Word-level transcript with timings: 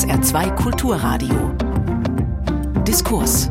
SR2 0.00 0.54
Kulturradio. 0.54 1.52
Diskurs. 2.88 3.50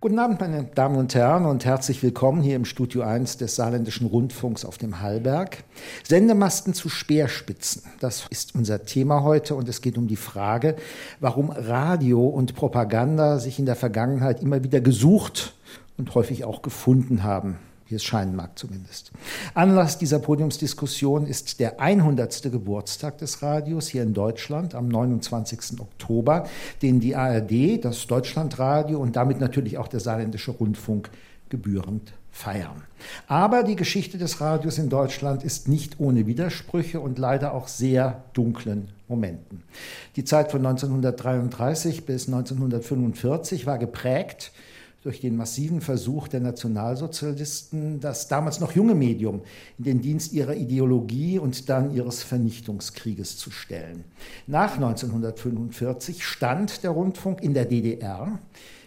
Guten 0.00 0.18
Abend, 0.18 0.40
meine 0.40 0.64
Damen 0.64 0.96
und 0.96 1.14
Herren, 1.14 1.44
und 1.44 1.66
herzlich 1.66 2.02
willkommen 2.02 2.40
hier 2.40 2.56
im 2.56 2.64
Studio 2.64 3.02
1 3.02 3.36
des 3.36 3.56
Saarländischen 3.56 4.06
Rundfunks 4.06 4.64
auf 4.64 4.78
dem 4.78 5.02
Hallberg. 5.02 5.64
Sendemasten 6.04 6.72
zu 6.72 6.88
Speerspitzen, 6.88 7.82
das 8.00 8.28
ist 8.30 8.54
unser 8.54 8.86
Thema 8.86 9.22
heute 9.22 9.54
und 9.54 9.68
es 9.68 9.82
geht 9.82 9.98
um 9.98 10.08
die 10.08 10.16
Frage, 10.16 10.76
warum 11.20 11.50
Radio 11.50 12.26
und 12.26 12.54
Propaganda 12.54 13.38
sich 13.38 13.58
in 13.58 13.66
der 13.66 13.76
Vergangenheit 13.76 14.40
immer 14.40 14.64
wieder 14.64 14.80
gesucht 14.80 15.54
und 15.98 16.14
häufig 16.14 16.46
auch 16.46 16.62
gefunden 16.62 17.24
haben 17.24 17.58
wie 17.94 17.96
es 17.96 18.04
scheinen 18.04 18.34
mag 18.34 18.58
zumindest. 18.58 19.12
Anlass 19.54 19.98
dieser 19.98 20.18
Podiumsdiskussion 20.18 21.28
ist 21.28 21.60
der 21.60 21.80
100. 21.80 22.42
Geburtstag 22.50 23.18
des 23.18 23.40
Radios 23.40 23.86
hier 23.86 24.02
in 24.02 24.14
Deutschland 24.14 24.74
am 24.74 24.88
29. 24.88 25.78
Oktober, 25.78 26.48
den 26.82 26.98
die 26.98 27.14
ARD, 27.14 27.84
das 27.84 28.08
Deutschlandradio 28.08 28.98
und 28.98 29.14
damit 29.14 29.38
natürlich 29.38 29.78
auch 29.78 29.86
der 29.86 30.00
Saarländische 30.00 30.50
Rundfunk 30.50 31.08
gebührend 31.50 32.12
feiern. 32.32 32.82
Aber 33.28 33.62
die 33.62 33.76
Geschichte 33.76 34.18
des 34.18 34.40
Radios 34.40 34.78
in 34.78 34.88
Deutschland 34.88 35.44
ist 35.44 35.68
nicht 35.68 36.00
ohne 36.00 36.26
Widersprüche 36.26 36.98
und 36.98 37.20
leider 37.20 37.54
auch 37.54 37.68
sehr 37.68 38.24
dunklen 38.32 38.88
Momenten. 39.06 39.62
Die 40.16 40.24
Zeit 40.24 40.50
von 40.50 40.66
1933 40.66 42.06
bis 42.06 42.26
1945 42.26 43.66
war 43.66 43.78
geprägt 43.78 44.50
durch 45.04 45.20
den 45.20 45.36
massiven 45.36 45.82
Versuch 45.82 46.28
der 46.28 46.40
Nationalsozialisten, 46.40 48.00
das 48.00 48.26
damals 48.26 48.58
noch 48.58 48.72
junge 48.72 48.94
Medium 48.94 49.42
in 49.78 49.84
den 49.84 50.00
Dienst 50.00 50.32
ihrer 50.32 50.54
Ideologie 50.54 51.38
und 51.38 51.68
dann 51.68 51.94
ihres 51.94 52.22
Vernichtungskrieges 52.22 53.36
zu 53.36 53.50
stellen. 53.50 54.04
Nach 54.46 54.74
1945 54.74 56.24
stand 56.24 56.82
der 56.82 56.90
Rundfunk 56.90 57.42
in 57.42 57.52
der 57.52 57.66
DDR 57.66 58.38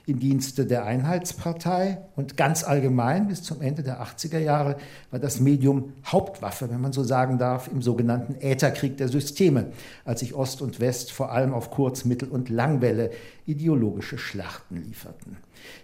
im 0.08 0.20
Dienste 0.20 0.66
der 0.66 0.86
Einheitspartei 0.86 1.98
und 2.16 2.38
ganz 2.38 2.64
allgemein 2.64 3.28
bis 3.28 3.44
zum 3.44 3.62
Ende 3.62 3.84
der 3.84 4.02
80er 4.02 4.40
Jahre 4.40 4.78
war 5.12 5.20
das 5.20 5.42
Medium 5.42 5.94
Hauptwaffe, 6.06 6.70
wenn 6.70 6.80
man 6.80 6.94
so 6.94 7.04
sagen 7.04 7.38
darf, 7.38 7.68
im 7.68 7.82
sogenannten 7.82 8.36
Ätherkrieg 8.40 8.96
der 8.96 9.10
Systeme, 9.10 9.68
als 10.06 10.22
sich 10.22 10.34
Ost 10.34 10.62
und 10.62 10.80
West 10.80 11.12
vor 11.12 11.34
allem 11.34 11.54
auf 11.54 11.72
Kurz-, 11.72 12.06
Mittel- 12.06 12.30
und 12.30 12.50
Langwelle 12.50 13.12
ideologische 13.48 14.18
Schlachten 14.18 14.84
lieferten. 14.84 15.38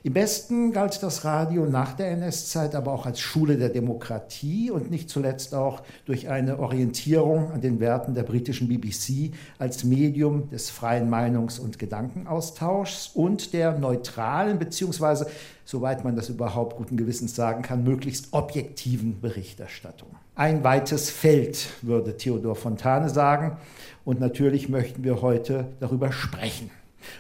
Im 0.04 0.16
Westen 0.16 0.72
galt 0.72 1.02
das 1.02 1.26
Radio 1.26 1.66
nach 1.66 1.94
der 1.94 2.12
NS-Zeit 2.12 2.76
aber 2.76 2.92
auch 2.92 3.06
als 3.06 3.20
Schule 3.20 3.58
der 3.58 3.70
Demokratie 3.70 4.70
und 4.70 4.92
nicht 4.92 5.10
zuletzt 5.10 5.56
auch 5.56 5.82
durch 6.06 6.30
eine 6.30 6.60
Orientierung 6.60 7.52
an 7.52 7.62
den 7.62 7.80
Werten 7.80 8.14
der 8.14 8.24
britischen 8.24 8.68
BBC 8.68 9.34
als 9.58 9.84
Medium 9.84 10.50
des 10.50 10.70
freien 10.70 11.10
Meinungs- 11.10 11.60
und 11.60 11.80
Gedankenaustauschs 11.80 13.12
und 13.14 13.54
der 13.54 13.80
neutralen 13.80 14.60
beziehungsweise, 14.60 15.28
soweit 15.66 16.04
man 16.04 16.16
das 16.16 16.30
überhaupt 16.30 16.78
guten 16.78 16.98
Gewissens 16.98 17.36
sagen 17.36 17.64
kann, 17.64 17.84
möglichst 17.84 18.28
objektiven 18.32 19.22
Berichterstattung. 19.22 20.10
Ein 20.36 20.64
weites 20.64 21.10
Feld, 21.10 21.68
würde 21.82 22.18
Theodor 22.18 22.56
Fontane 22.56 23.10
sagen. 23.10 23.58
Und 24.04 24.20
natürlich 24.20 24.68
möchten 24.68 25.04
wir 25.04 25.22
heute 25.22 25.68
darüber 25.80 26.12
sprechen. 26.12 26.70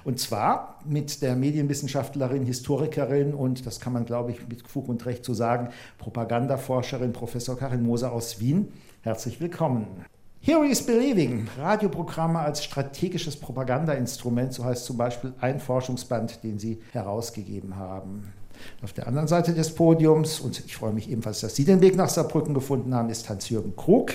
Und 0.03 0.19
zwar 0.19 0.79
mit 0.85 1.21
der 1.21 1.35
Medienwissenschaftlerin, 1.35 2.45
Historikerin 2.45 3.33
und, 3.33 3.65
das 3.65 3.79
kann 3.79 3.93
man, 3.93 4.05
glaube 4.05 4.31
ich, 4.31 4.47
mit 4.47 4.67
Fug 4.67 4.89
und 4.89 5.05
Recht 5.05 5.25
so 5.25 5.33
sagen, 5.33 5.69
Propagandaforscherin 5.97 7.13
Professor 7.13 7.57
Karin 7.57 7.83
Moser 7.83 8.11
aus 8.11 8.39
Wien. 8.39 8.71
Herzlich 9.01 9.39
willkommen. 9.41 9.87
Hearing 10.45 10.71
is 10.71 10.85
Believing, 10.85 11.47
Radioprogramme 11.57 12.39
als 12.39 12.65
strategisches 12.65 13.37
Propagandainstrument, 13.37 14.51
so 14.51 14.65
heißt 14.65 14.83
zum 14.83 14.97
Beispiel 14.97 15.31
ein 15.39 15.59
Forschungsband, 15.59 16.43
den 16.43 16.59
Sie 16.59 16.81
herausgegeben 16.91 17.77
haben. 17.77 18.33
Auf 18.83 18.91
der 18.91 19.07
anderen 19.07 19.29
Seite 19.29 19.53
des 19.53 19.73
Podiums, 19.73 20.41
und 20.41 20.63
ich 20.65 20.75
freue 20.75 20.91
mich 20.91 21.09
ebenfalls, 21.09 21.39
dass 21.39 21.55
Sie 21.55 21.63
den 21.63 21.79
Weg 21.79 21.95
nach 21.95 22.09
Saarbrücken 22.09 22.53
gefunden 22.53 22.93
haben, 22.93 23.09
ist 23.09 23.29
Hans-Jürgen 23.29 23.75
Krug. 23.77 24.11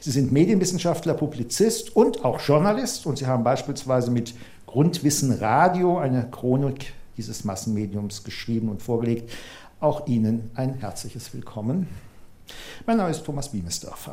Sie 0.00 0.10
sind 0.10 0.30
Medienwissenschaftler, 0.32 1.14
Publizist 1.14 1.94
und 1.96 2.24
auch 2.24 2.40
Journalist 2.40 3.04
und 3.04 3.18
Sie 3.18 3.26
haben 3.26 3.42
beispielsweise 3.42 4.10
mit 4.10 4.34
Grundwissen 4.76 5.32
Radio, 5.32 5.96
eine 5.96 6.28
Chronik 6.30 6.92
dieses 7.16 7.44
Massenmediums 7.44 8.24
geschrieben 8.24 8.68
und 8.68 8.82
vorgelegt. 8.82 9.32
Auch 9.80 10.06
Ihnen 10.06 10.50
ein 10.54 10.74
herzliches 10.74 11.32
Willkommen. 11.32 11.88
Mein 12.84 12.98
Name 12.98 13.08
ist 13.08 13.24
Thomas 13.24 13.48
Biemesdörfer. 13.48 14.12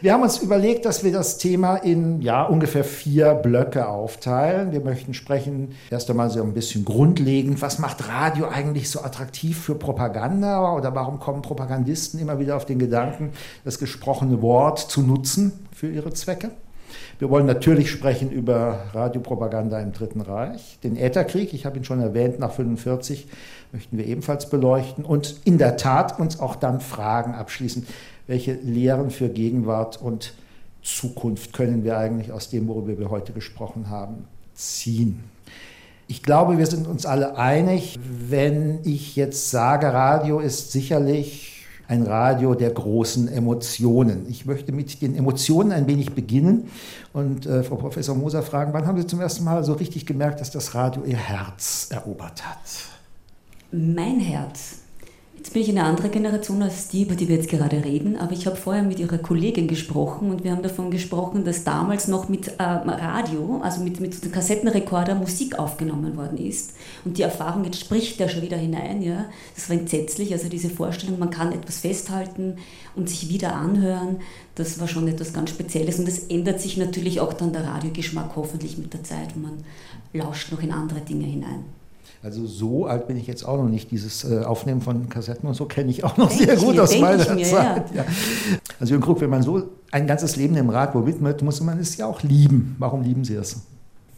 Wir 0.00 0.14
haben 0.14 0.22
uns 0.22 0.38
überlegt, 0.38 0.86
dass 0.86 1.04
wir 1.04 1.12
das 1.12 1.36
Thema 1.36 1.76
in 1.76 2.22
ja, 2.22 2.44
ungefähr 2.44 2.84
vier 2.84 3.34
Blöcke 3.34 3.86
aufteilen. 3.86 4.72
Wir 4.72 4.80
möchten 4.80 5.12
sprechen 5.12 5.74
erst 5.90 6.08
einmal 6.08 6.30
so 6.30 6.42
ein 6.42 6.54
bisschen 6.54 6.86
grundlegend, 6.86 7.60
was 7.60 7.78
macht 7.78 8.08
Radio 8.08 8.48
eigentlich 8.48 8.88
so 8.88 9.02
attraktiv 9.02 9.60
für 9.60 9.74
Propaganda 9.74 10.72
oder 10.72 10.94
warum 10.94 11.20
kommen 11.20 11.42
Propagandisten 11.42 12.18
immer 12.18 12.38
wieder 12.38 12.56
auf 12.56 12.64
den 12.64 12.78
Gedanken, 12.78 13.32
das 13.62 13.78
gesprochene 13.78 14.40
Wort 14.40 14.78
zu 14.78 15.02
nutzen 15.02 15.66
für 15.70 15.90
ihre 15.90 16.14
Zwecke? 16.14 16.52
Wir 17.18 17.30
wollen 17.30 17.46
natürlich 17.46 17.90
sprechen 17.90 18.30
über 18.30 18.80
Radiopropaganda 18.92 19.80
im 19.80 19.92
Dritten 19.92 20.20
Reich, 20.20 20.78
den 20.82 20.96
Ätherkrieg, 20.96 21.54
ich 21.54 21.64
habe 21.64 21.78
ihn 21.78 21.84
schon 21.84 22.00
erwähnt, 22.00 22.38
nach 22.38 22.50
1945 22.50 23.26
möchten 23.72 23.98
wir 23.98 24.06
ebenfalls 24.06 24.50
beleuchten 24.50 25.04
und 25.04 25.40
in 25.44 25.58
der 25.58 25.76
Tat 25.76 26.18
uns 26.18 26.40
auch 26.40 26.56
dann 26.56 26.80
fragen 26.80 27.34
abschließend, 27.34 27.86
welche 28.26 28.54
Lehren 28.54 29.10
für 29.10 29.28
Gegenwart 29.28 30.00
und 30.00 30.34
Zukunft 30.82 31.52
können 31.52 31.84
wir 31.84 31.98
eigentlich 31.98 32.32
aus 32.32 32.48
dem, 32.50 32.68
worüber 32.68 32.98
wir 32.98 33.10
heute 33.10 33.32
gesprochen 33.32 33.90
haben, 33.90 34.26
ziehen. 34.54 35.24
Ich 36.08 36.22
glaube, 36.22 36.58
wir 36.58 36.66
sind 36.66 36.86
uns 36.86 37.04
alle 37.04 37.36
einig, 37.36 37.98
wenn 38.00 38.78
ich 38.84 39.16
jetzt 39.16 39.50
sage, 39.50 39.92
Radio 39.92 40.38
ist 40.38 40.70
sicherlich 40.70 41.55
ein 41.88 42.02
Radio 42.02 42.54
der 42.54 42.70
großen 42.70 43.28
Emotionen. 43.28 44.26
Ich 44.28 44.46
möchte 44.46 44.72
mit 44.72 45.00
den 45.02 45.16
Emotionen 45.16 45.72
ein 45.72 45.86
wenig 45.86 46.14
beginnen 46.14 46.68
und 47.12 47.46
äh, 47.46 47.62
Frau 47.62 47.76
Professor 47.76 48.14
Moser 48.14 48.42
fragen, 48.42 48.72
wann 48.72 48.86
haben 48.86 48.98
Sie 48.98 49.06
zum 49.06 49.20
ersten 49.20 49.44
Mal 49.44 49.64
so 49.64 49.74
richtig 49.74 50.06
gemerkt, 50.06 50.40
dass 50.40 50.50
das 50.50 50.74
Radio 50.74 51.04
Ihr 51.04 51.16
Herz 51.16 51.88
erobert 51.90 52.46
hat? 52.46 52.58
Mein 53.70 54.20
Herz. 54.20 54.85
Jetzt 55.46 55.52
bin 55.52 55.62
ich 55.62 55.68
eine 55.68 55.84
andere 55.84 56.08
Generation 56.08 56.60
als 56.60 56.88
die, 56.88 57.02
über 57.02 57.14
die 57.14 57.28
wir 57.28 57.36
jetzt 57.36 57.48
gerade 57.48 57.84
reden, 57.84 58.16
aber 58.16 58.32
ich 58.32 58.48
habe 58.48 58.56
vorher 58.56 58.82
mit 58.82 58.98
ihrer 58.98 59.18
Kollegin 59.18 59.68
gesprochen 59.68 60.32
und 60.32 60.42
wir 60.42 60.50
haben 60.50 60.64
davon 60.64 60.90
gesprochen, 60.90 61.44
dass 61.44 61.62
damals 61.62 62.08
noch 62.08 62.28
mit 62.28 62.48
ähm, 62.58 62.88
Radio, 62.88 63.60
also 63.62 63.80
mit, 63.80 64.00
mit 64.00 64.24
dem 64.24 64.32
Kassettenrekorder 64.32 65.14
Musik 65.14 65.56
aufgenommen 65.56 66.16
worden 66.16 66.36
ist. 66.36 66.72
Und 67.04 67.16
die 67.16 67.22
Erfahrung, 67.22 67.64
jetzt 67.64 67.78
spricht 67.78 68.18
der 68.18 68.28
schon 68.28 68.42
wieder 68.42 68.56
hinein, 68.56 69.02
ja, 69.02 69.26
das 69.54 69.70
war 69.70 69.76
entsetzlich. 69.76 70.32
Also 70.32 70.48
diese 70.48 70.68
Vorstellung, 70.68 71.20
man 71.20 71.30
kann 71.30 71.52
etwas 71.52 71.78
festhalten 71.78 72.56
und 72.96 73.08
sich 73.08 73.28
wieder 73.28 73.54
anhören, 73.54 74.16
das 74.56 74.80
war 74.80 74.88
schon 74.88 75.06
etwas 75.06 75.32
ganz 75.32 75.50
Spezielles. 75.50 76.00
Und 76.00 76.08
es 76.08 76.24
ändert 76.24 76.60
sich 76.60 76.76
natürlich 76.76 77.20
auch 77.20 77.32
dann 77.32 77.52
der 77.52 77.62
Radiogeschmack 77.62 78.34
hoffentlich 78.34 78.78
mit 78.78 78.92
der 78.92 79.04
Zeit 79.04 79.36
und 79.36 79.42
man 79.42 79.64
lauscht 80.12 80.50
noch 80.50 80.60
in 80.60 80.72
andere 80.72 81.02
Dinge 81.02 81.26
hinein. 81.26 81.85
Also 82.22 82.46
so 82.46 82.86
alt 82.86 83.06
bin 83.06 83.16
ich 83.16 83.26
jetzt 83.26 83.44
auch 83.44 83.56
noch 83.56 83.68
nicht. 83.68 83.90
Dieses 83.90 84.24
äh, 84.24 84.42
Aufnehmen 84.44 84.80
von 84.80 85.08
Kassetten 85.08 85.48
und 85.48 85.54
so 85.54 85.66
kenne 85.66 85.90
ich 85.90 86.04
auch 86.04 86.16
noch 86.16 86.28
denk 86.28 86.40
sehr 86.50 86.56
gut 86.56 86.74
mir, 86.74 86.82
aus 86.82 86.98
meiner 86.98 87.34
mir, 87.34 87.44
Zeit. 87.44 87.94
Ja. 87.94 88.02
Ja. 88.02 88.04
Also 88.80 88.92
Jürgen 88.92 89.04
Krug, 89.04 89.20
wenn 89.20 89.30
man 89.30 89.42
so 89.42 89.62
ein 89.90 90.06
ganzes 90.06 90.36
Leben 90.36 90.54
dem 90.54 90.70
Radio 90.70 91.06
widmet, 91.06 91.42
muss 91.42 91.60
man 91.60 91.78
es 91.78 91.96
ja 91.96 92.06
auch 92.06 92.22
lieben. 92.22 92.76
Warum 92.78 93.02
lieben 93.02 93.24
Sie 93.24 93.34
es? 93.34 93.62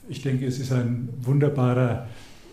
Ich 0.08 0.22
denke, 0.22 0.46
es 0.46 0.58
ist 0.58 0.72
ein 0.72 1.10
wunderbarer 1.20 2.06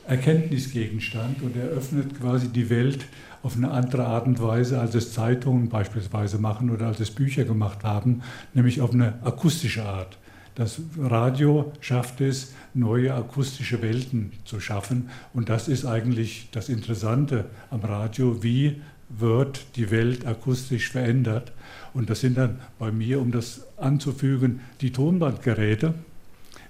Erkenntnisgegenstand 0.08 1.42
und 1.42 1.56
er 1.56 1.68
öffnet 1.68 2.20
quasi 2.20 2.50
die 2.50 2.70
Welt 2.70 3.06
auf 3.42 3.56
eine 3.56 3.72
andere 3.72 4.06
Art 4.06 4.28
und 4.28 4.42
Weise, 4.42 4.80
als 4.80 4.96
es 4.96 5.14
Zeitungen 5.14 5.70
beispielsweise 5.70 6.38
machen 6.38 6.70
oder 6.70 6.88
als 6.88 7.00
es 7.00 7.12
Bücher 7.12 7.46
gemacht 7.46 7.84
haben, 7.84 8.22
nämlich 8.54 8.82
auf 8.82 8.92
eine 8.92 9.24
akustische 9.24 9.86
Art. 9.86 10.18
Das 10.56 10.80
Radio 10.98 11.74
schafft 11.82 12.22
es, 12.22 12.54
neue 12.74 13.14
akustische 13.14 13.82
Welten 13.82 14.32
zu 14.46 14.62
schaffen. 14.62 15.10
Und 15.34 15.50
das 15.50 15.68
ist 15.68 15.86
eigentlich 15.86 16.48
das 16.54 16.70
Interessante 16.70 17.46
am 17.70 17.82
Radio. 17.82 18.42
Wie 18.42 18.82
wird 19.10 19.66
die 19.76 19.92
Welt 19.92 20.26
akustisch 20.26 20.90
verändert? 20.90 21.52
Und 21.94 22.10
das 22.10 22.22
sind 22.22 22.38
dann 22.38 22.62
bei 22.80 22.90
mir, 22.94 23.20
um 23.20 23.34
das 23.34 23.68
anzufügen, 23.76 24.62
die 24.80 24.92
Tonbandgeräte, 24.92 25.94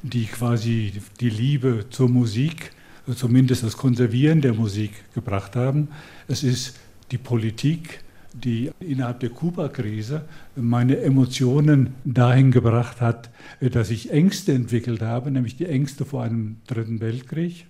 die 0.02 0.26
quasi 0.26 0.94
die 1.20 1.30
Liebe 1.30 1.86
zur 1.92 2.10
Musik, 2.10 2.72
zumindest 3.16 3.62
das 3.62 3.78
Konservieren 3.78 4.42
der 4.42 4.56
Musik 4.56 4.92
gebracht 5.14 5.56
haben. 5.56 5.90
Es 6.28 6.44
ist 6.44 6.76
die 7.12 7.20
Politik, 7.20 8.00
die 8.44 8.72
innerhalb 8.80 9.20
der 9.22 9.30
Kuba-Krise 9.30 10.26
meine 10.56 11.00
Emotionen 11.00 11.96
dahin 12.04 12.52
gebracht 12.52 13.02
hat, 13.02 13.30
dass 13.60 13.90
ich 13.90 14.12
Ängste 14.12 14.54
entwickelt 14.54 15.02
habe, 15.02 15.32
nämlich 15.32 15.56
die 15.58 15.66
Ängste 15.66 16.06
vor 16.06 16.24
einem 16.24 16.58
dritten 16.68 17.00
Weltkrieg. 17.00 17.68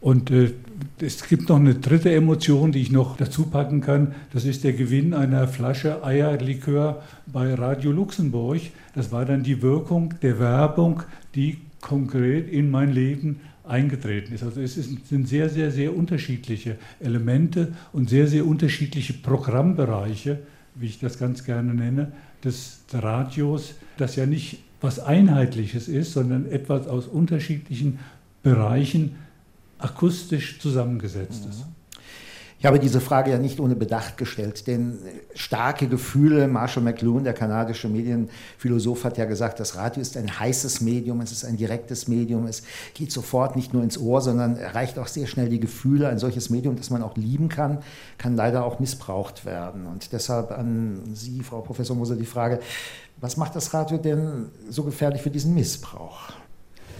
Und 0.00 0.32
äh, 0.32 0.52
es 1.00 1.28
gibt 1.28 1.48
noch 1.48 1.60
eine 1.60 1.76
dritte 1.76 2.12
Emotion, 2.12 2.72
die 2.72 2.82
ich 2.82 2.90
noch 2.90 3.16
dazu 3.16 3.46
packen 3.46 3.80
kann. 3.80 4.16
Das 4.32 4.44
ist 4.44 4.64
der 4.64 4.72
Gewinn 4.72 5.14
einer 5.14 5.46
Flasche 5.46 6.04
Eierlikör 6.04 7.02
bei 7.26 7.54
Radio 7.54 7.92
Luxemburg. 7.92 8.60
Das 8.96 9.12
war 9.12 9.24
dann 9.24 9.44
die 9.44 9.62
Wirkung 9.62 10.14
der 10.20 10.40
Werbung, 10.40 11.04
die 11.36 11.58
konkret 11.80 12.50
in 12.50 12.68
mein 12.68 12.92
Leben 12.92 13.40
eingetreten 13.64 14.34
ist. 14.34 14.42
Also 14.42 14.60
es 14.60 14.74
sind 14.74 15.28
sehr, 15.28 15.48
sehr, 15.48 15.70
sehr 15.70 15.96
unterschiedliche 15.96 16.76
Elemente 17.00 17.72
und 17.92 18.10
sehr, 18.10 18.26
sehr 18.26 18.46
unterschiedliche 18.46 19.12
Programmbereiche, 19.14 20.40
wie 20.74 20.86
ich 20.86 20.98
das 20.98 21.18
ganz 21.18 21.44
gerne 21.44 21.74
nenne, 21.74 22.12
des 22.42 22.80
Radios, 22.92 23.74
das 23.98 24.16
ja 24.16 24.26
nicht 24.26 24.58
was 24.80 24.98
Einheitliches 24.98 25.86
ist, 25.88 26.12
sondern 26.12 26.50
etwas 26.50 26.88
aus 26.88 27.06
unterschiedlichen 27.06 28.00
Bereichen 28.42 29.14
akustisch 29.78 30.58
zusammengesetzt 30.58 31.46
ist. 31.48 31.66
Ich 32.62 32.66
habe 32.66 32.78
diese 32.78 33.00
Frage 33.00 33.32
ja 33.32 33.38
nicht 33.38 33.58
ohne 33.58 33.74
Bedacht 33.74 34.16
gestellt, 34.16 34.68
denn 34.68 34.96
starke 35.34 35.88
Gefühle, 35.88 36.46
Marshall 36.46 36.84
McLuhan, 36.84 37.24
der 37.24 37.32
kanadische 37.32 37.88
Medienphilosoph, 37.88 39.02
hat 39.02 39.18
ja 39.18 39.24
gesagt, 39.24 39.58
das 39.58 39.74
Radio 39.74 40.00
ist 40.00 40.16
ein 40.16 40.38
heißes 40.38 40.80
Medium, 40.80 41.20
es 41.22 41.32
ist 41.32 41.44
ein 41.44 41.56
direktes 41.56 42.06
Medium, 42.06 42.46
es 42.46 42.62
geht 42.94 43.10
sofort 43.10 43.56
nicht 43.56 43.74
nur 43.74 43.82
ins 43.82 43.98
Ohr, 43.98 44.20
sondern 44.20 44.56
erreicht 44.56 44.96
auch 45.00 45.08
sehr 45.08 45.26
schnell 45.26 45.48
die 45.48 45.58
Gefühle. 45.58 46.06
Ein 46.06 46.20
solches 46.20 46.50
Medium, 46.50 46.76
das 46.76 46.88
man 46.88 47.02
auch 47.02 47.16
lieben 47.16 47.48
kann, 47.48 47.78
kann 48.16 48.36
leider 48.36 48.64
auch 48.64 48.78
missbraucht 48.78 49.44
werden. 49.44 49.84
Und 49.88 50.12
deshalb 50.12 50.52
an 50.52 51.00
Sie, 51.14 51.40
Frau 51.40 51.62
Professor 51.62 51.96
Moser, 51.96 52.14
die 52.14 52.26
Frage, 52.26 52.60
was 53.20 53.36
macht 53.36 53.56
das 53.56 53.74
Radio 53.74 53.98
denn 53.98 54.50
so 54.70 54.84
gefährlich 54.84 55.22
für 55.22 55.30
diesen 55.30 55.52
Missbrauch? 55.54 56.30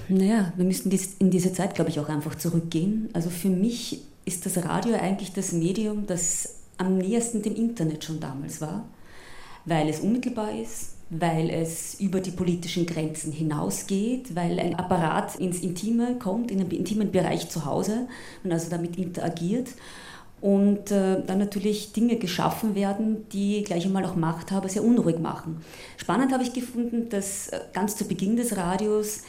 Naja, 0.09 0.53
wir 0.57 0.65
müssen 0.65 0.91
in 1.21 1.31
diese 1.31 1.53
Zeit, 1.53 1.77
glaube 1.77 1.91
ich, 1.91 2.01
auch 2.01 2.09
einfach 2.09 2.35
zurückgehen. 2.35 3.11
Also 3.13 3.31
für 3.31 3.49
mich 3.49 4.03
ist 4.25 4.47
das 4.47 4.65
Radio 4.65 4.95
eigentlich 4.95 5.33
das 5.33 5.53
Medium, 5.53 6.07
das 6.07 6.57
am 6.79 6.99
nähersten 6.99 7.43
dem 7.43 7.55
Internet 7.55 8.05
schon 8.05 8.21
damals 8.21 8.61
war, 8.61 8.85
weil 9.65 9.89
es 9.89 10.01
unmittelbar 10.01 10.53
ist, 10.53 10.95
weil 11.11 11.51
es 11.51 12.01
über 12.01 12.21
die 12.21 12.31
politischen 12.31 12.87
Grenzen 12.87 13.33
hinausgeht, 13.33 14.35
weil 14.35 14.59
ein 14.59 14.75
Apparat 14.77 15.37
ins 15.37 15.61
Intime 15.61 16.17
kommt, 16.19 16.51
in 16.51 16.59
den 16.59 16.71
intimen 16.71 17.13
Bereich 17.13 17.51
zu 17.51 17.65
Hause 17.67 18.09
und 18.43 18.53
also 18.53 18.71
damit 18.71 18.97
interagiert 18.97 19.69
und 20.41 20.91
äh, 20.91 21.23
dann 21.25 21.39
natürlich 21.39 21.93
Dinge 21.93 22.17
geschaffen 22.17 22.75
werden, 22.75 23.29
die 23.29 23.63
gleich 23.63 23.87
einmal 23.87 24.05
auch 24.05 24.17
Machthaber 24.17 24.69
sehr 24.69 24.83
unruhig 24.83 25.21
machen. 25.21 25.63
Spannend 25.99 26.33
habe 26.33 26.43
ich 26.43 26.53
gefunden, 26.53 27.09
dass 27.11 27.49
äh, 27.49 27.61
ganz 27.73 27.97
zu 27.97 28.07
Beginn 28.07 28.37
des 28.37 28.57
Radios 28.57 29.21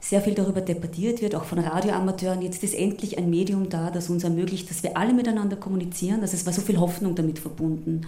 sehr 0.00 0.22
viel 0.22 0.34
darüber 0.34 0.62
debattiert 0.62 1.20
wird, 1.20 1.34
auch 1.34 1.44
von 1.44 1.58
Radioamateuren. 1.58 2.40
Jetzt 2.40 2.64
ist 2.64 2.74
endlich 2.74 3.18
ein 3.18 3.28
Medium 3.28 3.68
da, 3.68 3.90
das 3.90 4.08
uns 4.08 4.24
ermöglicht, 4.24 4.70
dass 4.70 4.82
wir 4.82 4.96
alle 4.96 5.12
miteinander 5.12 5.56
kommunizieren. 5.56 6.22
Also 6.22 6.34
es 6.34 6.46
war 6.46 6.52
so 6.54 6.62
viel 6.62 6.80
Hoffnung 6.80 7.14
damit 7.14 7.38
verbunden. 7.38 8.06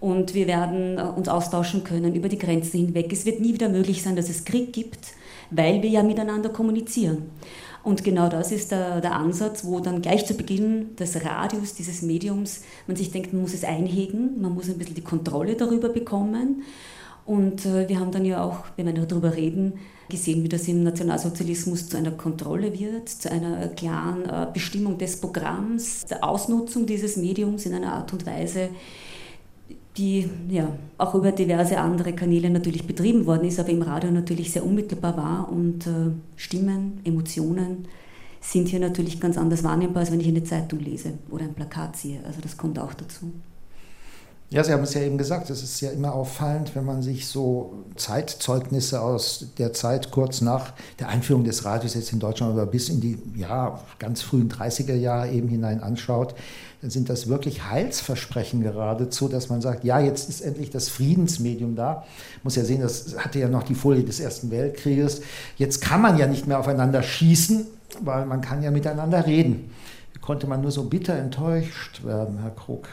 Und 0.00 0.34
wir 0.34 0.46
werden 0.46 0.98
äh, 0.98 1.02
uns 1.02 1.28
austauschen 1.28 1.84
können 1.84 2.14
über 2.14 2.28
die 2.28 2.38
Grenzen 2.38 2.78
hinweg. 2.78 3.12
Es 3.12 3.24
wird 3.24 3.40
nie 3.40 3.54
wieder 3.54 3.68
möglich 3.68 4.02
sein, 4.02 4.16
dass 4.16 4.28
es 4.28 4.44
Krieg 4.44 4.72
gibt, 4.72 4.98
weil 5.50 5.82
wir 5.82 5.90
ja 5.90 6.02
miteinander 6.02 6.48
kommunizieren. 6.48 7.30
Und 7.84 8.02
genau 8.02 8.28
das 8.28 8.50
ist 8.50 8.72
der, 8.72 9.00
der, 9.00 9.14
Ansatz, 9.14 9.64
wo 9.64 9.78
dann 9.80 10.02
gleich 10.02 10.26
zu 10.26 10.34
Beginn 10.34 10.96
des 10.96 11.24
Radios, 11.24 11.74
dieses 11.74 12.02
Mediums, 12.02 12.62
man 12.86 12.96
sich 12.96 13.12
denkt, 13.12 13.32
man 13.32 13.42
muss 13.42 13.54
es 13.54 13.64
einhegen, 13.64 14.40
man 14.40 14.52
muss 14.52 14.68
ein 14.68 14.76
bisschen 14.78 14.96
die 14.96 15.02
Kontrolle 15.02 15.54
darüber 15.54 15.88
bekommen. 15.88 16.64
Und 17.24 17.64
äh, 17.64 17.88
wir 17.88 18.00
haben 18.00 18.10
dann 18.10 18.24
ja 18.24 18.42
auch, 18.42 18.64
wenn 18.76 18.86
wir 18.86 19.06
darüber 19.06 19.36
reden, 19.36 19.74
gesehen, 20.08 20.42
wie 20.42 20.48
das 20.48 20.68
im 20.68 20.82
Nationalsozialismus 20.82 21.88
zu 21.88 21.96
einer 21.96 22.12
Kontrolle 22.12 22.78
wird, 22.78 23.08
zu 23.08 23.30
einer 23.30 23.68
klaren 23.68 24.24
äh, 24.24 24.46
Bestimmung 24.52 24.98
des 24.98 25.20
Programms, 25.20 26.06
der 26.06 26.24
Ausnutzung 26.24 26.86
dieses 26.86 27.16
Mediums 27.16 27.66
in 27.66 27.74
einer 27.74 27.92
Art 27.92 28.12
und 28.12 28.26
Weise, 28.26 28.70
die 29.96 30.28
ja 30.48 30.72
auch 30.96 31.14
über 31.14 31.32
diverse 31.32 31.78
andere 31.78 32.12
Kanäle 32.12 32.50
natürlich 32.50 32.86
betrieben 32.86 33.26
worden 33.26 33.46
ist, 33.46 33.58
aber 33.58 33.70
im 33.70 33.82
Radio 33.82 34.10
natürlich 34.10 34.52
sehr 34.52 34.64
unmittelbar 34.64 35.16
war 35.16 35.52
und 35.52 35.86
äh, 35.86 36.12
Stimmen, 36.36 37.00
Emotionen 37.04 37.88
sind 38.40 38.68
hier 38.68 38.80
natürlich 38.80 39.20
ganz 39.20 39.36
anders 39.36 39.64
wahrnehmbar, 39.64 40.00
als 40.00 40.12
wenn 40.12 40.20
ich 40.20 40.28
eine 40.28 40.44
Zeitung 40.44 40.78
lese 40.78 41.14
oder 41.30 41.44
ein 41.44 41.54
Plakat 41.54 41.96
sehe. 41.96 42.20
Also 42.24 42.40
das 42.40 42.56
kommt 42.56 42.78
auch 42.78 42.94
dazu. 42.94 43.32
Ja, 44.50 44.64
Sie 44.64 44.72
haben 44.72 44.82
es 44.82 44.94
ja 44.94 45.02
eben 45.02 45.18
gesagt, 45.18 45.50
es 45.50 45.62
ist 45.62 45.78
ja 45.82 45.90
immer 45.90 46.14
auffallend, 46.14 46.74
wenn 46.74 46.86
man 46.86 47.02
sich 47.02 47.26
so 47.26 47.84
Zeitzeugnisse 47.96 49.02
aus 49.02 49.48
der 49.58 49.74
Zeit 49.74 50.10
kurz 50.10 50.40
nach 50.40 50.72
der 50.98 51.10
Einführung 51.10 51.44
des 51.44 51.66
Radios 51.66 51.92
jetzt 51.92 52.14
in 52.14 52.18
Deutschland 52.18 52.54
oder 52.54 52.64
bis 52.64 52.88
in 52.88 53.02
die 53.02 53.18
ja, 53.34 53.78
ganz 53.98 54.22
frühen 54.22 54.50
30er 54.50 54.94
Jahre 54.94 55.30
eben 55.32 55.48
hinein 55.48 55.82
anschaut, 55.82 56.34
dann 56.80 56.88
sind 56.88 57.10
das 57.10 57.28
wirklich 57.28 57.68
Heilsversprechen 57.68 58.62
geradezu, 58.62 59.28
dass 59.28 59.50
man 59.50 59.60
sagt, 59.60 59.84
ja, 59.84 60.00
jetzt 60.00 60.30
ist 60.30 60.40
endlich 60.40 60.70
das 60.70 60.88
Friedensmedium 60.88 61.76
da. 61.76 62.06
Muss 62.42 62.56
ja 62.56 62.64
sehen, 62.64 62.80
das 62.80 63.16
hatte 63.18 63.38
ja 63.40 63.48
noch 63.48 63.64
die 63.64 63.74
Folie 63.74 64.02
des 64.02 64.18
Ersten 64.18 64.50
Weltkrieges. 64.50 65.20
Jetzt 65.58 65.82
kann 65.82 66.00
man 66.00 66.16
ja 66.16 66.26
nicht 66.26 66.46
mehr 66.46 66.58
aufeinander 66.58 67.02
schießen, 67.02 67.66
weil 68.00 68.24
man 68.24 68.40
kann 68.40 68.62
ja 68.62 68.70
miteinander 68.70 69.26
reden. 69.26 69.72
Wie 70.14 70.20
konnte 70.20 70.46
man 70.46 70.62
nur 70.62 70.70
so 70.70 70.84
bitter 70.84 71.16
enttäuscht 71.16 72.02
werden, 72.02 72.38
Herr 72.40 72.52
Krug? 72.52 72.88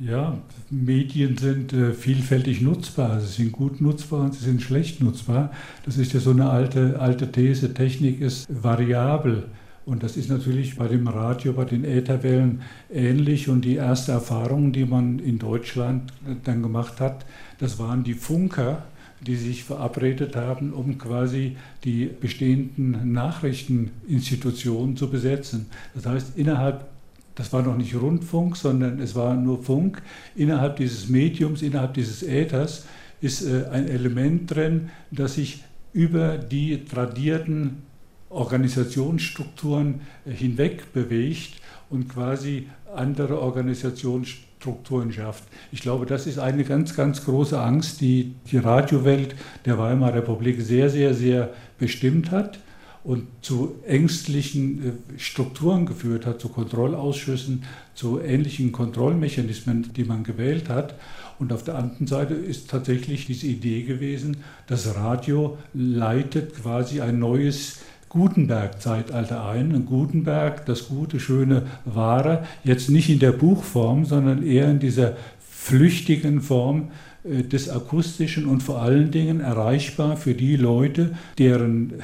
Ja, 0.00 0.38
Medien 0.70 1.36
sind 1.36 1.72
äh, 1.72 1.92
vielfältig 1.92 2.60
nutzbar. 2.60 3.20
Sie 3.20 3.42
sind 3.42 3.52
gut 3.52 3.80
nutzbar 3.80 4.22
und 4.24 4.34
sie 4.34 4.44
sind 4.44 4.60
schlecht 4.60 5.00
nutzbar. 5.00 5.52
Das 5.84 5.98
ist 5.98 6.12
ja 6.12 6.20
so 6.20 6.30
eine 6.30 6.50
alte, 6.50 6.98
alte 6.98 7.30
These. 7.30 7.74
Technik 7.74 8.20
ist 8.20 8.46
variabel. 8.50 9.44
Und 9.86 10.02
das 10.02 10.16
ist 10.16 10.30
natürlich 10.30 10.76
bei 10.76 10.88
dem 10.88 11.06
Radio, 11.06 11.52
bei 11.52 11.64
den 11.64 11.84
Ätherwellen 11.84 12.62
ähnlich. 12.92 13.48
Und 13.48 13.64
die 13.64 13.76
erste 13.76 14.12
Erfahrung, 14.12 14.72
die 14.72 14.84
man 14.84 15.20
in 15.20 15.38
Deutschland 15.38 16.12
dann 16.42 16.62
gemacht 16.62 17.00
hat, 17.00 17.24
das 17.60 17.78
waren 17.78 18.02
die 18.02 18.14
Funker, 18.14 18.82
die 19.20 19.36
sich 19.36 19.62
verabredet 19.62 20.34
haben, 20.34 20.72
um 20.72 20.98
quasi 20.98 21.56
die 21.84 22.06
bestehenden 22.06 23.12
Nachrichteninstitutionen 23.12 24.96
zu 24.96 25.08
besetzen. 25.08 25.66
Das 25.94 26.06
heißt, 26.06 26.36
innerhalb 26.36 26.86
das 27.34 27.52
war 27.52 27.62
noch 27.62 27.76
nicht 27.76 27.94
Rundfunk, 27.94 28.56
sondern 28.56 29.00
es 29.00 29.14
war 29.14 29.34
nur 29.34 29.62
Funk. 29.62 30.02
Innerhalb 30.36 30.76
dieses 30.76 31.08
Mediums, 31.08 31.62
innerhalb 31.62 31.94
dieses 31.94 32.22
Äthers 32.22 32.86
ist 33.20 33.42
äh, 33.42 33.66
ein 33.70 33.88
Element 33.88 34.54
drin, 34.54 34.90
das 35.10 35.34
sich 35.34 35.64
über 35.92 36.38
die 36.38 36.84
tradierten 36.84 37.82
Organisationsstrukturen 38.28 40.00
äh, 40.26 40.30
hinweg 40.30 40.92
bewegt 40.92 41.60
und 41.90 42.08
quasi 42.08 42.68
andere 42.94 43.40
Organisationsstrukturen 43.40 45.12
schafft. 45.12 45.44
Ich 45.72 45.80
glaube, 45.80 46.06
das 46.06 46.26
ist 46.26 46.38
eine 46.38 46.64
ganz, 46.64 46.94
ganz 46.94 47.24
große 47.24 47.60
Angst, 47.60 48.00
die 48.00 48.34
die 48.50 48.58
Radiowelt 48.58 49.34
der 49.64 49.78
Weimarer 49.78 50.16
Republik 50.16 50.60
sehr, 50.60 50.88
sehr, 50.88 51.14
sehr 51.14 51.50
bestimmt 51.78 52.30
hat 52.30 52.58
und 53.04 53.26
zu 53.42 53.74
ängstlichen 53.86 54.82
äh, 54.82 55.18
Strukturen 55.18 55.84
geführt 55.84 56.24
hat, 56.24 56.40
zu 56.40 56.48
Kontrollausschüssen, 56.48 57.64
zu 57.94 58.18
ähnlichen 58.18 58.72
Kontrollmechanismen, 58.72 59.92
die 59.94 60.04
man 60.04 60.24
gewählt 60.24 60.70
hat. 60.70 60.94
Und 61.38 61.52
auf 61.52 61.62
der 61.64 61.76
anderen 61.76 62.06
Seite 62.06 62.34
ist 62.34 62.70
tatsächlich 62.70 63.26
diese 63.26 63.46
Idee 63.46 63.82
gewesen, 63.82 64.38
das 64.66 64.96
Radio 64.96 65.58
leitet 65.74 66.54
quasi 66.54 67.02
ein 67.02 67.18
neues 67.18 67.80
Gutenberg-Zeitalter 68.08 69.44
ein. 69.44 69.74
Und 69.74 69.86
Gutenberg, 69.86 70.64
das 70.64 70.88
gute, 70.88 71.20
schöne, 71.20 71.66
wahre, 71.84 72.46
jetzt 72.62 72.88
nicht 72.88 73.10
in 73.10 73.18
der 73.18 73.32
Buchform, 73.32 74.06
sondern 74.06 74.46
eher 74.46 74.70
in 74.70 74.78
dieser 74.78 75.16
flüchtigen 75.50 76.40
Form 76.40 76.90
äh, 77.24 77.42
des 77.42 77.68
akustischen 77.68 78.46
und 78.46 78.62
vor 78.62 78.80
allen 78.80 79.10
Dingen 79.10 79.40
erreichbar 79.40 80.16
für 80.16 80.34
die 80.34 80.56
Leute, 80.56 81.16
deren 81.38 81.94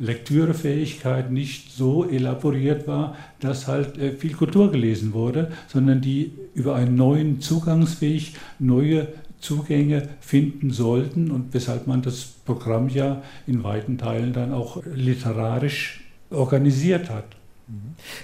Lektürefähigkeit 0.00 1.30
nicht 1.30 1.72
so 1.72 2.08
elaboriert 2.08 2.88
war, 2.88 3.16
dass 3.38 3.68
halt 3.68 3.98
äh, 3.98 4.12
viel 4.12 4.32
Kultur 4.32 4.72
gelesen 4.72 5.12
wurde, 5.12 5.52
sondern 5.68 6.00
die 6.00 6.32
über 6.54 6.74
einen 6.74 6.96
neuen 6.96 7.40
Zugangsweg 7.40 8.32
neue 8.58 9.08
Zugänge 9.40 10.08
finden 10.20 10.70
sollten 10.70 11.30
und 11.30 11.54
weshalb 11.54 11.86
man 11.86 12.02
das 12.02 12.24
Programm 12.44 12.88
ja 12.88 13.22
in 13.46 13.62
weiten 13.62 13.98
Teilen 13.98 14.32
dann 14.32 14.52
auch 14.52 14.82
literarisch 14.94 16.04
organisiert 16.30 17.08
hat. 17.10 17.24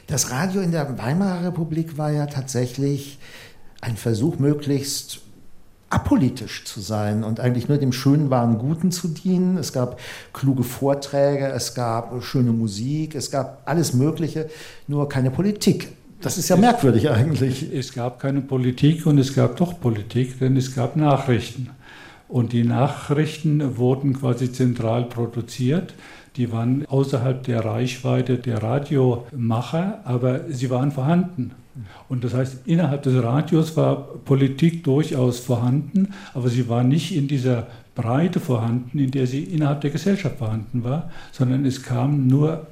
Das 0.07 0.31
Radio 0.31 0.61
in 0.61 0.73
der 0.73 0.99
Weimarer 0.99 1.47
Republik 1.47 1.97
war 1.99 2.11
ja 2.11 2.27
tatsächlich 2.27 3.19
ein 3.81 3.97
Versuch, 3.97 4.39
möglichst 4.39 5.21
apolitisch 5.89 6.65
zu 6.65 6.81
sein 6.81 7.23
und 7.23 7.39
eigentlich 7.39 7.69
nur 7.69 7.79
dem 7.79 7.93
schönen, 7.93 8.31
wahren 8.31 8.59
Guten 8.59 8.91
zu 8.91 9.09
dienen. 9.09 9.57
Es 9.57 9.73
gab 9.73 10.01
kluge 10.33 10.65
Vorträge, 10.65 11.47
es 11.49 11.75
gab 11.75 12.23
schöne 12.23 12.53
Musik, 12.53 13.15
es 13.15 13.31
gab 13.31 13.63
alles 13.67 13.95
Mögliche, 13.95 14.49
nur 14.89 15.09
keine 15.09 15.31
Politik. 15.31 15.89
Das 16.21 16.39
ist 16.39 16.49
ja 16.49 16.57
merkwürdig 16.57 17.11
eigentlich. 17.11 17.73
Es 17.73 17.93
gab 17.93 18.19
keine 18.19 18.41
Politik 18.41 19.07
und 19.07 19.19
es 19.19 19.35
gab 19.35 19.57
doch 19.57 19.79
Politik, 19.79 20.39
denn 20.41 20.57
es 20.57 20.75
gab 20.75 20.97
Nachrichten. 20.97 21.71
Und 22.29 22.53
die 22.53 22.65
Nachrichten 22.65 23.77
wurden 23.77 24.15
quasi 24.15 24.51
zentral 24.51 25.05
produziert. 25.05 25.95
Die 26.37 26.53
waren 26.53 26.85
außerhalb 26.87 27.43
der 27.43 27.65
Reichweite 27.65 28.39
der 28.39 28.63
Radiomacher, 28.63 30.01
aber 30.05 30.41
sie 30.49 30.71
waren 30.71 30.93
vorhanden. 30.93 31.53
Und 32.09 32.25
das 32.25 32.35
heißt, 32.35 32.67
innerhalb 32.67 33.03
des 33.03 33.23
Radios 33.23 33.77
war 33.77 33.97
Politik 34.25 34.85
durchaus 34.85 35.41
vorhanden, 35.41 36.15
aber 36.35 36.49
sie 36.49 36.69
war 36.69 36.83
nicht 36.83 37.15
in 37.15 37.29
dieser 37.29 37.67
Breite 37.95 38.41
vorhanden, 38.41 38.99
in 38.99 39.11
der 39.11 39.27
sie 39.27 39.43
innerhalb 39.43 39.81
der 39.81 39.91
Gesellschaft 39.91 40.39
vorhanden 40.39 40.85
war, 40.85 41.11
sondern 41.33 41.65
es 41.65 41.83
kam 41.83 42.27
nur, 42.27 42.67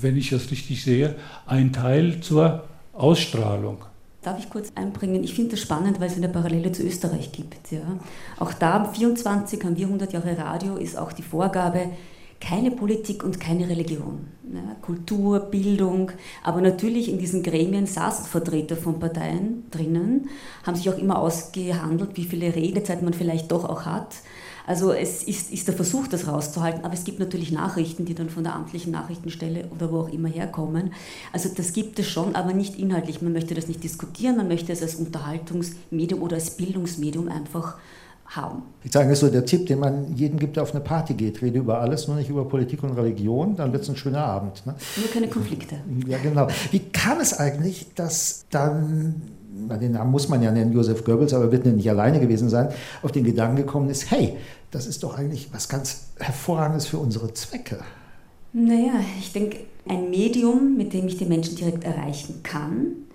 wenn 0.00 0.16
ich 0.16 0.30
das 0.30 0.50
richtig 0.50 0.82
sehe, 0.82 1.14
ein 1.46 1.72
Teil 1.72 2.20
zur 2.20 2.64
Ausstrahlung. 2.92 3.78
Darf 4.22 4.38
ich 4.40 4.50
kurz 4.50 4.72
einbringen? 4.74 5.22
Ich 5.22 5.34
finde 5.34 5.52
das 5.52 5.60
spannend, 5.60 6.00
weil 6.00 6.08
es 6.08 6.16
eine 6.16 6.28
Parallele 6.28 6.72
zu 6.72 6.82
Österreich 6.82 7.30
gibt. 7.30 7.70
Ja. 7.70 7.78
Auch 8.40 8.52
da, 8.52 8.84
24 8.84 9.62
haben 9.62 9.76
wir 9.76 9.86
100 9.86 10.12
Jahre 10.12 10.36
Radio, 10.36 10.76
ist 10.76 10.98
auch 10.98 11.12
die 11.12 11.22
Vorgabe, 11.22 11.90
keine 12.40 12.70
Politik 12.70 13.24
und 13.24 13.40
keine 13.40 13.68
Religion. 13.68 14.28
Ja, 14.52 14.76
Kultur, 14.80 15.40
Bildung, 15.40 16.12
aber 16.44 16.60
natürlich 16.60 17.08
in 17.08 17.18
diesen 17.18 17.42
Gremien 17.42 17.86
saßen 17.86 18.26
Vertreter 18.26 18.76
von 18.76 19.00
Parteien 19.00 19.64
drinnen, 19.70 20.28
haben 20.62 20.76
sich 20.76 20.88
auch 20.88 20.98
immer 20.98 21.18
ausgehandelt, 21.18 22.10
wie 22.14 22.24
viele 22.24 22.54
Redezeit 22.54 23.02
man 23.02 23.12
vielleicht 23.12 23.50
doch 23.50 23.64
auch 23.64 23.86
hat. 23.86 24.14
Also 24.66 24.92
es 24.92 25.22
ist, 25.22 25.52
ist 25.52 25.68
der 25.68 25.74
Versuch, 25.74 26.08
das 26.08 26.26
rauszuhalten, 26.26 26.84
aber 26.84 26.94
es 26.94 27.04
gibt 27.04 27.20
natürlich 27.20 27.52
Nachrichten, 27.52 28.04
die 28.04 28.14
dann 28.14 28.28
von 28.28 28.42
der 28.42 28.54
amtlichen 28.54 28.92
Nachrichtenstelle 28.92 29.68
oder 29.72 29.92
wo 29.92 30.00
auch 30.00 30.08
immer 30.08 30.28
herkommen. 30.28 30.92
Also 31.32 31.48
das 31.54 31.72
gibt 31.72 32.00
es 32.00 32.08
schon, 32.08 32.34
aber 32.34 32.52
nicht 32.52 32.76
inhaltlich. 32.76 33.22
Man 33.22 33.32
möchte 33.32 33.54
das 33.54 33.68
nicht 33.68 33.84
diskutieren, 33.84 34.36
man 34.36 34.48
möchte 34.48 34.72
es 34.72 34.82
als 34.82 34.96
Unterhaltungsmedium 34.96 36.20
oder 36.20 36.34
als 36.34 36.56
Bildungsmedium 36.56 37.28
einfach 37.28 37.78
haben. 38.28 38.62
Ich 38.82 38.92
sage, 38.92 39.08
das 39.08 39.18
ist 39.18 39.20
so 39.26 39.30
der 39.30 39.44
Tipp, 39.44 39.66
den 39.66 39.78
man 39.78 40.14
jedem 40.16 40.38
gibt, 40.38 40.56
der 40.56 40.62
auf 40.62 40.72
eine 40.72 40.82
Party 40.82 41.14
geht. 41.14 41.42
Rede 41.42 41.58
über 41.58 41.80
alles, 41.80 42.08
nur 42.08 42.16
nicht 42.16 42.30
über 42.30 42.44
Politik 42.46 42.82
und 42.82 42.92
Religion, 42.92 43.56
dann 43.56 43.72
wird 43.72 43.82
es 43.82 43.88
ein 43.88 43.96
schöner 43.96 44.24
Abend. 44.24 44.64
Ne? 44.66 44.74
Nur 44.96 45.10
keine 45.10 45.28
Konflikte. 45.28 45.76
Ja, 46.06 46.18
genau. 46.18 46.48
Wie 46.70 46.80
kam 46.80 47.20
es 47.20 47.34
eigentlich, 47.34 47.94
dass 47.94 48.46
dann 48.50 49.22
den 49.80 49.92
Namen 49.92 50.10
muss 50.10 50.28
man 50.28 50.42
ja 50.42 50.52
nennen, 50.52 50.72
Josef 50.72 51.04
Goebbels, 51.04 51.32
aber 51.32 51.50
wird 51.50 51.66
nicht 51.66 51.88
alleine 51.88 52.20
gewesen 52.20 52.50
sein, 52.50 52.68
auf 53.02 53.12
den 53.12 53.24
Gedanken 53.24 53.56
gekommen 53.56 53.88
ist, 53.88 54.10
hey, 54.10 54.34
das 54.70 54.86
ist 54.86 55.02
doch 55.02 55.16
eigentlich 55.16 55.48
was 55.52 55.68
ganz 55.68 56.08
Hervorragendes 56.18 56.86
für 56.86 56.98
unsere 56.98 57.32
Zwecke. 57.32 57.78
Naja, 58.52 59.00
ich 59.18 59.32
denke, 59.32 59.58
ein 59.88 60.10
Medium, 60.10 60.76
mit 60.76 60.92
dem 60.92 61.06
ich 61.06 61.16
die 61.16 61.26
Menschen 61.26 61.56
direkt 61.56 61.84
erreichen 61.84 62.42
kann, 62.42 63.05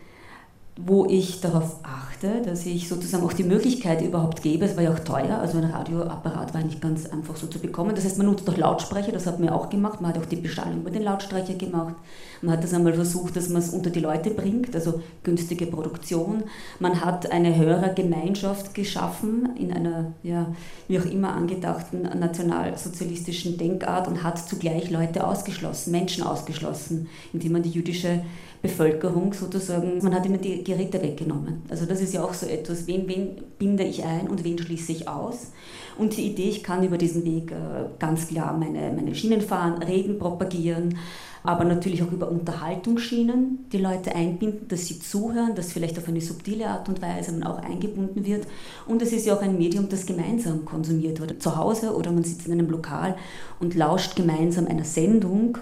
wo 0.86 1.06
ich 1.06 1.42
darauf 1.42 1.78
achte, 1.84 2.42
dass 2.46 2.66
ich 2.66 2.88
sozusagen 2.88 3.24
auch 3.24 3.34
die 3.34 3.44
Möglichkeit 3.44 4.02
überhaupt 4.02 4.42
gebe, 4.42 4.66
es 4.66 4.76
war 4.76 4.84
ja 4.84 4.94
auch 4.94 5.00
teuer, 5.00 5.40
also 5.40 5.58
ein 5.58 5.66
Radioapparat 5.66 6.54
war 6.54 6.62
nicht 6.62 6.82
ganz 6.82 7.06
einfach 7.08 7.36
so 7.36 7.48
zu 7.48 7.60
bekommen. 7.60 7.96
Das 7.96 8.06
heißt, 8.06 8.18
man 8.18 8.28
nutzt 8.28 8.50
auch 8.50 8.58
Lautsprecher, 8.58 9.12
das 9.12 9.26
hat 9.26 9.40
man 9.40 9.50
auch 9.50 9.70
gemacht, 9.70 10.02
man 10.02 10.14
hat 10.14 10.22
auch 10.22 10.26
die 10.26 10.36
Beschallung 10.36 10.82
über 10.82 10.92
den 10.92 11.04
Lautsprecher 11.04 11.56
gemacht. 11.56 11.96
Man 12.42 12.54
hat 12.54 12.64
das 12.64 12.74
einmal 12.74 12.94
versucht, 12.94 13.36
dass 13.36 13.50
man 13.50 13.62
es 13.62 13.70
unter 13.70 13.90
die 13.90 14.00
Leute 14.00 14.32
bringt, 14.32 14.76
also 14.76 15.02
günstige 15.24 15.68
Produktion. 15.68 16.44
Man 16.80 17.02
hat 17.04 17.32
eine 17.32 17.56
Hörergemeinschaft 17.56 18.74
geschaffen 18.74 19.50
in 19.58 19.72
einer, 19.72 20.14
ja, 20.24 20.48
wie 20.88 21.00
auch 21.00 21.06
immer 21.06 21.34
angedachten 21.34 22.02
nationalsozialistischen 22.02 23.58
Denkart 23.58 24.08
und 24.08 24.24
hat 24.24 24.40
zugleich 24.40 24.90
Leute 24.90 25.26
ausgeschlossen, 25.26 25.92
Menschen 25.92 26.24
ausgeschlossen, 26.24 27.10
indem 27.34 27.54
man 27.54 27.64
die 27.64 27.70
jüdische 27.70 28.24
Bevölkerung 28.62 29.34
sozusagen, 29.34 30.04
man 30.04 30.14
hat 30.14 30.26
ihnen 30.26 30.40
die 30.40 30.64
Geräte 30.64 31.02
weggenommen. 31.02 31.64
Also 31.70 31.86
das 31.86 32.00
ist 32.00 32.14
ja 32.14 32.24
auch 32.24 32.34
so 32.34 32.46
etwas, 32.46 32.86
wen, 32.86 33.08
wen 33.08 33.42
binde 33.58 33.84
ich 33.84 34.04
ein 34.04 34.28
und 34.28 34.44
wen 34.44 34.60
schließe 34.60 34.92
ich 34.92 35.08
aus. 35.08 35.52
Und 35.98 36.16
die 36.16 36.28
Idee, 36.28 36.50
ich 36.50 36.64
kann 36.64 36.84
über 36.84 36.98
diesen 36.98 37.26
Weg 37.26 37.52
äh, 37.52 37.56
ganz 37.98 38.28
klar 38.28 38.56
meine, 38.56 38.92
meine 38.96 39.16
Schienen 39.16 39.42
fahren, 39.42 39.82
reden, 39.82 40.20
propagieren, 40.20 40.96
aber 41.44 41.64
natürlich 41.64 42.04
auch 42.04 42.12
über 42.12 42.30
Unterhaltungsschienen 42.30 43.66
die 43.72 43.80
Leute 43.80 44.14
einbinden, 44.14 44.68
dass 44.68 44.88
sie 44.88 45.00
zuhören, 45.00 45.56
dass 45.56 45.72
vielleicht 45.72 45.98
auf 45.98 46.08
eine 46.08 46.22
subtile 46.22 46.68
Art 46.68 46.88
und 46.88 47.02
Weise 47.02 47.32
man 47.32 47.44
auch 47.44 47.58
eingebunden 47.58 48.26
wird. 48.26 48.46
Und 48.88 49.02
es 49.02 49.12
ist 49.12 49.26
ja 49.26 49.36
auch 49.36 49.42
ein 49.42 49.58
Medium, 49.58 49.90
das 49.90 50.06
gemeinsam 50.06 50.66
konsumiert 50.66 51.20
wird. 51.20 51.42
Zu 51.42 51.56
Hause 51.56 51.96
oder 51.96 52.12
man 52.12 52.24
sitzt 52.24 52.46
in 52.46 52.54
einem 52.54 52.70
Lokal 52.70 53.16
und 53.60 53.74
lauscht 53.74 54.16
gemeinsam 54.16 54.68
einer 54.68 54.86
Sendung. 54.86 55.58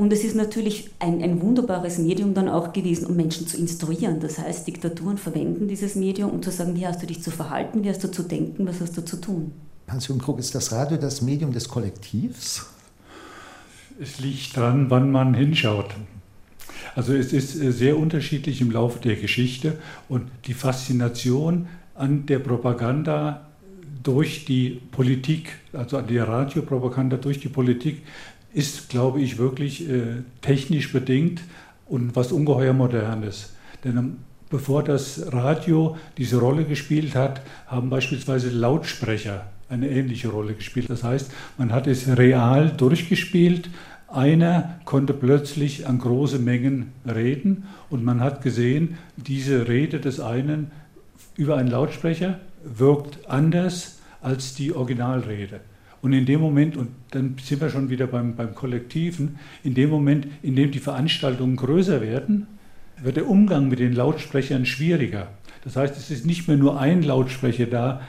Und 0.00 0.14
es 0.14 0.24
ist 0.24 0.34
natürlich 0.34 0.88
ein, 0.98 1.22
ein 1.22 1.42
wunderbares 1.42 1.98
Medium 1.98 2.32
dann 2.32 2.48
auch 2.48 2.72
gewesen, 2.72 3.04
um 3.04 3.16
Menschen 3.16 3.46
zu 3.46 3.58
instruieren. 3.58 4.18
Das 4.18 4.38
heißt, 4.38 4.66
Diktaturen 4.66 5.18
verwenden 5.18 5.68
dieses 5.68 5.94
Medium, 5.94 6.30
um 6.30 6.42
zu 6.42 6.50
sagen, 6.50 6.74
wie 6.74 6.86
hast 6.86 7.02
du 7.02 7.06
dich 7.06 7.22
zu 7.22 7.30
verhalten, 7.30 7.84
wie 7.84 7.90
hast 7.90 8.02
du 8.02 8.10
zu 8.10 8.22
denken, 8.22 8.66
was 8.66 8.80
hast 8.80 8.96
du 8.96 9.04
zu 9.04 9.18
tun. 9.18 9.52
Hans-Jürgen 9.88 10.22
Krug, 10.22 10.38
ist 10.38 10.54
das 10.54 10.72
Radio 10.72 10.96
das 10.96 11.20
Medium 11.20 11.52
des 11.52 11.68
Kollektivs? 11.68 12.64
Es 14.00 14.18
liegt 14.20 14.56
dran, 14.56 14.88
wann 14.88 15.10
man 15.10 15.34
hinschaut. 15.34 15.94
Also 16.94 17.12
es 17.12 17.34
ist 17.34 17.60
äh, 17.60 17.70
sehr 17.70 17.98
unterschiedlich 17.98 18.62
im 18.62 18.70
Laufe 18.70 19.00
der 19.00 19.16
Geschichte 19.16 19.76
und 20.08 20.30
die 20.46 20.54
Faszination 20.54 21.68
an 21.94 22.24
der 22.24 22.38
Propaganda 22.38 23.50
durch 24.02 24.44
die 24.46 24.80
Politik, 24.92 25.56
also 25.72 25.98
an 25.98 26.06
der 26.06 26.26
Radiopropaganda 26.26 27.16
durch 27.16 27.40
die 27.40 27.48
Politik, 27.48 28.02
ist, 28.52 28.88
glaube 28.88 29.20
ich, 29.20 29.38
wirklich 29.38 29.88
äh, 29.88 30.22
technisch 30.40 30.92
bedingt 30.92 31.42
und 31.86 32.16
was 32.16 32.32
ungeheuer 32.32 32.72
modernes. 32.72 33.52
Denn 33.84 33.96
ähm, 33.96 34.16
bevor 34.48 34.82
das 34.82 35.32
Radio 35.32 35.96
diese 36.18 36.38
Rolle 36.38 36.64
gespielt 36.64 37.14
hat, 37.14 37.40
haben 37.66 37.90
beispielsweise 37.90 38.50
Lautsprecher 38.50 39.46
eine 39.68 39.88
ähnliche 39.88 40.28
Rolle 40.28 40.54
gespielt. 40.54 40.90
Das 40.90 41.04
heißt, 41.04 41.30
man 41.56 41.72
hat 41.72 41.86
es 41.86 42.16
real 42.16 42.70
durchgespielt. 42.70 43.70
Einer 44.08 44.80
konnte 44.84 45.14
plötzlich 45.14 45.86
an 45.86 45.98
große 45.98 46.40
Mengen 46.40 46.92
reden 47.06 47.68
und 47.88 48.04
man 48.04 48.20
hat 48.20 48.42
gesehen, 48.42 48.98
diese 49.16 49.68
Rede 49.68 50.00
des 50.00 50.18
einen 50.18 50.72
über 51.36 51.56
einen 51.56 51.70
Lautsprecher 51.70 52.40
wirkt 52.64 53.30
anders 53.30 54.00
als 54.20 54.54
die 54.54 54.74
Originalrede. 54.74 55.60
Und 56.02 56.12
in 56.12 56.24
dem 56.24 56.40
Moment, 56.40 56.76
und 56.76 56.88
dann 57.10 57.36
sind 57.42 57.60
wir 57.60 57.68
schon 57.68 57.90
wieder 57.90 58.06
beim, 58.06 58.34
beim 58.34 58.54
Kollektiven, 58.54 59.38
in 59.62 59.74
dem 59.74 59.90
Moment, 59.90 60.26
in 60.42 60.56
dem 60.56 60.70
die 60.70 60.78
Veranstaltungen 60.78 61.56
größer 61.56 62.00
werden, 62.00 62.46
wird 63.02 63.16
der 63.16 63.28
Umgang 63.28 63.68
mit 63.68 63.78
den 63.78 63.94
Lautsprechern 63.94 64.66
schwieriger. 64.66 65.28
Das 65.64 65.76
heißt, 65.76 65.96
es 65.96 66.10
ist 66.10 66.24
nicht 66.24 66.48
mehr 66.48 66.56
nur 66.56 66.80
ein 66.80 67.02
Lautsprecher 67.02 67.66
da, 67.66 68.00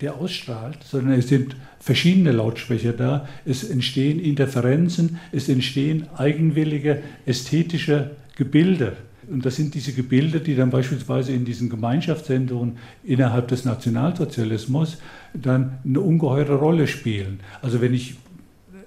der 0.00 0.14
ausstrahlt, 0.14 0.78
sondern 0.84 1.18
es 1.18 1.28
sind 1.28 1.56
verschiedene 1.80 2.30
Lautsprecher 2.30 2.92
da. 2.92 3.28
Es 3.44 3.68
entstehen 3.68 4.20
Interferenzen, 4.20 5.18
es 5.32 5.48
entstehen 5.48 6.06
eigenwillige 6.16 7.02
ästhetische 7.26 8.12
Gebilde. 8.36 8.96
Und 9.28 9.44
das 9.44 9.56
sind 9.56 9.74
diese 9.74 9.92
Gebilde, 9.92 10.40
die 10.40 10.56
dann 10.56 10.70
beispielsweise 10.70 11.32
in 11.32 11.44
diesen 11.44 11.68
Gemeinschaftssendungen 11.68 12.78
innerhalb 13.04 13.48
des 13.48 13.64
Nationalsozialismus 13.64 14.98
dann 15.34 15.78
eine 15.84 16.00
ungeheure 16.00 16.54
Rolle 16.54 16.86
spielen. 16.86 17.40
Also 17.62 17.80
wenn 17.80 17.94
ich 17.94 18.16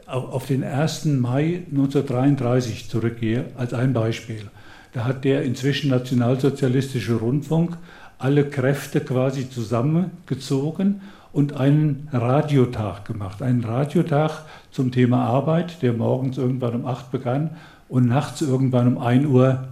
auf 0.06 0.46
den 0.46 0.64
1. 0.64 1.06
Mai 1.06 1.64
1933 1.72 2.90
zurückgehe, 2.90 3.46
als 3.58 3.74
ein 3.74 3.94
Beispiel, 3.94 4.50
da 4.94 5.06
hat 5.06 5.24
der 5.24 5.44
inzwischen 5.44 5.90
nationalsozialistische 5.90 7.16
Rundfunk 7.16 7.78
alle 8.20 8.46
Kräfte 8.46 9.02
quasi 9.02 9.50
zusammengezogen 9.50 11.02
und 11.32 11.54
einen 11.54 12.08
Radiotag 12.12 13.06
gemacht. 13.06 13.42
Einen 13.42 13.64
Radiotag 13.64 14.46
zum 14.72 14.92
Thema 14.92 15.26
Arbeit, 15.26 15.82
der 15.82 15.94
morgens 15.94 16.38
irgendwann 16.38 16.76
um 16.76 16.86
8 16.86 17.12
begann 17.12 17.50
und 17.90 18.08
nachts 18.08 18.42
irgendwann 18.42 18.96
um 18.96 18.98
1 19.00 19.26
Uhr 19.26 19.68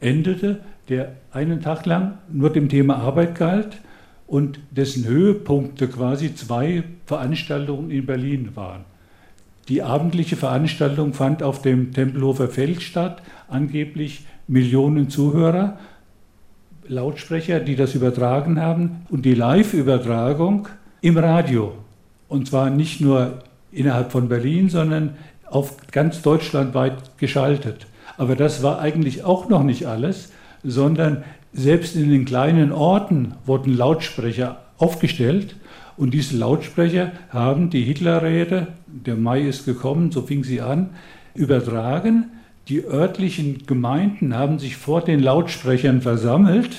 endete, 0.00 0.60
der 0.88 1.12
einen 1.32 1.62
Tag 1.62 1.86
lang 1.86 2.18
nur 2.32 2.50
dem 2.50 2.68
Thema 2.68 2.96
Arbeit 2.96 3.36
galt 3.36 3.78
und 4.34 4.58
dessen 4.72 5.04
Höhepunkte 5.04 5.86
quasi 5.86 6.34
zwei 6.34 6.82
Veranstaltungen 7.06 7.92
in 7.92 8.04
Berlin 8.04 8.48
waren. 8.56 8.80
Die 9.68 9.80
abendliche 9.80 10.34
Veranstaltung 10.34 11.14
fand 11.14 11.44
auf 11.44 11.62
dem 11.62 11.92
Tempelhofer 11.92 12.48
Feld 12.48 12.82
statt, 12.82 13.22
angeblich 13.46 14.26
Millionen 14.48 15.08
Zuhörer, 15.08 15.78
Lautsprecher, 16.88 17.60
die 17.60 17.76
das 17.76 17.94
übertragen 17.94 18.60
haben 18.60 19.06
und 19.08 19.24
die 19.24 19.34
Live-Übertragung 19.34 20.66
im 21.00 21.16
Radio. 21.16 21.72
Und 22.26 22.48
zwar 22.48 22.70
nicht 22.70 23.00
nur 23.00 23.38
innerhalb 23.70 24.10
von 24.10 24.28
Berlin, 24.28 24.68
sondern 24.68 25.10
auf 25.48 25.76
ganz 25.92 26.22
deutschlandweit 26.22 27.18
geschaltet. 27.18 27.86
Aber 28.16 28.34
das 28.34 28.64
war 28.64 28.80
eigentlich 28.80 29.22
auch 29.22 29.48
noch 29.48 29.62
nicht 29.62 29.86
alles, 29.86 30.32
sondern 30.64 31.22
selbst 31.54 31.96
in 31.96 32.10
den 32.10 32.24
kleinen 32.24 32.72
Orten 32.72 33.34
wurden 33.46 33.76
Lautsprecher 33.76 34.60
aufgestellt 34.76 35.56
und 35.96 36.12
diese 36.12 36.36
Lautsprecher 36.36 37.12
haben 37.30 37.70
die 37.70 37.82
Hitlerrede, 37.82 38.68
der 38.86 39.14
Mai 39.14 39.42
ist 39.42 39.64
gekommen, 39.64 40.10
so 40.10 40.22
fing 40.22 40.42
sie 40.42 40.60
an, 40.60 40.90
übertragen. 41.34 42.30
Die 42.68 42.84
örtlichen 42.84 43.66
Gemeinden 43.66 44.34
haben 44.34 44.58
sich 44.58 44.76
vor 44.76 45.02
den 45.02 45.20
Lautsprechern 45.20 46.00
versammelt 46.02 46.76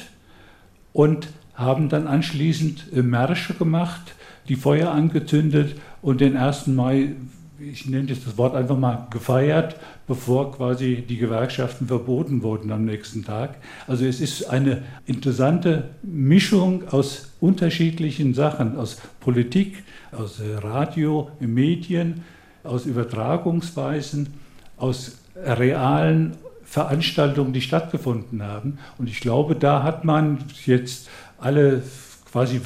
und 0.92 1.30
haben 1.54 1.88
dann 1.88 2.08
anschließend 2.08 2.92
Märsche 2.94 3.54
gemacht, 3.54 4.16
die 4.50 4.56
Feuer 4.56 4.92
angezündet 4.92 5.76
und 6.02 6.20
den 6.20 6.36
1. 6.36 6.68
Mai 6.68 7.14
ich 7.60 7.86
nenne 7.86 8.10
jetzt 8.10 8.28
das 8.28 8.38
Wort 8.38 8.56
einfach 8.56 8.78
mal 8.78 9.08
gefeiert, 9.10 9.78
bevor 10.08 10.52
quasi 10.52 11.04
die 11.08 11.18
Gewerkschaften 11.18 11.88
verboten 11.88 12.44
wurden 12.44 12.72
am 12.72 12.86
nächsten 12.86 13.24
Tag. 13.24 13.58
Also 13.88 14.06
es 14.06 14.22
ist 14.22 14.50
eine 14.50 14.84
interessante 15.06 15.90
Mischung 16.04 16.88
aus 16.90 17.34
unterschiedlichen 17.40 18.34
Sachen, 18.34 18.78
aus 18.78 19.02
Politik, 19.20 19.84
aus 20.12 20.42
Radio, 20.62 21.30
Medien, 21.40 22.24
aus 22.64 22.86
Übertragungsweisen, 22.86 24.34
aus 24.78 25.18
realen 25.36 26.38
Veranstaltungen, 26.64 27.54
die 27.54 27.62
stattgefunden 27.62 28.44
haben. 28.44 28.80
Und 28.98 29.10
ich 29.10 29.22
glaube, 29.22 29.56
da 29.56 29.84
hat 29.84 30.04
man 30.04 30.40
jetzt 30.66 31.10
alle 31.38 31.84
quasi 32.32 32.66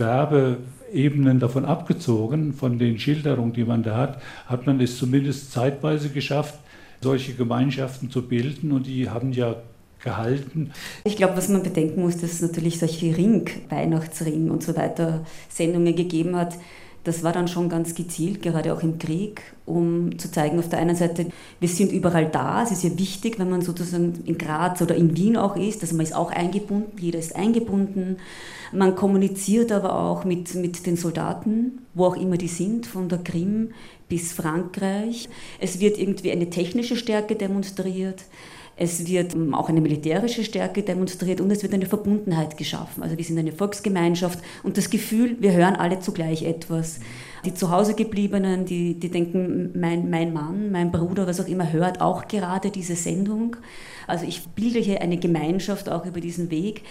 Werbeebenen 0.90 1.40
davon 1.40 1.66
abgezogen, 1.66 2.54
von 2.54 2.80
den 2.80 3.00
Schilderungen, 3.00 3.54
die 3.54 3.64
man 3.64 3.84
da 3.84 3.98
hat, 3.98 4.22
hat 4.48 4.66
man 4.66 4.80
es 4.82 4.98
zumindest 4.98 5.52
zeitweise 5.52 6.10
geschafft, 6.10 6.60
solche 7.02 7.34
Gemeinschaften 7.34 8.10
zu 8.10 8.28
bilden. 8.28 8.72
Und 8.72 8.88
die 8.88 9.10
haben 9.10 9.32
ja 9.32 9.56
gehalten. 10.04 10.72
Ich 11.04 11.18
glaube, 11.18 11.38
was 11.38 11.50
man 11.50 11.64
bedenken 11.64 12.02
muss, 12.02 12.18
dass 12.18 12.34
es 12.34 12.42
natürlich 12.42 12.80
solche 12.80 13.16
Ring, 13.16 13.50
Weihnachtsring 13.70 14.50
und 14.50 14.64
so 14.64 14.76
weiter 14.76 15.26
Sendungen 15.50 15.96
gegeben 15.96 16.36
hat, 16.36 16.56
das 17.04 17.24
war 17.24 17.32
dann 17.32 17.48
schon 17.48 17.70
ganz 17.70 17.96
gezielt, 17.96 18.42
gerade 18.42 18.74
auch 18.74 18.84
im 18.84 19.00
Krieg, 19.00 19.42
um 19.66 20.18
zu 20.18 20.32
zeigen, 20.32 20.60
auf 20.60 20.70
der 20.70 20.80
einen 20.80 20.96
Seite, 20.96 21.28
wir 21.60 21.70
sind 21.70 21.92
überall 21.92 22.28
da. 22.28 22.64
Es 22.64 22.72
ist 22.72 22.84
ja 22.84 22.98
wichtig, 22.98 23.40
wenn 23.40 23.50
man 23.50 23.62
sozusagen 23.62 24.22
in 24.26 24.38
Graz 24.38 24.82
oder 24.82 24.96
in 24.96 25.16
Wien 25.16 25.38
auch 25.38 25.56
ist, 25.56 25.82
also 25.82 25.96
man 25.96 26.06
ist 26.06 26.16
auch 26.16 26.32
eingebunden, 26.32 26.92
jeder 27.00 27.20
ist 27.20 27.36
eingebunden. 27.36 28.18
Man 28.72 28.96
kommuniziert 28.96 29.72
aber 29.72 29.98
auch 29.98 30.26
mit, 30.26 30.54
mit 30.56 30.86
den 30.86 30.96
Soldaten, 30.96 31.80
wo 31.94 32.06
auch 32.06 32.18
immer 32.18 32.38
die 32.38 32.48
sind, 32.48 32.86
von 32.86 33.10
der 33.10 33.20
Krim 33.20 33.72
bis 34.10 34.34
Frankreich. 34.34 35.30
Es 35.60 35.80
wird 35.80 35.98
irgendwie 35.98 36.32
eine 36.32 36.50
technische 36.50 36.96
Stärke 36.96 37.36
demonstriert. 37.36 38.24
Es 38.82 39.06
wird 39.08 39.36
ähm, 39.36 39.54
auch 39.54 39.68
eine 39.68 39.82
militärische 39.82 40.46
Stärke 40.46 40.84
demonstriert 40.84 41.42
und 41.42 41.52
es 41.52 41.64
wird 41.64 41.74
eine 41.74 41.86
Verbundenheit 41.86 42.56
geschaffen. 42.56 43.04
Also 43.04 43.18
wir 43.18 43.26
sind 43.26 43.38
eine 43.38 43.52
Volksgemeinschaft 43.52 44.40
und 44.64 44.78
das 44.78 44.90
Gefühl, 44.90 45.36
wir 45.42 45.52
hören 45.52 45.76
alle 45.76 46.00
zugleich 46.00 46.44
etwas. 46.44 47.02
Die 47.44 47.54
zu 47.54 47.72
Hause 47.72 47.94
gebliebenen, 47.94 48.64
die, 48.64 48.98
die 48.98 49.10
denken, 49.10 49.78
mein, 49.78 50.10
mein 50.10 50.32
Mann, 50.32 50.72
mein 50.72 50.94
Bruder, 50.94 51.28
was 51.28 51.42
auch 51.42 51.48
immer, 51.48 51.74
hört 51.74 52.00
auch 52.00 52.30
gerade 52.30 52.72
diese 52.72 52.96
Sendung. 52.96 53.58
Also 54.08 54.26
ich 54.26 54.48
bilde 54.48 54.80
hier 54.80 55.02
eine 55.02 55.18
Gemeinschaft 55.18 55.90
auch 55.90 56.06
über 56.06 56.22
diesen 56.22 56.50
Weg 56.50 56.84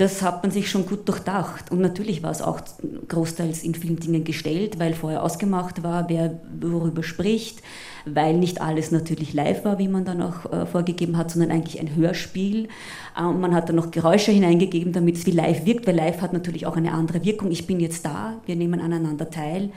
das 0.00 0.22
hat 0.22 0.42
man 0.42 0.50
sich 0.50 0.70
schon 0.70 0.86
gut 0.86 1.06
durchdacht. 1.06 1.70
Und 1.70 1.82
natürlich 1.82 2.22
war 2.22 2.30
es 2.30 2.40
auch 2.40 2.60
großteils 3.08 3.62
in 3.62 3.74
vielen 3.74 3.96
Dingen 3.96 4.24
gestellt, 4.24 4.78
weil 4.78 4.94
vorher 4.94 5.22
ausgemacht 5.22 5.82
war, 5.82 6.08
wer 6.08 6.40
worüber 6.58 7.02
spricht, 7.02 7.60
weil 8.06 8.38
nicht 8.38 8.62
alles 8.62 8.92
natürlich 8.92 9.34
live 9.34 9.66
war, 9.66 9.78
wie 9.78 9.88
man 9.88 10.06
dann 10.06 10.22
auch 10.22 10.50
äh, 10.50 10.64
vorgegeben 10.64 11.18
hat, 11.18 11.30
sondern 11.30 11.50
eigentlich 11.50 11.78
ein 11.78 11.94
Hörspiel. 11.94 12.68
Äh, 13.14 13.24
und 13.24 13.42
man 13.42 13.54
hat 13.54 13.68
dann 13.68 13.76
noch 13.76 13.90
Geräusche 13.90 14.32
hineingegeben, 14.32 14.94
damit 14.94 15.16
es 15.16 15.26
wie 15.26 15.32
live 15.32 15.66
wirkt, 15.66 15.86
weil 15.86 15.96
live 15.96 16.22
hat 16.22 16.32
natürlich 16.32 16.64
auch 16.64 16.76
eine 16.76 16.92
andere 16.92 17.22
Wirkung. 17.22 17.50
Ich 17.50 17.66
bin 17.66 17.78
jetzt 17.78 18.06
da, 18.06 18.40
wir 18.46 18.56
nehmen 18.56 18.80
aneinander 18.80 19.28
teil. 19.28 19.68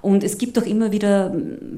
Und 0.00 0.22
es 0.22 0.38
gibt 0.38 0.58
auch 0.58 0.66
immer 0.66 0.92
wieder 0.92 1.34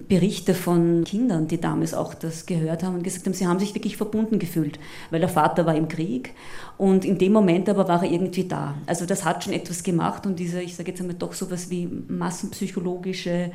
Berichte 0.09 0.55
von 0.55 1.05
Kindern, 1.05 1.49
die 1.49 1.61
damals 1.61 1.95
auch 1.95 2.13
das 2.13 2.47
gehört 2.47 2.83
haben 2.83 2.97
und 2.97 3.03
gesagt 3.03 3.27
haben, 3.27 3.33
sie 3.33 3.47
haben 3.47 3.59
sich 3.59 3.75
wirklich 3.75 3.97
verbunden 3.97 4.39
gefühlt, 4.39 4.79
weil 5.11 5.21
der 5.21 5.29
Vater 5.29 5.65
war 5.65 5.75
im 5.75 5.89
Krieg 5.89 6.35
und 6.77 7.05
in 7.05 7.19
dem 7.19 7.33
Moment 7.33 7.69
aber 7.69 7.89
war 7.89 8.03
er 8.03 8.11
irgendwie 8.11 8.45
da. 8.45 8.75
Also 8.87 9.07
das 9.07 9.25
hat 9.25 9.45
schon 9.45 9.53
etwas 9.53 9.83
gemacht 9.83 10.27
und 10.27 10.39
diese, 10.39 10.61
ich 10.61 10.77
sage 10.77 10.91
jetzt 10.91 11.01
einmal 11.01 11.17
doch 11.17 11.33
sowas 11.33 11.71
wie 11.71 11.89
massenpsychologische 12.09 13.53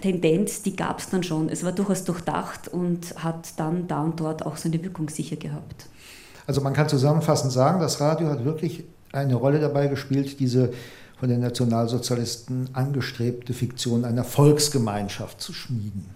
Tendenz, 0.00 0.62
die 0.62 0.74
gab 0.74 0.98
es 0.98 1.08
dann 1.08 1.22
schon. 1.22 1.48
Es 1.48 1.64
war 1.64 1.72
durchaus 1.72 2.04
durchdacht 2.04 2.68
und 2.68 3.14
hat 3.22 3.58
dann 3.58 3.86
da 3.86 4.02
und 4.02 4.18
dort 4.18 4.44
auch 4.44 4.56
seine 4.56 4.82
Wirkung 4.82 5.08
sicher 5.08 5.36
gehabt. 5.36 5.86
Also 6.46 6.60
man 6.60 6.72
kann 6.72 6.88
zusammenfassend 6.88 7.52
sagen, 7.52 7.80
das 7.80 8.00
Radio 8.00 8.28
hat 8.28 8.44
wirklich 8.44 8.84
eine 9.12 9.34
Rolle 9.34 9.60
dabei 9.60 9.86
gespielt, 9.86 10.40
diese 10.40 10.72
von 11.22 11.28
den 11.28 11.38
Nationalsozialisten 11.38 12.70
angestrebte 12.72 13.54
Fiktion 13.54 14.04
einer 14.04 14.24
Volksgemeinschaft 14.24 15.40
zu 15.40 15.52
schmieden? 15.52 16.06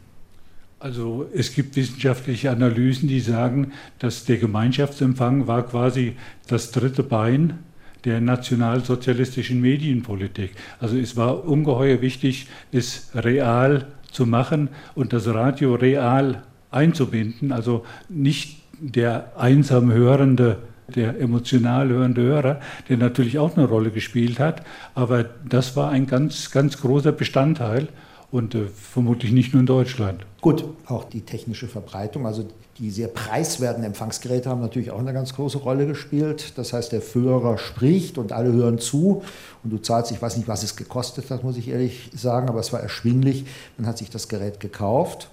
Also 0.81 1.29
es 1.33 1.55
gibt 1.55 1.77
wissenschaftliche 1.77 2.51
Analysen, 2.51 3.09
die 3.09 3.21
sagen, 3.21 3.71
dass 4.01 4.25
der 4.25 4.39
Gemeinschaftsempfang 4.39 5.47
war 5.47 5.65
quasi 5.65 6.17
das 6.49 6.73
dritte 6.73 7.05
Bein 7.05 7.61
der 8.05 8.21
nationalsozialistischen 8.21 9.61
Medienpolitik. 9.61 10.57
Also 10.81 10.97
es 10.97 11.17
war 11.17 11.45
ungeheuer 11.45 12.01
wichtig, 12.01 12.49
es 12.73 13.11
real 13.15 13.87
zu 14.11 14.27
machen 14.27 14.71
und 14.97 15.13
das 15.13 15.29
Radio 15.29 15.77
real 15.77 16.43
einzubinden. 16.73 17.53
Also 17.53 17.87
nicht 18.09 18.61
der 18.81 19.39
einsam 19.39 19.93
hörende 19.93 20.59
der 20.95 21.19
emotional 21.21 21.89
hörende 21.89 22.23
Hörer, 22.23 22.61
der 22.89 22.97
natürlich 22.97 23.39
auch 23.39 23.57
eine 23.57 23.67
Rolle 23.67 23.91
gespielt 23.91 24.39
hat. 24.39 24.63
Aber 24.95 25.25
das 25.49 25.77
war 25.77 25.91
ein 25.91 26.07
ganz, 26.07 26.51
ganz 26.51 26.81
großer 26.81 27.13
Bestandteil 27.13 27.89
und 28.31 28.55
äh, 28.55 28.67
vermutlich 28.67 29.33
nicht 29.33 29.53
nur 29.53 29.61
in 29.61 29.67
Deutschland. 29.67 30.25
Gut, 30.41 30.65
auch 30.87 31.05
die 31.05 31.23
technische 31.23 31.69
Verbreitung, 31.69 32.27
also 32.27 32.47
die 32.79 32.91
sehr 32.91 33.09
preiswerten 33.09 33.83
Empfangsgeräte 33.85 34.51
haben 34.51 34.61
natürlich 34.61 34.91
auch 34.91 34.99
eine 34.99 35.15
ganz 35.15 35.35
große 35.35 35.59
Rolle 35.59 35.87
gespielt. 35.87 36.53
Das 36.57 36.73
heißt, 36.73 36.93
der 36.93 37.01
Führer 37.01 37.57
spricht 37.57 38.19
und 38.19 38.33
alle 38.33 38.53
hören 38.53 38.79
zu 38.79 39.23
und 39.65 39.71
du 39.71 39.79
zahlst, 39.79 40.13
ich 40.13 40.21
weiß 40.21 40.37
nicht, 40.37 40.47
was 40.47 40.63
es 40.63 40.77
gekostet 40.77 41.31
hat, 41.31 41.43
muss 41.43 41.57
ich 41.57 41.69
ehrlich 41.69 42.11
sagen, 42.15 42.49
aber 42.49 42.61
es 42.61 42.73
war 42.73 42.81
erschwinglich. 42.81 43.47
Man 43.79 43.87
hat 43.87 43.97
sich 43.97 44.11
das 44.11 44.29
Gerät 44.29 44.61
gekauft 44.61 45.31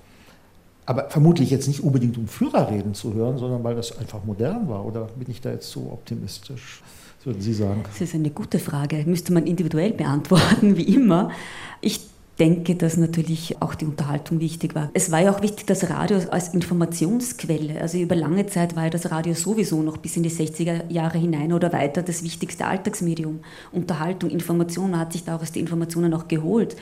aber 0.85 1.09
vermutlich 1.09 1.49
jetzt 1.49 1.67
nicht 1.67 1.83
unbedingt 1.83 2.17
um 2.17 2.27
Führerreden 2.27 2.93
zu 2.93 3.13
hören, 3.13 3.37
sondern 3.37 3.63
weil 3.63 3.75
das 3.75 3.97
einfach 3.97 4.23
modern 4.23 4.67
war. 4.67 4.85
Oder 4.85 5.05
bin 5.15 5.29
ich 5.29 5.41
da 5.41 5.51
jetzt 5.51 5.69
so 5.69 5.89
optimistisch? 5.91 6.81
Was 7.17 7.25
würden 7.25 7.41
Sie 7.41 7.53
sagen? 7.53 7.83
Das 7.87 8.01
ist 8.01 8.15
eine 8.15 8.29
gute 8.29 8.59
Frage. 8.59 9.03
Müsste 9.05 9.31
man 9.33 9.47
individuell 9.47 9.93
beantworten, 9.93 10.75
wie 10.77 10.83
immer. 10.83 11.31
Ich 11.79 12.01
denke, 12.39 12.75
dass 12.75 12.97
natürlich 12.97 13.61
auch 13.61 13.75
die 13.75 13.85
Unterhaltung 13.85 14.39
wichtig 14.39 14.73
war. 14.73 14.89
Es 14.93 15.11
war 15.11 15.21
ja 15.21 15.31
auch 15.31 15.41
wichtig, 15.41 15.67
das 15.67 15.89
Radio 15.89 16.17
als 16.31 16.53
Informationsquelle, 16.53 17.79
also 17.79 17.99
über 17.99 18.15
lange 18.15 18.47
Zeit 18.47 18.75
war 18.75 18.85
ja 18.85 18.89
das 18.89 19.11
Radio 19.11 19.33
sowieso 19.33 19.83
noch 19.83 19.97
bis 19.97 20.17
in 20.17 20.23
die 20.23 20.31
60er 20.31 20.91
Jahre 20.91 21.19
hinein 21.19 21.53
oder 21.53 21.71
weiter 21.71 22.01
das 22.01 22.23
wichtigste 22.23 22.65
Alltagsmedium. 22.65 23.39
Unterhaltung, 23.71 24.31
Information, 24.31 24.91
man 24.91 25.01
hat 25.01 25.13
sich 25.13 25.23
daraus 25.23 25.51
die 25.51 25.59
Informationen 25.59 26.13
auch 26.13 26.27
geholt. 26.27 26.75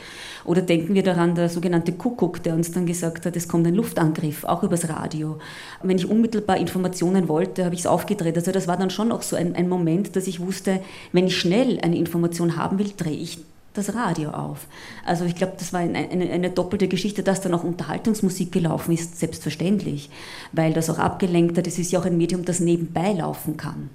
Oder 0.45 0.61
denken 0.61 0.93
wir 0.93 1.03
daran, 1.03 1.35
der 1.35 1.49
sogenannte 1.49 1.91
Kuckuck, 1.91 2.41
der 2.43 2.53
uns 2.53 2.71
dann 2.71 2.85
gesagt 2.85 3.25
hat, 3.25 3.35
es 3.35 3.47
kommt 3.47 3.67
ein 3.67 3.75
Luftangriff, 3.75 4.45
auch 4.45 4.63
übers 4.63 4.87
Radio. 4.87 5.37
Wenn 5.83 5.97
ich 5.97 6.09
unmittelbar 6.09 6.57
Informationen 6.57 7.27
wollte, 7.27 7.65
habe 7.65 7.75
ich 7.75 7.81
es 7.81 7.87
aufgedreht. 7.87 8.37
Also 8.37 8.51
das 8.51 8.67
war 8.67 8.77
dann 8.77 8.89
schon 8.89 9.11
auch 9.11 9.21
so 9.21 9.35
ein, 9.35 9.55
ein 9.55 9.67
Moment, 9.67 10.15
dass 10.15 10.27
ich 10.27 10.39
wusste, 10.39 10.79
wenn 11.11 11.27
ich 11.27 11.37
schnell 11.37 11.79
eine 11.81 11.97
Information 11.97 12.55
haben 12.55 12.79
will, 12.79 12.91
drehe 12.95 13.17
ich 13.17 13.39
das 13.73 13.93
Radio 13.95 14.31
auf. 14.31 14.67
Also 15.05 15.25
ich 15.25 15.35
glaube, 15.35 15.53
das 15.57 15.73
war 15.73 15.79
eine, 15.79 15.97
eine, 15.97 16.49
doppelte 16.49 16.87
Geschichte, 16.87 17.23
dass 17.23 17.41
dann 17.41 17.53
auch 17.53 17.63
Unterhaltungsmusik 17.63 18.51
gelaufen 18.51 18.91
ist, 18.91 19.19
selbstverständlich, 19.19 20.09
weil 20.51 20.73
das 20.73 20.89
auch 20.89 20.99
abgelenkt 20.99 21.57
hat. 21.57 21.67
Es 21.67 21.79
ist 21.79 21.91
ja 21.91 21.99
auch 21.99 22.05
ein 22.05 22.17
Medium, 22.17 22.45
das 22.45 22.59
nebenbei 22.59 23.13
laufen 23.13 23.57
kann. 23.57 23.89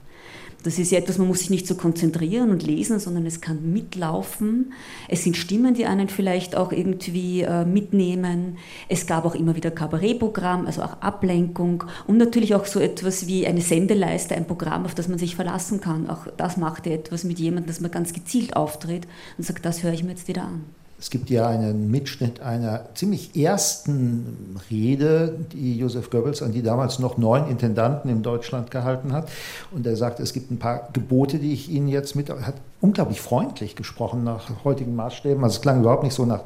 Das 0.67 0.81
ist 0.81 0.91
ja 0.91 0.99
etwas, 0.99 1.17
man 1.19 1.29
muss 1.29 1.39
sich 1.39 1.51
nicht 1.51 1.69
so 1.69 1.77
konzentrieren 1.77 2.51
und 2.51 2.67
lesen, 2.67 2.99
sondern 2.99 3.25
es 3.25 3.41
kann 3.41 3.73
mitlaufen. 3.73 4.73
Es 5.07 5.23
sind 5.23 5.37
Stimmen, 5.37 5.75
die 5.75 5.87
einen 5.87 6.09
vielleicht 6.09 6.57
auch 6.57 6.73
irgendwie 6.73 7.43
äh, 7.43 7.65
mitnehmen. 7.65 8.59
Es 8.89 9.07
gab 9.07 9.25
auch 9.27 9.37
immer 9.37 9.55
wieder 9.55 9.71
Kabarettprogramm, 9.71 10.67
also 10.67 10.83
auch 10.83 11.01
Ablenkung 11.01 11.85
und 12.09 12.17
natürlich 12.17 12.57
auch 12.57 12.65
so 12.65 12.81
etwas 12.81 13.29
wie 13.29 13.47
eine 13.47 13.61
Sendeleiste, 13.61 14.35
ein 14.35 14.49
Programm, 14.49 14.87
auf 14.87 14.97
das 14.97 15.07
man 15.07 15.19
sich 15.19 15.37
verlassen 15.37 15.81
kann. 15.81 16.11
Auch 16.11 16.27
das 16.37 16.57
macht 16.57 16.87
ja 16.87 16.95
etwas 16.95 17.23
mit 17.23 17.39
jemandem, 17.39 17.69
dass 17.69 17.81
man 17.81 17.93
ganz 17.93 18.13
gezielt 18.13 18.57
auftritt 18.57 19.07
und 19.39 19.45
sagt, 19.45 19.65
das 19.65 19.85
höre 19.85 19.93
ich 19.93 20.03
mir 20.03 20.11
jetzt 20.11 20.27
wieder 20.27 20.43
an. 20.43 20.65
Es 20.99 21.11
gibt 21.11 21.29
ja 21.29 21.47
einen 21.47 21.91
Mitschnitt 21.91 22.41
einer 22.41 22.87
ziemlich 22.95 23.37
ersten 23.37 24.57
Rede, 24.71 25.37
die 25.53 25.77
Josef 25.77 26.09
Goebbels 26.09 26.41
an 26.41 26.53
die 26.53 26.63
damals 26.63 26.99
noch 26.99 27.19
neun 27.19 27.51
Intendanten 27.51 28.11
in 28.11 28.23
Deutschland 28.23 28.71
gehalten 28.71 29.13
hat. 29.13 29.29
Und 29.73 29.87
er 29.87 29.95
sagte, 29.95 30.23
es 30.23 30.33
gibt 30.33 30.51
ein 30.51 30.59
paar 30.59 30.89
Gebote, 30.95 31.39
die 31.39 31.53
ich 31.53 31.69
Ihnen 31.69 31.89
jetzt 31.89 32.17
mit. 32.17 32.31
Er 32.31 32.47
hat 32.47 32.55
unglaublich 32.81 33.21
freundlich 33.21 33.77
gesprochen 33.77 34.25
nach 34.25 34.65
heutigen 34.65 34.97
Maßstäben. 34.97 35.45
Also 35.45 35.57
es 35.57 35.61
klang 35.61 35.81
überhaupt 35.81 36.03
nicht 36.03 36.15
so 36.15 36.25
nach 36.25 36.45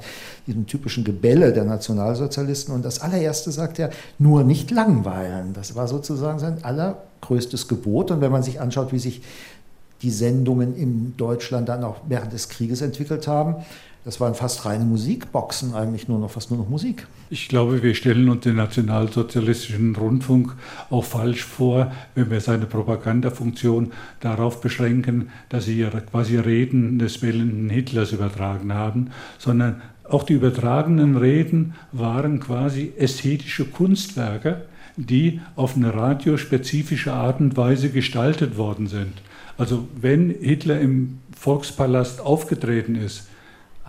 diesem 0.48 0.66
typischen 0.66 1.04
Gebälle 1.04 1.52
der 1.52 1.64
Nationalsozialisten. 1.64 2.74
Und 2.74 2.84
das 2.84 3.00
allererste 3.00 3.52
sagt 3.52 3.78
er, 3.78 3.90
nur 4.18 4.42
nicht 4.42 4.72
langweilen. 4.72 5.52
Das 5.52 5.76
war 5.76 5.86
sozusagen 5.86 6.40
sein 6.40 6.64
allergrößtes 6.64 7.68
Gebot. 7.68 8.10
Und 8.10 8.20
wenn 8.20 8.32
man 8.32 8.42
sich 8.42 8.60
anschaut, 8.60 8.92
wie 8.92 8.98
sich 8.98 9.22
die 10.02 10.10
Sendungen 10.10 10.74
in 10.76 11.14
Deutschland 11.16 11.68
dann 11.68 11.84
auch 11.84 11.96
während 12.08 12.32
des 12.32 12.48
Krieges 12.48 12.80
entwickelt 12.80 13.28
haben, 13.28 13.56
das 14.04 14.20
waren 14.20 14.34
fast 14.34 14.64
reine 14.64 14.84
Musikboxen, 14.84 15.74
eigentlich 15.74 16.08
nur 16.08 16.18
noch 16.18 16.30
fast 16.30 16.50
nur 16.50 16.60
noch 16.60 16.68
Musik. 16.68 17.06
Ich 17.28 17.48
glaube, 17.48 17.82
wir 17.82 17.94
stellen 17.94 18.28
uns 18.28 18.42
den 18.42 18.56
nationalsozialistischen 18.56 19.94
Rundfunk 19.94 20.54
auch 20.88 21.04
falsch 21.04 21.44
vor, 21.44 21.92
wenn 22.14 22.30
wir 22.30 22.40
seine 22.40 22.66
Propagandafunktion 22.66 23.92
darauf 24.20 24.60
beschränken, 24.60 25.30
dass 25.50 25.66
sie 25.66 25.86
quasi 26.10 26.36
Reden 26.38 26.98
des 26.98 27.22
wählenden 27.22 27.68
Hitlers 27.68 28.12
übertragen 28.12 28.72
haben, 28.72 29.10
sondern 29.38 29.82
auch 30.04 30.24
die 30.24 30.32
übertragenen 30.32 31.16
Reden 31.16 31.74
waren 31.92 32.40
quasi 32.40 32.92
ästhetische 32.98 33.66
Kunstwerke, 33.66 34.62
die 34.96 35.40
auf 35.54 35.76
eine 35.76 35.94
radiospezifische 35.94 37.12
Art 37.12 37.40
und 37.40 37.56
Weise 37.56 37.90
gestaltet 37.90 38.56
worden 38.56 38.88
sind. 38.88 39.12
Also 39.56 39.86
wenn 40.00 40.30
Hitler 40.30 40.80
im 40.80 41.18
Volkspalast 41.36 42.20
aufgetreten 42.20 42.96
ist, 42.96 43.28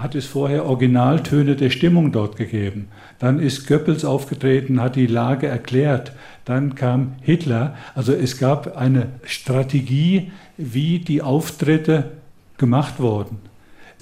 hat 0.02 0.16
es 0.16 0.26
vorher 0.26 0.66
Originaltöne 0.66 1.56
der 1.56 1.70
Stimmung 1.70 2.12
dort 2.12 2.36
gegeben. 2.36 2.88
Dann 3.20 3.40
ist 3.40 3.68
Goebbels 3.68 4.04
aufgetreten, 4.04 4.82
hat 4.82 4.96
die 4.96 5.08
Lage 5.08 5.48
erklärt. 5.48 6.14
Dann 6.46 6.76
kam 6.76 7.14
Hitler. 7.22 7.76
Also 7.94 8.14
es 8.14 8.38
gab 8.38 8.76
eine 8.76 9.08
Strategie, 9.24 10.32
wie 10.58 11.00
die 11.00 11.22
Auftritte 11.22 12.12
gemacht 12.58 13.00
wurden. 13.00 13.38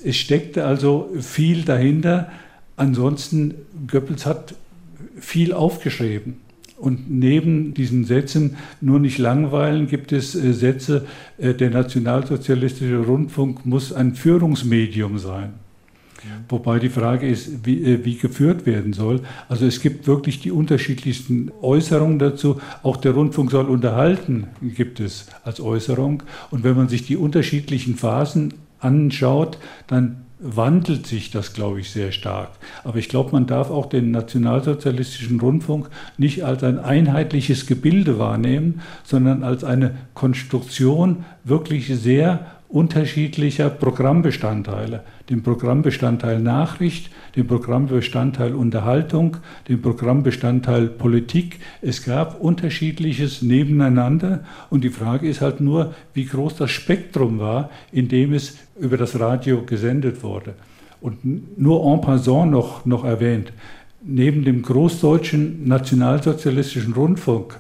Es 0.03 0.15
steckte 0.15 0.65
also 0.65 1.09
viel 1.19 1.63
dahinter. 1.63 2.31
Ansonsten, 2.77 3.55
Goebbels 3.87 4.25
hat 4.25 4.55
viel 5.19 5.53
aufgeschrieben. 5.53 6.37
Und 6.77 7.11
neben 7.11 7.73
diesen 7.73 8.05
Sätzen, 8.05 8.55
nur 8.79 8.99
nicht 8.99 9.17
langweilen, 9.17 9.87
gibt 9.87 10.13
es 10.13 10.33
äh, 10.33 10.53
Sätze, 10.53 11.05
äh, 11.37 11.53
der 11.53 11.71
nationalsozialistische 11.71 12.99
Rundfunk 12.99 13.65
muss 13.65 13.91
ein 13.91 14.15
Führungsmedium 14.15 15.19
sein. 15.19 15.55
Wobei 16.49 16.79
die 16.79 16.89
Frage 16.89 17.27
ist, 17.27 17.65
wie, 17.65 17.83
äh, 17.83 18.05
wie, 18.05 18.17
geführt 18.17 18.65
werden 18.65 18.93
soll. 18.93 19.21
Also 19.47 19.65
es 19.65 19.81
gibt 19.81 20.07
wirklich 20.07 20.39
die 20.39 20.51
unterschiedlichsten 20.51 21.51
Äußerungen 21.61 22.19
dazu. 22.19 22.59
Auch 22.83 22.97
der 22.97 23.13
Rundfunk 23.13 23.51
soll 23.51 23.65
unterhalten, 23.65 24.47
gibt 24.61 24.99
es 24.99 25.27
als 25.43 25.61
Äußerung. 25.61 26.23
Und 26.51 26.63
wenn 26.63 26.75
man 26.75 26.89
sich 26.89 27.05
die 27.05 27.17
unterschiedlichen 27.17 27.95
Phasen 27.95 28.53
anschaut, 28.79 29.57
dann 29.87 30.25
wandelt 30.39 31.05
sich 31.05 31.31
das, 31.31 31.53
glaube 31.53 31.81
ich, 31.81 31.91
sehr 31.91 32.13
stark. 32.13 32.51
Aber 32.85 32.97
ich 32.97 33.09
glaube, 33.09 33.31
man 33.33 33.45
darf 33.45 33.69
auch 33.69 33.87
den 33.87 34.11
nationalsozialistischen 34.11 35.39
Rundfunk 35.39 35.89
nicht 36.17 36.45
als 36.45 36.63
ein 36.63 36.79
einheitliches 36.79 37.67
Gebilde 37.67 38.19
wahrnehmen, 38.19 38.81
sondern 39.03 39.43
als 39.43 39.65
eine 39.65 39.97
Konstruktion 40.13 41.25
wirklich 41.43 41.87
sehr 41.87 42.45
unterschiedlicher 42.69 43.69
Programmbestandteile. 43.69 45.03
Den 45.29 45.43
Programmbestandteil 45.43 46.39
Nachricht, 46.39 47.11
den 47.35 47.45
Programmbestandteil 47.45 48.55
Unterhaltung, 48.55 49.37
den 49.67 49.81
Programmbestandteil 49.81 50.87
Politik. 50.87 51.59
Es 51.81 52.03
gab 52.03 52.41
unterschiedliches 52.41 53.41
nebeneinander 53.41 54.43
und 54.69 54.83
die 54.83 54.89
Frage 54.89 55.29
ist 55.29 55.41
halt 55.41 55.61
nur, 55.61 55.93
wie 56.13 56.25
groß 56.25 56.55
das 56.55 56.71
Spektrum 56.71 57.39
war, 57.39 57.69
in 57.91 58.07
dem 58.07 58.33
es 58.33 58.57
über 58.79 58.97
das 58.97 59.19
Radio 59.19 59.63
gesendet 59.63 60.23
wurde. 60.23 60.55
Und 61.01 61.59
nur 61.59 61.85
en 61.93 62.01
passant 62.01 62.51
noch, 62.51 62.85
noch 62.85 63.05
erwähnt, 63.05 63.53
neben 64.01 64.43
dem 64.43 64.61
großdeutschen 64.61 65.67
nationalsozialistischen 65.67 66.93
Rundfunk 66.93 67.59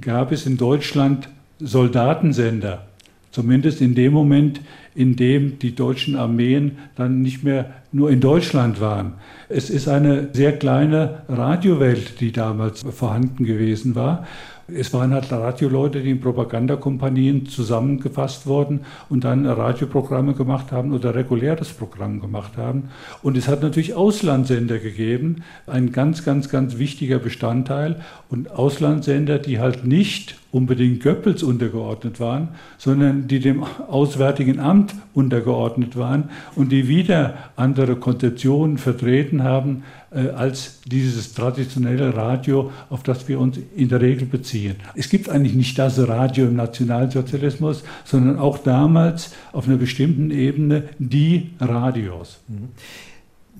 gab 0.00 0.32
es 0.32 0.46
in 0.46 0.56
Deutschland 0.56 1.28
Soldatensender 1.60 2.87
Zumindest 3.30 3.80
in 3.80 3.94
dem 3.94 4.12
Moment, 4.12 4.60
in 4.94 5.16
dem 5.16 5.58
die 5.58 5.74
deutschen 5.74 6.16
Armeen 6.16 6.78
dann 6.96 7.22
nicht 7.22 7.44
mehr 7.44 7.74
nur 7.92 8.10
in 8.10 8.20
Deutschland 8.20 8.80
waren. 8.80 9.14
Es 9.48 9.70
ist 9.70 9.88
eine 9.88 10.28
sehr 10.32 10.58
kleine 10.58 11.22
Radiowelt, 11.28 12.20
die 12.20 12.32
damals 12.32 12.82
vorhanden 12.82 13.44
gewesen 13.44 13.94
war. 13.94 14.26
Es 14.70 14.92
waren 14.92 15.14
halt 15.14 15.32
Radioleute, 15.32 16.02
die 16.02 16.10
in 16.10 16.20
Propagandakompanien 16.20 17.46
zusammengefasst 17.46 18.46
wurden 18.46 18.80
und 19.08 19.24
dann 19.24 19.46
Radioprogramme 19.46 20.34
gemacht 20.34 20.72
haben 20.72 20.92
oder 20.92 21.14
reguläres 21.14 21.70
Programm 21.72 22.20
gemacht 22.20 22.58
haben. 22.58 22.90
Und 23.22 23.38
es 23.38 23.48
hat 23.48 23.62
natürlich 23.62 23.94
Auslandssender 23.94 24.78
gegeben, 24.78 25.36
ein 25.66 25.90
ganz, 25.90 26.22
ganz, 26.22 26.50
ganz 26.50 26.76
wichtiger 26.76 27.18
Bestandteil. 27.18 28.02
Und 28.28 28.50
Auslandssender, 28.50 29.38
die 29.38 29.58
halt 29.58 29.86
nicht 29.86 30.36
unbedingt 30.50 31.02
Goebbels 31.02 31.42
untergeordnet 31.42 32.20
waren, 32.20 32.48
sondern 32.78 33.28
die 33.28 33.40
dem 33.40 33.64
Auswärtigen 33.88 34.60
Amt 34.60 34.94
untergeordnet 35.14 35.96
waren 35.96 36.30
und 36.56 36.72
die 36.72 36.88
wieder 36.88 37.34
andere 37.56 37.96
Konzeptionen 37.96 38.78
vertreten 38.78 39.44
haben, 39.44 39.84
als 40.10 40.80
dieses 40.86 41.34
traditionelle 41.34 42.14
Radio, 42.14 42.72
auf 42.88 43.02
das 43.02 43.28
wir 43.28 43.38
uns 43.38 43.58
in 43.76 43.88
der 43.88 44.00
Regel 44.00 44.26
beziehen. 44.26 44.76
Es 44.94 45.08
gibt 45.08 45.28
eigentlich 45.28 45.54
nicht 45.54 45.78
das 45.78 45.98
Radio 46.08 46.46
im 46.46 46.56
Nationalsozialismus, 46.56 47.82
sondern 48.04 48.38
auch 48.38 48.58
damals 48.58 49.32
auf 49.52 49.68
einer 49.68 49.76
bestimmten 49.76 50.30
Ebene 50.30 50.84
die 50.98 51.50
Radios. 51.60 52.38
Mhm. 52.48 52.68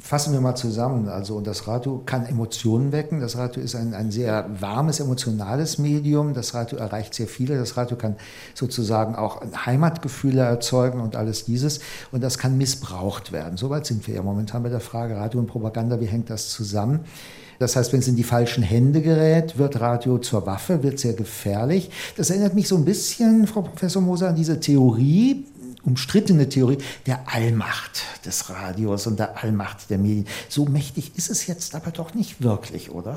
Fassen 0.08 0.32
wir 0.32 0.40
mal 0.40 0.54
zusammen. 0.54 1.10
Also, 1.10 1.42
das 1.42 1.68
Radio 1.68 2.00
kann 2.06 2.24
Emotionen 2.24 2.92
wecken. 2.92 3.20
Das 3.20 3.36
Radio 3.36 3.62
ist 3.62 3.74
ein, 3.74 3.92
ein 3.92 4.10
sehr 4.10 4.48
warmes, 4.58 5.00
emotionales 5.00 5.76
Medium. 5.76 6.32
Das 6.32 6.54
Radio 6.54 6.78
erreicht 6.78 7.12
sehr 7.12 7.26
viele. 7.26 7.58
Das 7.58 7.76
Radio 7.76 7.98
kann 7.98 8.16
sozusagen 8.54 9.16
auch 9.16 9.42
Heimatgefühle 9.66 10.40
erzeugen 10.40 11.02
und 11.02 11.14
alles 11.14 11.44
dieses. 11.44 11.80
Und 12.10 12.22
das 12.22 12.38
kann 12.38 12.56
missbraucht 12.56 13.32
werden. 13.32 13.58
Soweit 13.58 13.84
sind 13.84 14.06
wir 14.06 14.14
ja 14.14 14.22
momentan 14.22 14.62
bei 14.62 14.70
der 14.70 14.80
Frage 14.80 15.14
Radio 15.14 15.40
und 15.40 15.46
Propaganda. 15.46 16.00
Wie 16.00 16.06
hängt 16.06 16.30
das 16.30 16.48
zusammen? 16.48 17.00
Das 17.58 17.76
heißt, 17.76 17.92
wenn 17.92 18.00
es 18.00 18.08
in 18.08 18.16
die 18.16 18.24
falschen 18.24 18.62
Hände 18.62 19.02
gerät, 19.02 19.58
wird 19.58 19.78
Radio 19.78 20.16
zur 20.16 20.46
Waffe, 20.46 20.82
wird 20.82 20.98
sehr 20.98 21.12
gefährlich. 21.12 21.90
Das 22.16 22.30
erinnert 22.30 22.54
mich 22.54 22.66
so 22.66 22.76
ein 22.76 22.86
bisschen, 22.86 23.46
Frau 23.46 23.60
Professor 23.60 24.00
Moser, 24.00 24.30
an 24.30 24.36
diese 24.36 24.58
Theorie, 24.58 25.44
umstrittene 25.88 26.48
Theorie 26.48 26.78
der 27.06 27.22
Allmacht 27.26 28.02
des 28.26 28.50
Radios 28.50 29.06
und 29.06 29.18
der 29.18 29.42
Allmacht 29.42 29.88
der 29.88 29.98
Medien. 29.98 30.26
So 30.48 30.66
mächtig 30.66 31.12
ist 31.16 31.30
es 31.30 31.46
jetzt 31.46 31.74
aber 31.74 31.90
doch 31.90 32.14
nicht 32.14 32.42
wirklich, 32.42 32.90
oder? 32.90 33.16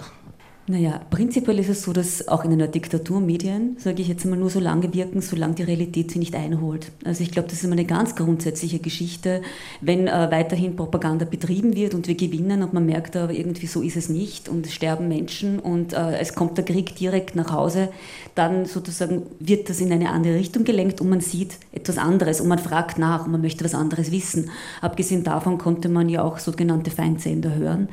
Naja, 0.71 1.01
prinzipiell 1.10 1.60
ist 1.60 1.67
es 1.67 1.81
so, 1.81 1.91
dass 1.91 2.29
auch 2.29 2.45
in 2.45 2.53
einer 2.53 2.67
Diktatur 2.67 3.19
Medien, 3.19 3.75
sage 3.77 4.01
ich 4.01 4.07
jetzt 4.07 4.23
mal, 4.23 4.38
nur 4.38 4.49
so 4.49 4.62
lange 4.62 4.93
wirken, 4.93 5.19
solange 5.19 5.55
die 5.55 5.63
Realität 5.63 6.12
sie 6.12 6.19
nicht 6.19 6.34
einholt. 6.34 6.93
Also 7.03 7.23
ich 7.23 7.31
glaube, 7.31 7.49
das 7.49 7.57
ist 7.57 7.65
immer 7.65 7.73
eine 7.73 7.84
ganz 7.84 8.15
grundsätzliche 8.15 8.79
Geschichte. 8.79 9.41
Wenn 9.81 10.07
äh, 10.07 10.31
weiterhin 10.31 10.77
Propaganda 10.77 11.25
betrieben 11.25 11.75
wird 11.75 11.93
und 11.93 12.07
wir 12.07 12.15
gewinnen 12.15 12.63
und 12.63 12.71
man 12.71 12.86
merkt 12.86 13.17
aber 13.17 13.34
irgendwie 13.34 13.67
so 13.67 13.81
ist 13.81 13.97
es 13.97 14.07
nicht 14.07 14.47
und 14.47 14.65
es 14.65 14.73
sterben 14.73 15.10
Menschen 15.10 15.60
und 15.60 15.91
äh, 15.91 16.17
es 16.19 16.36
kommt 16.36 16.57
der 16.57 16.63
Krieg 16.63 16.95
direkt 16.95 17.36
nach 17.36 17.51
Hause, 17.51 17.89
dann 18.36 18.63
sozusagen 18.63 19.23
wird 19.41 19.69
das 19.69 19.81
in 19.81 19.91
eine 19.91 20.10
andere 20.10 20.36
Richtung 20.36 20.63
gelenkt 20.63 21.01
und 21.01 21.10
man 21.10 21.19
sieht 21.19 21.57
etwas 21.73 21.97
anderes 21.97 22.39
und 22.39 22.47
man 22.47 22.60
fragt 22.60 22.97
nach 22.97 23.25
und 23.25 23.34
man 23.34 23.41
möchte 23.41 23.65
was 23.65 23.75
anderes 23.75 24.10
wissen. 24.13 24.49
Abgesehen 24.79 25.25
davon 25.25 25.57
konnte 25.57 25.89
man 25.89 26.07
ja 26.07 26.23
auch 26.23 26.39
sogenannte 26.39 26.91
Feindsender 26.91 27.55
hören. 27.55 27.89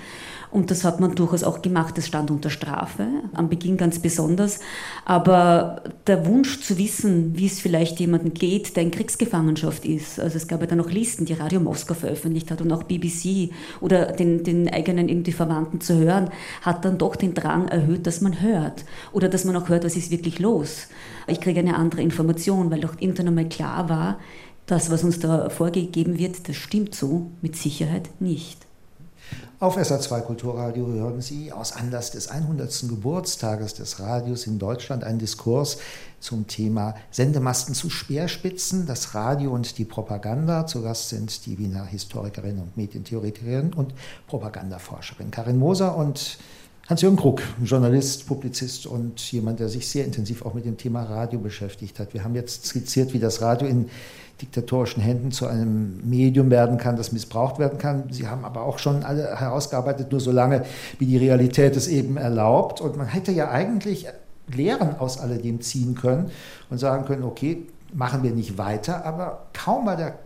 Und 0.51 0.71
das 0.71 0.85
hat 0.85 1.01
man 1.01 1.15
durchaus 1.15 1.45
auch 1.45 1.63
gemacht. 1.63 1.99
Das 1.99 2.07
stand 2.07 2.31
unter 2.31 2.51
Strafe, 2.51 3.07
am 3.35 3.49
Beginn 3.49 3.77
ganz 3.77 3.99
besonders. 3.99 4.61
Aber 5.05 5.83
der 6.07 6.27
Wunsch 6.27 6.61
zu 6.61 6.79
wissen, 6.79 7.37
wie 7.37 7.47
es 7.47 7.61
vielleicht 7.61 8.01
jemandem 8.01 8.35
geht, 8.35 8.77
der 8.77 8.83
in 8.83 8.91
Kriegsgefangenschaft 8.91 9.85
ist. 9.85 10.19
Also 10.19 10.37
es 10.37 10.49
gab 10.49 10.61
ja 10.61 10.67
dann 10.67 10.79
noch 10.79 10.91
Listen, 10.91 11.27
die 11.27 11.35
Radio 11.35 11.61
Moskau 11.61 11.95
veröffentlicht 11.95 12.51
hat 12.51 12.61
und 12.61 12.73
auch 12.73 12.85
BBC 12.85 13.51
oder 13.81 14.07
den, 14.07 14.43
den 14.43 14.69
eigenen 14.69 15.09
irgendwie 15.09 15.33
Verwandten 15.33 15.81
zu 15.81 15.97
hören, 15.97 16.31
hat 16.63 16.85
dann 16.85 16.99
doch 16.99 17.17
den 17.17 17.35
Drang 17.35 17.69
erhöht, 17.69 18.07
dass 18.07 18.21
man 18.21 18.41
hört. 18.41 18.85
Oder 19.13 19.29
dass 19.29 19.45
man 19.45 19.57
auch 19.57 19.69
hört, 19.69 19.85
was 19.85 19.97
ist 19.97 20.11
wirklich 20.11 20.39
los. 20.39 20.89
Ich 21.27 21.41
kriege 21.41 21.61
eine 21.61 21.77
andere 21.77 22.01
Information, 22.03 22.71
weil 22.71 22.81
doch 22.81 22.95
irgendwann 23.01 23.29
einmal 23.29 23.49
klar 23.49 23.89
war, 23.89 24.19
das, 24.67 24.91
was 24.91 25.03
uns 25.03 25.19
da 25.19 25.49
vorgegeben 25.49 26.19
wird, 26.19 26.49
das 26.49 26.57
stimmt 26.57 26.95
so 26.95 27.31
mit 27.41 27.57
Sicherheit 27.57 28.09
nicht. 28.21 28.68
Auf 29.61 29.77
SA2 29.77 30.21
Kulturradio 30.21 30.87
hören 30.87 31.21
Sie 31.21 31.51
aus 31.51 31.73
Anlass 31.73 32.12
des 32.12 32.29
100. 32.29 32.85
Geburtstages 32.88 33.75
des 33.75 33.99
Radios 33.99 34.47
in 34.47 34.61
Deutschland 34.61 35.03
einen 35.03 35.18
Diskurs 35.18 35.79
zum 36.21 36.47
Thema 36.47 36.94
Sendemasten 37.11 37.75
zu 37.75 37.90
Speerspitzen, 37.90 38.87
das 38.87 39.16
Radio 39.16 39.51
und 39.51 39.77
die 39.79 39.85
Propaganda. 39.85 40.68
Zu 40.68 40.83
Gast 40.83 41.09
sind 41.09 41.44
die 41.47 41.59
Wiener 41.59 41.85
Historikerin 41.85 42.61
und 42.61 42.77
Medientheoretikerin 42.77 43.73
und 43.73 43.94
Propagandaforscherin 44.29 45.33
Karin 45.33 45.59
Moser 45.59 45.97
und 45.97 46.38
Hans-Jürgen 46.88 47.16
Krug, 47.16 47.42
Journalist, 47.61 48.29
Publizist 48.29 48.87
und 48.87 49.21
jemand, 49.33 49.59
der 49.59 49.68
sich 49.68 49.88
sehr 49.88 50.05
intensiv 50.05 50.47
auch 50.47 50.55
mit 50.55 50.66
dem 50.66 50.77
Thema 50.77 51.03
Radio 51.03 51.40
beschäftigt 51.40 51.99
hat. 51.99 52.14
Wir 52.14 52.23
haben 52.23 52.37
jetzt 52.37 52.64
skizziert, 52.64 53.12
wie 53.12 53.18
das 53.18 53.42
Radio 53.42 53.66
in 53.66 53.90
diktatorischen 54.40 55.03
Händen 55.03 55.33
zu 55.33 55.46
einem 55.46 56.09
Medium 56.09 56.51
werden 56.51 56.79
kann, 56.79 56.96
das 56.96 57.12
missbraucht 57.12 57.59
werden 57.59 57.79
kann. 57.79 58.05
Sie 58.11 58.29
haben 58.29 58.44
aber 58.44 58.62
auch 58.62 58.79
schon 58.79 59.03
alle 59.03 59.38
herausgearbeitet, 59.38 60.12
nur 60.12 60.20
so 60.20 60.31
lange, 60.31 60.64
wie 60.98 61.07
die 61.07 61.16
Realität 61.16 61.77
es 61.77 61.88
eben 61.88 62.16
erlaubt. 62.16 62.81
Und 62.81 62.96
man 62.96 63.07
hätte 63.07 63.33
ja 63.33 63.51
eigentlich 63.51 64.07
Lehren 64.46 64.98
aus 64.98 65.18
alledem 65.18 65.61
ziehen 65.61 65.94
können 65.94 66.31
und 66.70 66.79
sagen 66.79 67.05
können, 67.05 67.24
okay, 67.24 67.66
machen 67.92 68.22
wir 68.22 68.31
nicht 68.31 68.59
weiter, 68.59 69.05
aber 69.05 69.46
kaum 69.53 69.87
war 69.87 69.96
der 69.96 70.18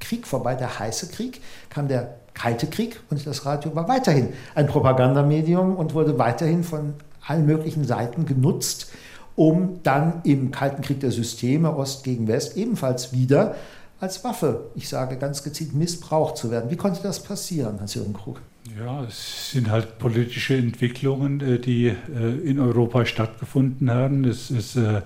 Krieg 0.00 0.26
vorbei, 0.26 0.54
der 0.54 0.78
heiße 0.78 1.08
Krieg, 1.08 1.40
kam 1.70 1.88
der 1.88 2.16
Kalte 2.34 2.66
Krieg 2.66 2.98
und 3.10 3.24
das 3.26 3.44
Radio 3.44 3.74
war 3.74 3.88
weiterhin 3.88 4.32
ein 4.54 4.66
Propagandamedium 4.66 5.76
und 5.76 5.94
wurde 5.94 6.18
weiterhin 6.18 6.64
von 6.64 6.94
allen 7.26 7.46
möglichen 7.46 7.84
Seiten 7.84 8.26
genutzt, 8.26 8.90
um 9.36 9.80
dann 9.82 10.20
im 10.24 10.50
Kalten 10.50 10.82
Krieg 10.82 11.00
der 11.00 11.10
Systeme 11.10 11.74
Ost 11.76 12.04
gegen 12.04 12.28
West 12.28 12.56
ebenfalls 12.56 13.12
wieder 13.12 13.54
als 14.00 14.24
Waffe, 14.24 14.70
ich 14.74 14.88
sage 14.88 15.16
ganz 15.16 15.44
gezielt, 15.44 15.74
missbraucht 15.74 16.36
zu 16.36 16.50
werden. 16.50 16.70
Wie 16.70 16.76
konnte 16.76 17.00
das 17.02 17.22
passieren, 17.22 17.78
Hans-Jürgen 17.78 18.14
Krug? 18.14 18.40
Ja, 18.78 19.04
es 19.04 19.50
sind 19.50 19.70
halt 19.70 19.98
politische 19.98 20.56
Entwicklungen, 20.56 21.40
äh, 21.40 21.58
die 21.58 21.86
äh, 21.88 21.94
in 22.44 22.60
Europa 22.60 23.04
stattgefunden 23.04 23.90
haben. 23.90 24.24
Es 24.24 24.50
ist 24.50 24.76
äh, 24.76 25.02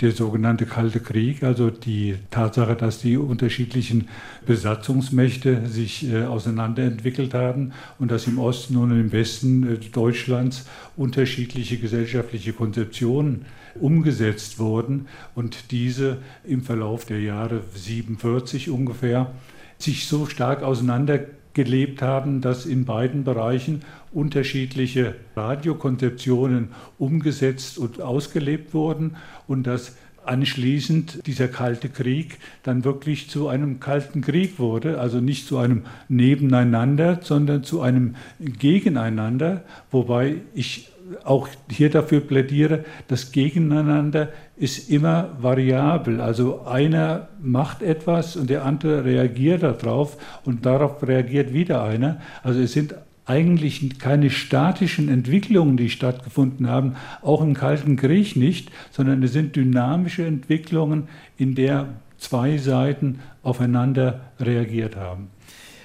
der 0.00 0.12
sogenannte 0.12 0.66
Kalte 0.66 1.00
Krieg, 1.00 1.42
also 1.42 1.70
die 1.70 2.16
Tatsache, 2.30 2.76
dass 2.76 3.00
die 3.00 3.16
unterschiedlichen 3.16 4.08
Besatzungsmächte 4.46 5.66
sich 5.66 6.06
auseinanderentwickelt 6.14 7.34
haben 7.34 7.72
und 7.98 8.12
dass 8.12 8.28
im 8.28 8.38
Osten 8.38 8.76
und 8.76 8.92
im 8.92 9.10
Westen 9.10 9.80
Deutschlands 9.90 10.66
unterschiedliche 10.96 11.78
gesellschaftliche 11.78 12.52
Konzeptionen 12.52 13.46
umgesetzt 13.80 14.58
wurden 14.58 15.06
und 15.34 15.70
diese 15.70 16.18
im 16.44 16.62
Verlauf 16.62 17.04
der 17.04 17.20
Jahre 17.20 17.62
47 17.74 18.70
ungefähr 18.70 19.32
sich 19.78 20.06
so 20.06 20.26
stark 20.26 20.62
auseinander 20.62 21.20
gelebt 21.54 22.02
haben, 22.02 22.40
dass 22.40 22.66
in 22.66 22.84
beiden 22.84 23.24
Bereichen 23.24 23.82
unterschiedliche 24.12 25.14
Radiokonzeptionen 25.34 26.68
umgesetzt 26.98 27.78
und 27.78 28.00
ausgelebt 28.00 28.74
wurden 28.74 29.16
und 29.46 29.66
dass 29.66 29.96
anschließend 30.24 31.26
dieser 31.26 31.48
Kalte 31.48 31.88
Krieg 31.88 32.38
dann 32.62 32.84
wirklich 32.84 33.30
zu 33.30 33.48
einem 33.48 33.80
Kalten 33.80 34.20
Krieg 34.20 34.58
wurde, 34.58 35.00
also 35.00 35.20
nicht 35.20 35.46
zu 35.46 35.58
einem 35.58 35.84
Nebeneinander, 36.08 37.20
sondern 37.22 37.64
zu 37.64 37.80
einem 37.80 38.14
Gegeneinander, 38.38 39.64
wobei 39.90 40.36
ich 40.54 40.90
auch 41.24 41.48
hier 41.70 41.90
dafür 41.90 42.20
plädiere, 42.20 42.84
das 43.08 43.32
Gegeneinander 43.32 44.28
ist 44.56 44.90
immer 44.90 45.30
variabel. 45.40 46.20
Also 46.20 46.66
einer 46.66 47.28
macht 47.40 47.82
etwas 47.82 48.36
und 48.36 48.50
der 48.50 48.64
andere 48.64 49.04
reagiert 49.04 49.62
darauf 49.62 50.16
und 50.44 50.66
darauf 50.66 51.02
reagiert 51.06 51.52
wieder 51.52 51.82
einer. 51.82 52.20
Also 52.42 52.60
es 52.60 52.72
sind 52.72 52.94
eigentlich 53.28 53.98
keine 53.98 54.30
statischen 54.30 55.08
Entwicklungen, 55.08 55.76
die 55.76 55.90
stattgefunden 55.90 56.68
haben, 56.68 56.96
auch 57.20 57.42
im 57.42 57.54
Kalten 57.54 57.96
Krieg 57.96 58.36
nicht, 58.36 58.70
sondern 58.90 59.22
es 59.22 59.32
sind 59.32 59.54
dynamische 59.54 60.24
Entwicklungen, 60.24 61.08
in 61.36 61.54
der 61.54 61.88
zwei 62.16 62.56
Seiten 62.56 63.20
aufeinander 63.42 64.20
reagiert 64.40 64.96
haben. 64.96 65.28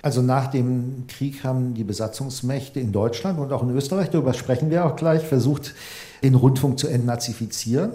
Also 0.03 0.21
nach 0.21 0.47
dem 0.47 1.07
Krieg 1.07 1.45
haben 1.45 1.75
die 1.75 1.85
Besatzungsmächte 1.85 2.81
in 2.81 2.91
Deutschland 2.91 3.39
und 3.39 3.53
auch 3.53 3.63
in 3.63 3.69
Österreich, 3.69 4.09
darüber 4.09 4.33
sprechen 4.33 4.69
wir 4.69 4.85
auch 4.85 4.97
gleich, 4.97 5.23
versucht, 5.23 5.73
den 6.21 6.35
Rundfunk 6.35 6.77
zu 6.77 6.89
entnazifizieren. 6.89 7.93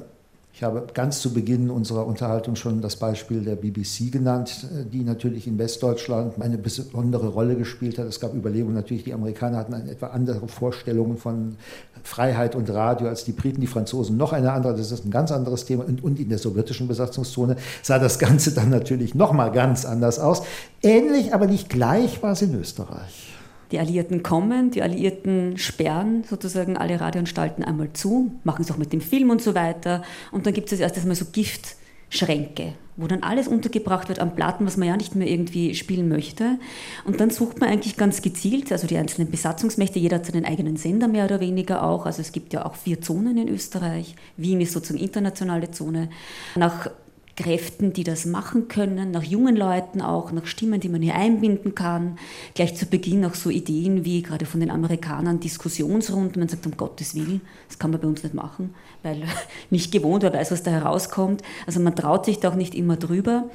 Ich 0.59 0.64
habe 0.64 0.88
ganz 0.92 1.21
zu 1.21 1.33
Beginn 1.33 1.71
unserer 1.71 2.05
Unterhaltung 2.05 2.57
schon 2.57 2.81
das 2.81 2.97
Beispiel 2.97 3.42
der 3.42 3.55
BBC 3.55 4.11
genannt, 4.11 4.66
die 4.92 5.05
natürlich 5.05 5.47
in 5.47 5.57
Westdeutschland 5.57 6.35
eine 6.42 6.59
besondere 6.59 7.29
Rolle 7.29 7.55
gespielt 7.55 7.97
hat. 7.97 8.07
Es 8.07 8.18
gab 8.18 8.35
Überlegungen 8.35 8.75
natürlich, 8.75 9.05
die 9.05 9.14
Amerikaner 9.14 9.59
hatten 9.59 9.75
eine 9.75 9.88
etwa 9.88 10.09
andere 10.09 10.49
Vorstellungen 10.49 11.16
von 11.16 11.55
Freiheit 12.03 12.57
und 12.57 12.68
Radio 12.71 13.07
als 13.07 13.23
die 13.23 13.31
Briten, 13.31 13.61
die 13.61 13.68
Franzosen 13.68 14.16
noch 14.16 14.33
eine 14.33 14.51
andere, 14.51 14.77
das 14.77 14.90
ist 14.90 15.05
ein 15.05 15.12
ganz 15.12 15.31
anderes 15.31 15.64
Thema. 15.64 15.85
Und, 15.85 16.03
und 16.03 16.18
in 16.18 16.29
der 16.29 16.38
sowjetischen 16.38 16.88
Besatzungszone 16.88 17.55
sah 17.85 18.01
das 18.01 18.18
Ganze 18.18 18.53
dann 18.53 18.68
natürlich 18.68 19.14
nochmal 19.14 19.53
ganz 19.53 19.85
anders 19.85 20.18
aus. 20.18 20.42
Ähnlich, 20.83 21.33
aber 21.33 21.47
nicht 21.47 21.68
gleich 21.68 22.21
war 22.21 22.33
es 22.33 22.42
in 22.42 22.53
Österreich. 22.57 23.28
Die 23.70 23.78
Alliierten 23.78 24.22
kommen, 24.22 24.70
die 24.70 24.83
Alliierten 24.83 25.59
sperren 25.59 26.24
sozusagen 26.24 26.76
alle 26.76 27.00
Radioanstalten 27.00 27.62
einmal 27.62 27.92
zu, 27.92 28.33
machen 28.44 28.62
es 28.62 28.70
auch 28.70 28.78
mit 28.78 28.92
dem 28.92 29.00
Film 29.00 29.31
und 29.31 29.42
so 29.42 29.54
weiter. 29.54 30.02
Und 30.33 30.46
dann 30.46 30.54
gibt 30.54 30.72
es 30.72 30.81
erst 30.81 30.96
einmal 30.96 31.16
so 31.16 31.26
Giftschränke, 31.26 32.72
wo 32.96 33.07
dann 33.07 33.22
alles 33.22 33.46
untergebracht 33.46 34.09
wird 34.09 34.20
an 34.20 34.35
Platten, 34.35 34.64
was 34.64 34.78
man 34.78 34.88
ja 34.88 34.96
nicht 34.96 35.14
mehr 35.14 35.28
irgendwie 35.28 35.74
spielen 35.74 36.09
möchte. 36.09 36.59
Und 37.04 37.20
dann 37.20 37.28
sucht 37.28 37.61
man 37.61 37.68
eigentlich 37.68 37.98
ganz 37.98 38.22
gezielt, 38.22 38.72
also 38.72 38.87
die 38.87 38.96
einzelnen 38.96 39.31
Besatzungsmächte, 39.31 39.98
jeder 39.98 40.16
hat 40.16 40.26
seinen 40.26 40.46
eigenen 40.46 40.76
Sender 40.76 41.07
mehr 41.07 41.26
oder 41.26 41.40
weniger 41.40 41.85
auch. 41.85 42.07
Also 42.07 42.22
es 42.22 42.33
gibt 42.33 42.54
ja 42.54 42.64
auch 42.64 42.74
vier 42.74 43.02
Zonen 43.02 43.37
in 43.37 43.48
Österreich. 43.48 44.14
Wien 44.38 44.62
ist 44.62 44.72
sozusagen 44.72 45.04
internationale 45.04 45.70
Zone. 45.70 46.09
Nach 46.57 46.90
Kräften, 47.38 47.92
die 47.92 48.03
das 48.03 48.27
machen 48.27 48.66
können, 48.66 49.12
nach 49.12 49.22
jungen 49.22 49.55
Leuten 49.55 50.01
auch, 50.01 50.33
nach 50.33 50.46
Stimmen, 50.46 50.81
die 50.81 50.88
man 50.88 51.03
hier 51.03 51.14
einbinden 51.14 51.77
kann. 51.77 52.18
Gleich 52.55 52.74
zu 52.74 52.87
Beginn 52.87 53.24
auch 53.24 53.35
so 53.35 53.48
Ideen 53.48 54.05
wie 54.05 54.22
gerade 54.22 54.44
von 54.44 54.59
den 54.59 54.72
Amerikanern 54.72 55.38
Diskussionsrunden. 55.38 56.40
Man 56.40 56.48
sagt, 56.48 56.66
um 56.66 56.77
Gottes 56.77 57.14
Willen, 57.14 57.40
das 57.68 57.79
kann 57.79 57.92
man 57.92 58.01
bei 58.01 58.09
uns 58.09 58.24
nicht 58.24 58.35
machen, 58.35 58.74
weil 59.05 59.22
nicht 59.70 59.92
gewohnt, 59.92 60.24
wer 60.24 60.33
weiß, 60.33 60.51
was 60.51 60.64
da 60.64 60.72
herauskommt. 60.72 61.42
Also 61.64 61.79
man 61.79 61.94
traut 61.94 62.24
sich 62.24 62.40
da 62.40 62.48
auch 62.51 62.57
nicht 62.57 62.74
immer 62.74 62.96
drüber. 62.96 63.48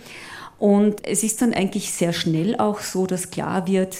Und 0.60 1.06
es 1.06 1.24
ist 1.24 1.42
dann 1.42 1.54
eigentlich 1.54 1.92
sehr 1.92 2.14
schnell 2.14 2.56
auch 2.56 2.80
so, 2.80 3.06
dass 3.06 3.32
klar 3.32 3.68
wird, 3.68 3.98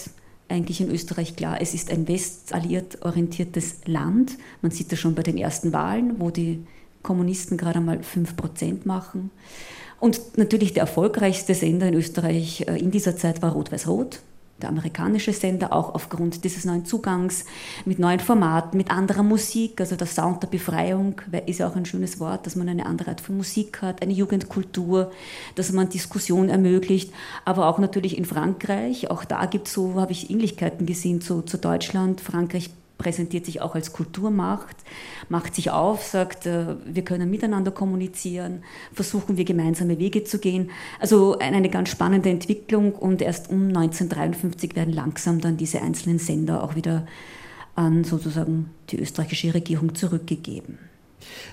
eigentlich 0.48 0.80
in 0.80 0.90
Österreich 0.90 1.36
klar, 1.36 1.60
es 1.60 1.74
ist 1.74 1.90
ein 1.90 2.08
westalliiert 2.08 3.02
orientiertes 3.02 3.80
Land. 3.84 4.38
Man 4.62 4.70
sieht 4.70 4.92
das 4.92 4.98
schon 4.98 5.14
bei 5.14 5.22
den 5.22 5.36
ersten 5.36 5.74
Wahlen, 5.74 6.20
wo 6.20 6.30
die 6.30 6.64
Kommunisten 7.04 7.56
gerade 7.56 7.78
einmal 7.78 7.98
5% 7.98 8.80
machen. 8.84 9.30
Und 10.00 10.36
natürlich 10.36 10.72
der 10.72 10.82
erfolgreichste 10.82 11.54
Sender 11.54 11.86
in 11.86 11.94
Österreich 11.94 12.66
äh, 12.66 12.76
in 12.76 12.90
dieser 12.90 13.16
Zeit 13.16 13.40
war 13.42 13.52
Rot-Weiß-Rot, 13.52 14.20
der 14.60 14.68
amerikanische 14.68 15.32
Sender, 15.32 15.72
auch 15.72 15.94
aufgrund 15.94 16.44
dieses 16.44 16.64
neuen 16.64 16.84
Zugangs 16.84 17.44
mit 17.84 17.98
neuen 17.98 18.20
Formaten, 18.20 18.76
mit 18.76 18.90
anderer 18.90 19.22
Musik, 19.22 19.80
also 19.80 19.96
der 19.96 20.06
Sound 20.06 20.42
der 20.42 20.48
Befreiung 20.48 21.20
ist 21.46 21.58
ja 21.58 21.68
auch 21.68 21.76
ein 21.76 21.86
schönes 21.86 22.20
Wort, 22.20 22.46
dass 22.46 22.54
man 22.54 22.68
eine 22.68 22.86
andere 22.86 23.10
Art 23.10 23.20
von 23.20 23.36
Musik 23.36 23.82
hat, 23.82 24.02
eine 24.02 24.12
Jugendkultur, 24.12 25.10
dass 25.54 25.72
man 25.72 25.88
Diskussion 25.88 26.48
ermöglicht, 26.48 27.12
aber 27.44 27.66
auch 27.66 27.78
natürlich 27.78 28.16
in 28.16 28.24
Frankreich, 28.24 29.10
auch 29.10 29.24
da 29.24 29.46
gibt 29.46 29.68
es 29.68 29.74
so, 29.74 30.00
habe 30.00 30.12
ich 30.12 30.30
Ähnlichkeiten 30.30 30.86
gesehen 30.86 31.20
zu, 31.20 31.42
zu 31.42 31.58
Deutschland. 31.58 32.20
Frankreich 32.20 32.70
präsentiert 32.98 33.44
sich 33.44 33.60
auch 33.60 33.74
als 33.74 33.92
Kulturmacht, 33.92 34.76
macht 35.28 35.54
sich 35.54 35.70
auf, 35.70 36.04
sagt, 36.04 36.46
äh, 36.46 36.76
wir 36.84 37.04
können 37.04 37.30
miteinander 37.30 37.70
kommunizieren, 37.70 38.62
versuchen 38.92 39.36
wir 39.36 39.44
gemeinsame 39.44 39.98
Wege 39.98 40.24
zu 40.24 40.38
gehen. 40.38 40.70
Also 41.00 41.38
eine 41.38 41.68
ganz 41.68 41.88
spannende 41.88 42.30
Entwicklung 42.30 42.92
und 42.92 43.22
erst 43.22 43.50
um 43.50 43.68
1953 43.68 44.76
werden 44.76 44.94
langsam 44.94 45.40
dann 45.40 45.56
diese 45.56 45.82
einzelnen 45.82 46.18
Sender 46.18 46.62
auch 46.62 46.74
wieder 46.74 47.06
an 47.74 48.04
sozusagen 48.04 48.70
die 48.90 49.00
österreichische 49.00 49.52
Regierung 49.52 49.94
zurückgegeben. 49.94 50.78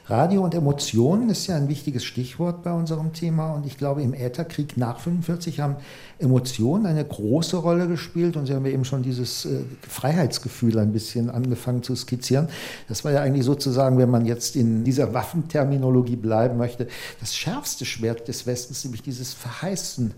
Radio 0.07 0.43
und 0.43 0.53
Emotionen 0.53 1.29
ist 1.29 1.47
ja 1.47 1.55
ein 1.55 1.69
wichtiges 1.69 2.03
Stichwort 2.03 2.63
bei 2.63 2.71
unserem 2.71 3.13
Thema 3.13 3.53
und 3.53 3.65
ich 3.65 3.77
glaube, 3.77 4.01
im 4.01 4.13
Ätherkrieg 4.13 4.77
nach 4.77 4.99
45 4.99 5.59
haben 5.59 5.75
Emotionen 6.19 6.85
eine 6.85 7.05
große 7.05 7.57
Rolle 7.57 7.87
gespielt 7.87 8.35
und 8.35 8.45
Sie 8.45 8.53
haben 8.53 8.65
ja 8.65 8.71
eben 8.71 8.85
schon 8.85 9.03
dieses 9.03 9.45
äh, 9.45 9.61
Freiheitsgefühl 9.87 10.77
ein 10.79 10.91
bisschen 10.91 11.29
angefangen 11.29 11.83
zu 11.83 11.95
skizzieren. 11.95 12.49
Das 12.87 13.05
war 13.05 13.11
ja 13.11 13.21
eigentlich 13.21 13.45
sozusagen, 13.45 13.97
wenn 13.97 14.09
man 14.09 14.25
jetzt 14.25 14.55
in 14.55 14.83
dieser 14.83 15.13
Waffenterminologie 15.13 16.15
bleiben 16.15 16.57
möchte, 16.57 16.87
das 17.19 17.35
schärfste 17.35 17.85
Schwert 17.85 18.27
des 18.27 18.45
Westens, 18.47 18.83
nämlich 18.83 19.01
dieses 19.01 19.33
Verheißen 19.33 20.13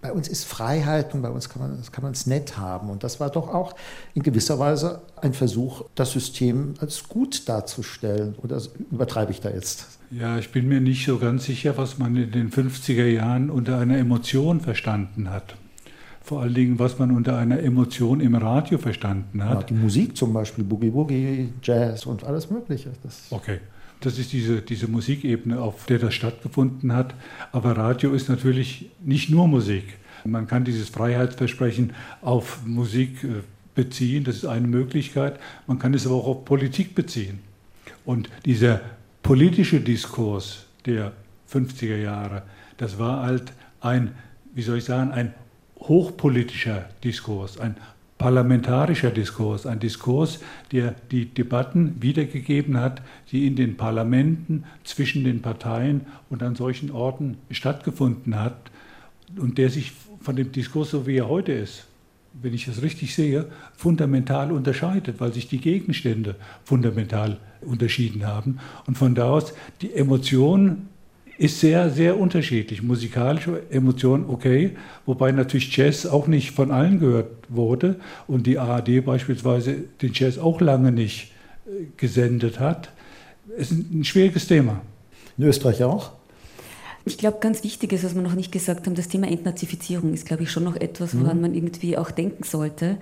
bei 0.00 0.12
uns 0.12 0.28
ist 0.28 0.44
Freiheit 0.44 1.14
und 1.14 1.22
bei 1.22 1.30
uns 1.30 1.48
kann 1.48 1.62
man 1.62 1.82
kann 1.90 2.04
es 2.12 2.26
nett 2.26 2.56
haben. 2.56 2.90
Und 2.90 3.02
das 3.02 3.18
war 3.18 3.30
doch 3.30 3.52
auch 3.52 3.74
in 4.14 4.22
gewisser 4.22 4.58
Weise 4.58 5.02
ein 5.20 5.34
Versuch, 5.34 5.84
das 5.94 6.12
System 6.12 6.74
als 6.80 7.08
gut 7.08 7.48
darzustellen. 7.48 8.36
Oder 8.42 8.60
übertreibe 8.90 9.32
ich 9.32 9.40
da 9.40 9.50
jetzt? 9.50 9.98
Ja, 10.10 10.38
ich 10.38 10.52
bin 10.52 10.68
mir 10.68 10.80
nicht 10.80 11.04
so 11.04 11.18
ganz 11.18 11.44
sicher, 11.44 11.76
was 11.76 11.98
man 11.98 12.16
in 12.16 12.30
den 12.30 12.50
50er 12.50 13.06
Jahren 13.06 13.50
unter 13.50 13.78
einer 13.78 13.98
Emotion 13.98 14.60
verstanden 14.60 15.30
hat. 15.30 15.56
Vor 16.22 16.42
allen 16.42 16.54
Dingen, 16.54 16.78
was 16.78 16.98
man 16.98 17.10
unter 17.10 17.36
einer 17.36 17.58
Emotion 17.60 18.20
im 18.20 18.34
Radio 18.34 18.78
verstanden 18.78 19.44
hat. 19.44 19.62
Ja, 19.62 19.66
die 19.66 19.74
Musik 19.74 20.16
zum 20.16 20.32
Beispiel, 20.32 20.62
Boogie 20.62 20.90
Boogie, 20.90 21.52
Jazz 21.62 22.06
und 22.06 22.22
alles 22.22 22.50
Mögliche. 22.50 22.90
Das 23.02 23.26
okay. 23.30 23.60
Das 24.00 24.18
ist 24.18 24.32
diese, 24.32 24.62
diese 24.62 24.88
Musikebene, 24.88 25.60
auf 25.60 25.86
der 25.86 25.98
das 25.98 26.14
stattgefunden 26.14 26.92
hat. 26.92 27.14
Aber 27.52 27.76
Radio 27.76 28.12
ist 28.12 28.28
natürlich 28.28 28.90
nicht 29.02 29.30
nur 29.30 29.48
Musik. 29.48 29.84
Man 30.24 30.46
kann 30.46 30.64
dieses 30.64 30.88
Freiheitsversprechen 30.88 31.92
auf 32.22 32.64
Musik 32.64 33.24
äh, 33.24 33.42
beziehen, 33.74 34.24
das 34.24 34.36
ist 34.36 34.44
eine 34.44 34.66
Möglichkeit. 34.66 35.38
Man 35.66 35.78
kann 35.78 35.94
es 35.94 36.06
aber 36.06 36.16
auch 36.16 36.26
auf 36.26 36.44
Politik 36.44 36.94
beziehen. 36.94 37.40
Und 38.04 38.28
dieser 38.44 38.80
politische 39.22 39.80
Diskurs 39.80 40.66
der 40.86 41.12
50er 41.52 41.96
Jahre, 41.96 42.42
das 42.76 42.98
war 42.98 43.22
halt 43.22 43.52
ein, 43.80 44.14
wie 44.54 44.62
soll 44.62 44.78
ich 44.78 44.84
sagen, 44.84 45.12
ein 45.12 45.34
hochpolitischer 45.80 46.88
Diskurs, 47.04 47.58
ein 47.58 47.76
parlamentarischer 48.18 49.10
Diskurs, 49.10 49.64
ein 49.64 49.78
Diskurs, 49.78 50.40
der 50.72 50.94
die 51.10 51.26
Debatten 51.26 51.96
wiedergegeben 52.00 52.78
hat, 52.78 53.00
die 53.30 53.46
in 53.46 53.54
den 53.56 53.76
Parlamenten 53.76 54.64
zwischen 54.84 55.24
den 55.24 55.40
Parteien 55.40 56.02
und 56.28 56.42
an 56.42 56.56
solchen 56.56 56.90
Orten 56.90 57.38
stattgefunden 57.50 58.38
hat 58.38 58.70
und 59.36 59.56
der 59.56 59.70
sich 59.70 59.92
von 60.20 60.36
dem 60.36 60.50
Diskurs, 60.52 60.90
so 60.90 61.06
wie 61.06 61.16
er 61.16 61.28
heute 61.28 61.52
ist, 61.52 61.86
wenn 62.42 62.54
ich 62.54 62.66
das 62.66 62.82
richtig 62.82 63.14
sehe, 63.14 63.46
fundamental 63.76 64.52
unterscheidet, 64.52 65.20
weil 65.20 65.32
sich 65.32 65.48
die 65.48 65.60
Gegenstände 65.60 66.36
fundamental 66.64 67.38
unterschieden 67.60 68.26
haben. 68.26 68.58
Und 68.86 68.98
von 68.98 69.14
da 69.14 69.30
aus, 69.30 69.54
die 69.80 69.92
Emotion 69.94 70.88
ist 71.38 71.60
sehr, 71.60 71.88
sehr 71.90 72.18
unterschiedlich. 72.18 72.82
Musikalische 72.82 73.62
Emotionen, 73.70 74.26
okay, 74.28 74.72
wobei 75.06 75.30
natürlich 75.30 75.74
Jazz 75.74 76.04
auch 76.04 76.26
nicht 76.26 76.50
von 76.50 76.72
allen 76.72 76.98
gehört 76.98 77.30
wurde 77.48 77.96
und 78.26 78.46
die 78.46 78.58
ARD 78.58 79.04
beispielsweise 79.04 79.76
den 80.02 80.10
Jazz 80.12 80.36
auch 80.36 80.60
lange 80.60 80.90
nicht 80.90 81.30
äh, 81.66 81.86
gesendet 81.96 82.58
hat. 82.58 82.90
Es 83.56 83.70
ist 83.70 83.92
ein 83.92 84.04
schwieriges 84.04 84.48
Thema. 84.48 84.82
In 85.38 85.44
Österreich 85.44 85.84
auch? 85.84 86.10
Ich 87.04 87.16
glaube, 87.16 87.38
ganz 87.40 87.62
wichtig 87.62 87.92
ist, 87.92 88.04
was 88.04 88.16
wir 88.16 88.22
noch 88.22 88.34
nicht 88.34 88.50
gesagt 88.50 88.86
haben, 88.86 88.96
das 88.96 89.08
Thema 89.08 89.28
Entnazifizierung 89.28 90.12
ist, 90.12 90.26
glaube 90.26 90.42
ich, 90.42 90.50
schon 90.50 90.64
noch 90.64 90.76
etwas, 90.76 91.18
woran 91.18 91.36
mhm. 91.36 91.42
man 91.42 91.54
irgendwie 91.54 91.96
auch 91.96 92.10
denken 92.10 92.42
sollte. 92.42 92.98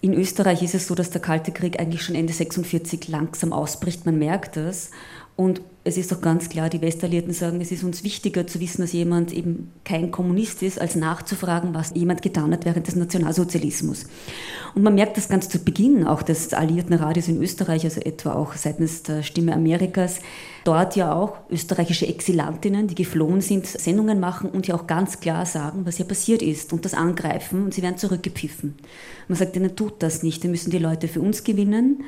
In 0.00 0.14
Österreich 0.14 0.62
ist 0.62 0.74
es 0.74 0.86
so, 0.86 0.94
dass 0.94 1.10
der 1.10 1.20
Kalte 1.20 1.52
Krieg 1.52 1.78
eigentlich 1.78 2.02
schon 2.02 2.14
Ende 2.14 2.32
46 2.32 3.08
langsam 3.08 3.52
ausbricht. 3.52 4.06
Man 4.06 4.18
merkt 4.18 4.56
das. 4.56 4.90
Und 5.36 5.60
es 5.86 5.96
ist 5.96 6.10
doch 6.10 6.20
ganz 6.20 6.48
klar, 6.48 6.68
die 6.68 6.80
Westalliierten 6.80 7.32
sagen, 7.32 7.60
es 7.60 7.70
ist 7.70 7.84
uns 7.84 8.02
wichtiger 8.02 8.44
zu 8.44 8.58
wissen, 8.58 8.82
dass 8.82 8.92
jemand 8.92 9.32
eben 9.32 9.70
kein 9.84 10.10
Kommunist 10.10 10.64
ist, 10.64 10.80
als 10.80 10.96
nachzufragen, 10.96 11.74
was 11.74 11.92
jemand 11.94 12.22
getan 12.22 12.52
hat 12.52 12.64
während 12.64 12.88
des 12.88 12.96
Nationalsozialismus. 12.96 14.06
Und 14.74 14.82
man 14.82 14.96
merkt 14.96 15.16
das 15.16 15.28
ganz 15.28 15.48
zu 15.48 15.60
Beginn 15.60 16.04
auch 16.04 16.22
des 16.22 16.52
Alliierten 16.52 16.94
Radios 16.94 17.28
in 17.28 17.40
Österreich, 17.40 17.84
also 17.84 18.00
etwa 18.00 18.32
auch 18.34 18.54
seitens 18.54 19.04
der 19.04 19.22
Stimme 19.22 19.54
Amerikas, 19.54 20.18
dort 20.66 20.96
ja 20.96 21.14
auch 21.14 21.38
österreichische 21.50 22.06
Exilantinnen, 22.06 22.88
die 22.88 22.94
geflohen 22.94 23.40
sind, 23.40 23.66
Sendungen 23.66 24.20
machen 24.20 24.50
und 24.50 24.66
ja 24.66 24.74
auch 24.74 24.86
ganz 24.86 25.20
klar 25.20 25.46
sagen, 25.46 25.86
was 25.86 25.96
hier 25.96 26.06
passiert 26.06 26.42
ist 26.42 26.72
und 26.72 26.84
das 26.84 26.94
angreifen 26.94 27.64
und 27.64 27.74
sie 27.74 27.82
werden 27.82 27.98
zurückgepfiffen. 27.98 28.74
Man 29.28 29.38
sagt 29.38 29.56
ihnen, 29.56 29.76
tut 29.76 30.02
das 30.02 30.22
nicht, 30.22 30.42
wir 30.42 30.50
müssen 30.50 30.70
die 30.70 30.78
Leute 30.78 31.08
für 31.08 31.20
uns 31.20 31.44
gewinnen 31.44 32.04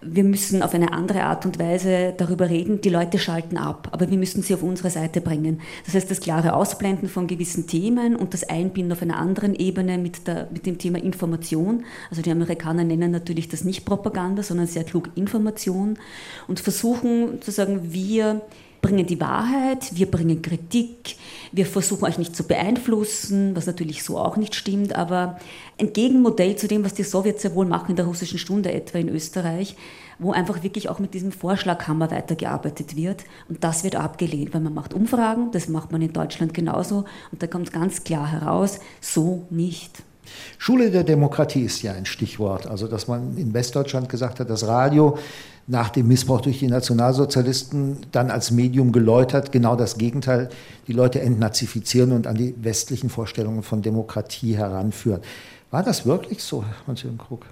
wir 0.00 0.22
müssen 0.22 0.62
auf 0.62 0.74
eine 0.74 0.92
andere 0.92 1.24
Art 1.24 1.44
und 1.44 1.58
Weise 1.58 2.14
darüber 2.16 2.48
reden. 2.48 2.80
Die 2.80 2.88
Leute 2.88 3.18
schalten 3.18 3.56
ab, 3.56 3.88
aber 3.92 4.10
wir 4.10 4.16
müssen 4.16 4.42
sie 4.42 4.54
auf 4.54 4.62
unsere 4.62 4.90
Seite 4.90 5.20
bringen. 5.20 5.60
Das 5.86 5.94
heißt, 5.94 6.10
das 6.10 6.20
klare 6.20 6.54
Ausblenden 6.54 7.08
von 7.08 7.26
gewissen 7.26 7.66
Themen 7.66 8.14
und 8.14 8.32
das 8.32 8.48
Einbinden 8.48 8.92
auf 8.92 9.02
einer 9.02 9.16
anderen 9.16 9.54
Ebene 9.54 9.98
mit, 9.98 10.26
der, 10.26 10.48
mit 10.52 10.66
dem 10.66 10.78
Thema 10.78 10.98
Information. 11.02 11.84
Also 12.10 12.22
die 12.22 12.30
Amerikaner 12.30 12.84
nennen 12.84 13.10
natürlich 13.10 13.48
das 13.48 13.64
nicht 13.64 13.84
Propaganda, 13.84 14.42
sondern 14.42 14.66
sehr 14.66 14.84
klug 14.84 15.10
Information 15.16 15.98
und 16.46 16.60
versuchen 16.60 17.42
zu 17.42 17.50
sagen, 17.50 17.92
wir 17.98 18.42
bringen 18.80 19.06
die 19.06 19.20
Wahrheit, 19.20 19.96
wir 19.96 20.08
bringen 20.08 20.40
Kritik, 20.40 21.16
wir 21.50 21.66
versuchen 21.66 22.04
euch 22.04 22.18
nicht 22.18 22.36
zu 22.36 22.44
beeinflussen, 22.44 23.56
was 23.56 23.66
natürlich 23.66 24.04
so 24.04 24.18
auch 24.18 24.36
nicht 24.36 24.54
stimmt, 24.54 24.94
aber 24.94 25.38
ein 25.80 25.92
Gegenmodell 25.92 26.54
zu 26.56 26.68
dem, 26.68 26.84
was 26.84 26.94
die 26.94 27.02
Sowjets 27.02 27.42
ja 27.42 27.54
wohl 27.54 27.66
machen 27.66 27.90
in 27.90 27.96
der 27.96 28.06
russischen 28.06 28.38
Stunde 28.38 28.72
etwa 28.72 28.98
in 28.98 29.08
Österreich, 29.08 29.74
wo 30.20 30.32
einfach 30.32 30.62
wirklich 30.62 30.88
auch 30.88 31.00
mit 31.00 31.12
diesem 31.14 31.32
Vorschlaghammer 31.32 32.10
weitergearbeitet 32.10 32.94
wird. 32.94 33.24
Und 33.48 33.64
das 33.64 33.82
wird 33.82 33.96
abgelehnt, 33.96 34.54
weil 34.54 34.60
man 34.60 34.74
macht 34.74 34.94
Umfragen, 34.94 35.50
das 35.50 35.68
macht 35.68 35.90
man 35.90 36.02
in 36.02 36.12
Deutschland 36.12 36.54
genauso 36.54 37.04
und 37.32 37.42
da 37.42 37.48
kommt 37.48 37.72
ganz 37.72 38.04
klar 38.04 38.30
heraus, 38.30 38.78
so 39.00 39.46
nicht. 39.50 40.02
Schule 40.58 40.90
der 40.90 41.04
Demokratie 41.04 41.62
ist 41.62 41.82
ja 41.82 41.92
ein 41.92 42.04
Stichwort. 42.06 42.66
Also, 42.66 42.86
dass 42.86 43.08
man 43.08 43.36
in 43.38 43.54
Westdeutschland 43.54 44.08
gesagt 44.08 44.40
hat, 44.40 44.50
das 44.50 44.66
Radio 44.66 45.18
nach 45.68 45.90
dem 45.90 46.08
Missbrauch 46.08 46.40
durch 46.40 46.58
die 46.58 46.66
Nationalsozialisten 46.66 47.98
dann 48.10 48.30
als 48.30 48.50
Medium 48.50 48.90
geläutert, 48.90 49.52
genau 49.52 49.76
das 49.76 49.98
Gegenteil, 49.98 50.48
die 50.88 50.94
Leute 50.94 51.20
entnazifizieren 51.20 52.12
und 52.12 52.26
an 52.26 52.36
die 52.36 52.54
westlichen 52.64 53.10
Vorstellungen 53.10 53.62
von 53.62 53.82
Demokratie 53.82 54.56
heranführen. 54.56 55.20
War 55.70 55.82
das 55.82 56.06
wirklich 56.06 56.42
so, 56.42 56.64
Hans-Jürgen 56.86 57.18
Krug? 57.18 57.44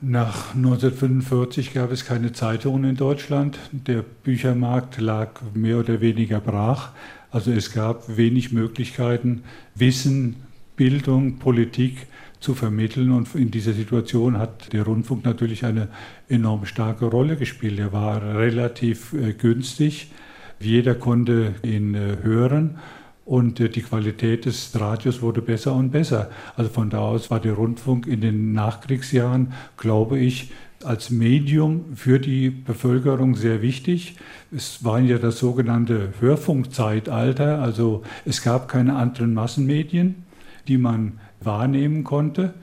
Nach 0.00 0.54
1945 0.54 1.74
gab 1.74 1.92
es 1.92 2.06
keine 2.06 2.32
Zeitungen 2.32 2.84
in 2.84 2.96
Deutschland. 2.96 3.58
Der 3.70 4.02
Büchermarkt 4.02 4.98
lag 4.98 5.42
mehr 5.52 5.78
oder 5.78 6.00
weniger 6.00 6.40
brach. 6.40 6.92
Also 7.30 7.52
es 7.52 7.74
gab 7.74 8.16
wenig 8.16 8.50
Möglichkeiten, 8.52 9.42
Wissen, 9.74 10.36
Bildung, 10.76 11.36
Politik 11.36 12.06
zu 12.40 12.54
vermitteln. 12.54 13.12
Und 13.12 13.34
in 13.34 13.50
dieser 13.50 13.72
Situation 13.72 14.38
hat 14.38 14.72
der 14.72 14.84
Rundfunk 14.84 15.24
natürlich 15.24 15.64
eine 15.64 15.88
enorm 16.28 16.66
starke 16.66 17.06
Rolle 17.06 17.36
gespielt. 17.36 17.78
Er 17.78 17.92
war 17.92 18.22
relativ 18.36 19.12
äh, 19.12 19.32
günstig. 19.32 20.10
Jeder 20.58 20.94
konnte 20.94 21.54
ihn 21.62 21.94
äh, 21.94 22.16
hören 22.22 22.78
und 23.24 23.60
äh, 23.60 23.68
die 23.68 23.82
Qualität 23.82 24.44
des 24.44 24.72
Radios 24.78 25.22
wurde 25.22 25.40
besser 25.40 25.74
und 25.74 25.90
besser. 25.90 26.30
Also 26.56 26.70
von 26.70 26.90
da 26.90 26.98
aus 26.98 27.30
war 27.30 27.40
der 27.40 27.52
Rundfunk 27.52 28.06
in 28.06 28.20
den 28.20 28.52
Nachkriegsjahren, 28.52 29.52
glaube 29.76 30.18
ich, 30.18 30.50
als 30.82 31.10
Medium 31.10 31.94
für 31.94 32.18
die 32.18 32.50
Bevölkerung 32.50 33.36
sehr 33.36 33.62
wichtig. 33.62 34.16
Es 34.50 34.82
war 34.82 34.98
ja 34.98 35.18
das 35.18 35.38
sogenannte 35.38 36.14
Hörfunkzeitalter, 36.20 37.60
also 37.60 38.02
es 38.24 38.42
gab 38.42 38.68
keine 38.68 38.96
anderen 38.96 39.34
Massenmedien, 39.34 40.24
die 40.68 40.78
man 40.78 41.20
wahrnehmen 41.40 42.04
konnte. 42.04 42.54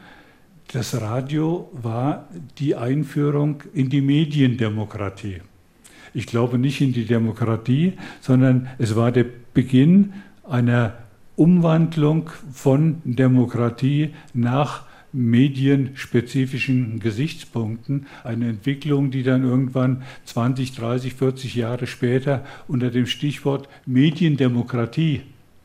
Das 0.72 1.00
Radio 1.00 1.70
war 1.74 2.28
die 2.58 2.76
Einführung 2.76 3.64
in 3.74 3.90
die 3.90 4.02
Mediendemokratie. 4.02 5.42
Ich 6.14 6.26
glaube 6.26 6.58
nicht 6.58 6.82
in 6.82 6.94
die 6.94 7.06
Demokratie, 7.06 7.94
sondern 8.22 8.68
es 8.78 8.96
war 8.96 9.12
der 9.12 9.26
Beginn 9.54 10.14
einer 10.44 10.94
Umwandlung 11.36 12.30
von 12.52 13.02
Demokratie 13.06 14.14
nach 14.34 14.86
medienspezifischen 15.14 17.00
Gesichtspunkten. 17.00 18.08
Eine 18.24 18.50
Entwicklung, 18.50 19.12
die 19.12 19.24
dann 19.24 19.44
irgendwann 19.44 20.04
20, 20.26 20.74
30, 20.74 21.14
40 21.14 21.56
Jahre 21.56 21.88
später 21.88 22.46
unter 22.68 22.90
dem 22.90 23.06
Stichwort 23.06 23.70
Mediendemokratie 23.86 25.22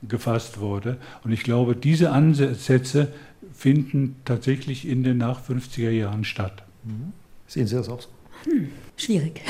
gefasst 0.09 0.61
wurde. 0.61 0.99
Und 1.25 1.33
ich 1.33 1.43
glaube, 1.43 1.77
diese 1.77 2.11
Ansätze 2.11 3.12
finden 3.53 4.17
tatsächlich 4.25 4.87
in 4.88 5.03
den 5.03 5.19
nach 5.19 5.41
50er 5.43 5.91
Jahren 5.91 6.25
statt. 6.25 6.65
Mhm. 6.85 7.12
Sehen 7.47 7.67
Sie 7.67 7.77
das 7.77 7.88
auch 7.88 8.01
so? 8.01 8.09
Hm, 8.45 8.71
schwierig. 8.97 9.43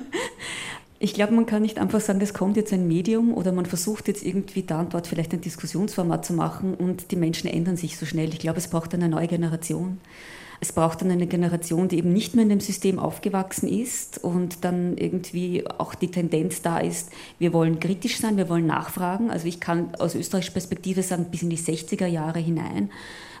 ich 0.98 1.14
glaube, 1.14 1.34
man 1.34 1.46
kann 1.46 1.62
nicht 1.62 1.78
einfach 1.78 2.00
sagen, 2.00 2.20
es 2.20 2.34
kommt 2.34 2.56
jetzt 2.56 2.72
ein 2.72 2.86
Medium 2.86 3.32
oder 3.32 3.52
man 3.52 3.66
versucht 3.66 4.06
jetzt 4.08 4.24
irgendwie 4.24 4.62
da 4.62 4.80
und 4.80 4.94
dort 4.94 5.06
vielleicht 5.06 5.32
ein 5.32 5.40
Diskussionsformat 5.40 6.24
zu 6.24 6.34
machen 6.34 6.74
und 6.74 7.10
die 7.10 7.16
Menschen 7.16 7.48
ändern 7.48 7.76
sich 7.76 7.96
so 7.96 8.06
schnell. 8.06 8.28
Ich 8.28 8.38
glaube, 8.38 8.58
es 8.58 8.68
braucht 8.68 8.94
eine 8.94 9.08
neue 9.08 9.26
Generation. 9.26 9.98
Es 10.60 10.72
braucht 10.72 11.02
dann 11.02 11.10
eine 11.10 11.26
Generation, 11.26 11.88
die 11.88 11.98
eben 11.98 12.12
nicht 12.12 12.34
mehr 12.34 12.44
in 12.44 12.48
dem 12.48 12.60
System 12.60 12.98
aufgewachsen 12.98 13.68
ist 13.68 14.22
und 14.22 14.64
dann 14.64 14.96
irgendwie 14.96 15.66
auch 15.78 15.94
die 15.94 16.10
Tendenz 16.10 16.62
da 16.62 16.78
ist, 16.78 17.10
wir 17.38 17.52
wollen 17.52 17.80
kritisch 17.80 18.18
sein, 18.18 18.36
wir 18.36 18.48
wollen 18.48 18.66
nachfragen. 18.66 19.30
Also 19.30 19.46
ich 19.46 19.60
kann 19.60 19.94
aus 19.96 20.14
österreichischer 20.14 20.52
Perspektive 20.52 21.02
sagen, 21.02 21.26
bis 21.30 21.42
in 21.42 21.50
die 21.50 21.58
60er 21.58 22.06
Jahre 22.06 22.38
hinein 22.38 22.90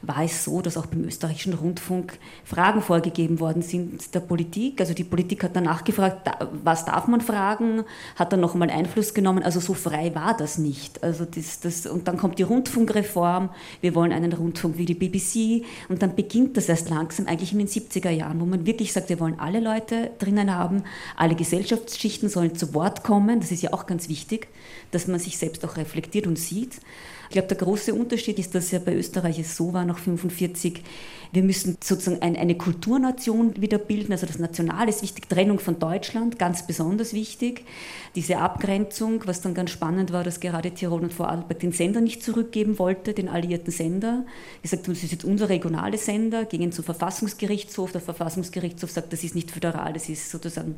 war 0.02 0.22
es 0.22 0.44
so, 0.44 0.60
dass 0.60 0.76
auch 0.76 0.86
beim 0.86 1.04
österreichischen 1.04 1.54
Rundfunk 1.54 2.18
Fragen 2.44 2.82
vorgegeben 2.82 3.40
worden 3.40 3.62
sind 3.62 4.14
der 4.14 4.20
Politik. 4.20 4.80
Also 4.80 4.94
die 4.94 5.04
Politik 5.04 5.44
hat 5.44 5.56
danach 5.56 5.84
gefragt, 5.84 6.28
was 6.62 6.84
darf 6.84 7.06
man 7.06 7.20
fragen, 7.20 7.84
hat 8.16 8.32
dann 8.32 8.40
nochmal 8.40 8.70
Einfluss 8.70 9.14
genommen. 9.14 9.42
Also 9.42 9.60
so 9.60 9.74
frei 9.74 10.14
war 10.14 10.36
das 10.36 10.58
nicht. 10.58 11.02
Also 11.02 11.24
das, 11.24 11.60
das, 11.60 11.86
und 11.86 12.08
dann 12.08 12.16
kommt 12.16 12.38
die 12.38 12.42
Rundfunkreform, 12.42 13.50
wir 13.80 13.94
wollen 13.94 14.12
einen 14.12 14.32
Rundfunk 14.32 14.78
wie 14.78 14.84
die 14.84 14.94
BBC 14.94 15.64
und 15.88 16.02
dann 16.02 16.14
beginnt 16.14 16.56
das 16.56 16.68
erst 16.68 16.90
langsam 16.90 17.26
eigentlich 17.26 17.52
in 17.52 17.58
den 17.58 17.68
70er 17.68 18.10
Jahren, 18.10 18.40
wo 18.40 18.44
man 18.44 18.66
wirklich 18.66 18.92
sagt, 18.92 19.08
wir 19.08 19.20
wollen 19.20 19.38
alle 19.38 19.60
Leute 19.60 20.10
drinnen 20.18 20.54
haben, 20.54 20.84
alle 21.16 21.34
Gesellschaftsschichten 21.34 22.28
sollen 22.28 22.56
zu 22.56 22.74
Wort 22.74 23.02
kommen. 23.02 23.40
Das 23.40 23.50
ist 23.50 23.62
ja 23.62 23.72
auch 23.72 23.86
ganz 23.86 24.08
wichtig, 24.08 24.48
dass 24.90 25.06
man 25.06 25.18
sich 25.18 25.38
selbst 25.38 25.64
auch 25.64 25.76
reflektiert 25.76 26.26
und 26.26 26.38
sieht. 26.38 26.80
Ich 27.28 27.32
glaube, 27.32 27.48
der 27.48 27.56
große 27.56 27.94
Unterschied 27.94 28.38
ist, 28.38 28.54
dass 28.54 28.70
ja 28.70 28.78
bei 28.78 28.94
Österreich 28.94 29.38
es 29.38 29.56
so 29.56 29.72
war, 29.72 29.84
nach 29.84 29.98
45, 29.98 30.82
wir 31.32 31.42
müssen 31.42 31.76
sozusagen 31.82 32.22
ein, 32.22 32.36
eine 32.36 32.56
Kulturnation 32.56 33.60
wieder 33.60 33.78
bilden. 33.78 34.12
Also 34.12 34.26
das 34.26 34.38
Nationale 34.38 34.90
ist 34.90 35.02
wichtig, 35.02 35.28
Trennung 35.28 35.58
von 35.58 35.78
Deutschland, 35.78 36.38
ganz 36.38 36.66
besonders 36.66 37.12
wichtig. 37.12 37.64
Diese 38.14 38.38
Abgrenzung, 38.38 39.22
was 39.26 39.40
dann 39.40 39.54
ganz 39.54 39.70
spannend 39.70 40.12
war, 40.12 40.24
dass 40.24 40.40
gerade 40.40 40.70
Tirol 40.70 41.02
und 41.02 41.12
Vorarlberg 41.12 41.58
den 41.60 41.72
Sender 41.72 42.00
nicht 42.00 42.22
zurückgeben 42.22 42.78
wollte, 42.78 43.12
den 43.12 43.28
alliierten 43.28 43.72
Sender. 43.72 44.24
Gesagt 44.62 44.86
haben, 44.86 44.94
das 44.94 45.02
ist 45.02 45.12
jetzt 45.12 45.24
unser 45.24 45.48
regionale 45.48 45.98
Sender, 45.98 46.44
gingen 46.44 46.72
zum 46.72 46.84
Verfassungsgerichtshof. 46.84 47.92
Der 47.92 48.00
Verfassungsgerichtshof 48.00 48.90
sagt, 48.90 49.12
das 49.12 49.24
ist 49.24 49.34
nicht 49.34 49.50
föderal, 49.50 49.92
das 49.92 50.08
ist 50.08 50.30
sozusagen 50.30 50.76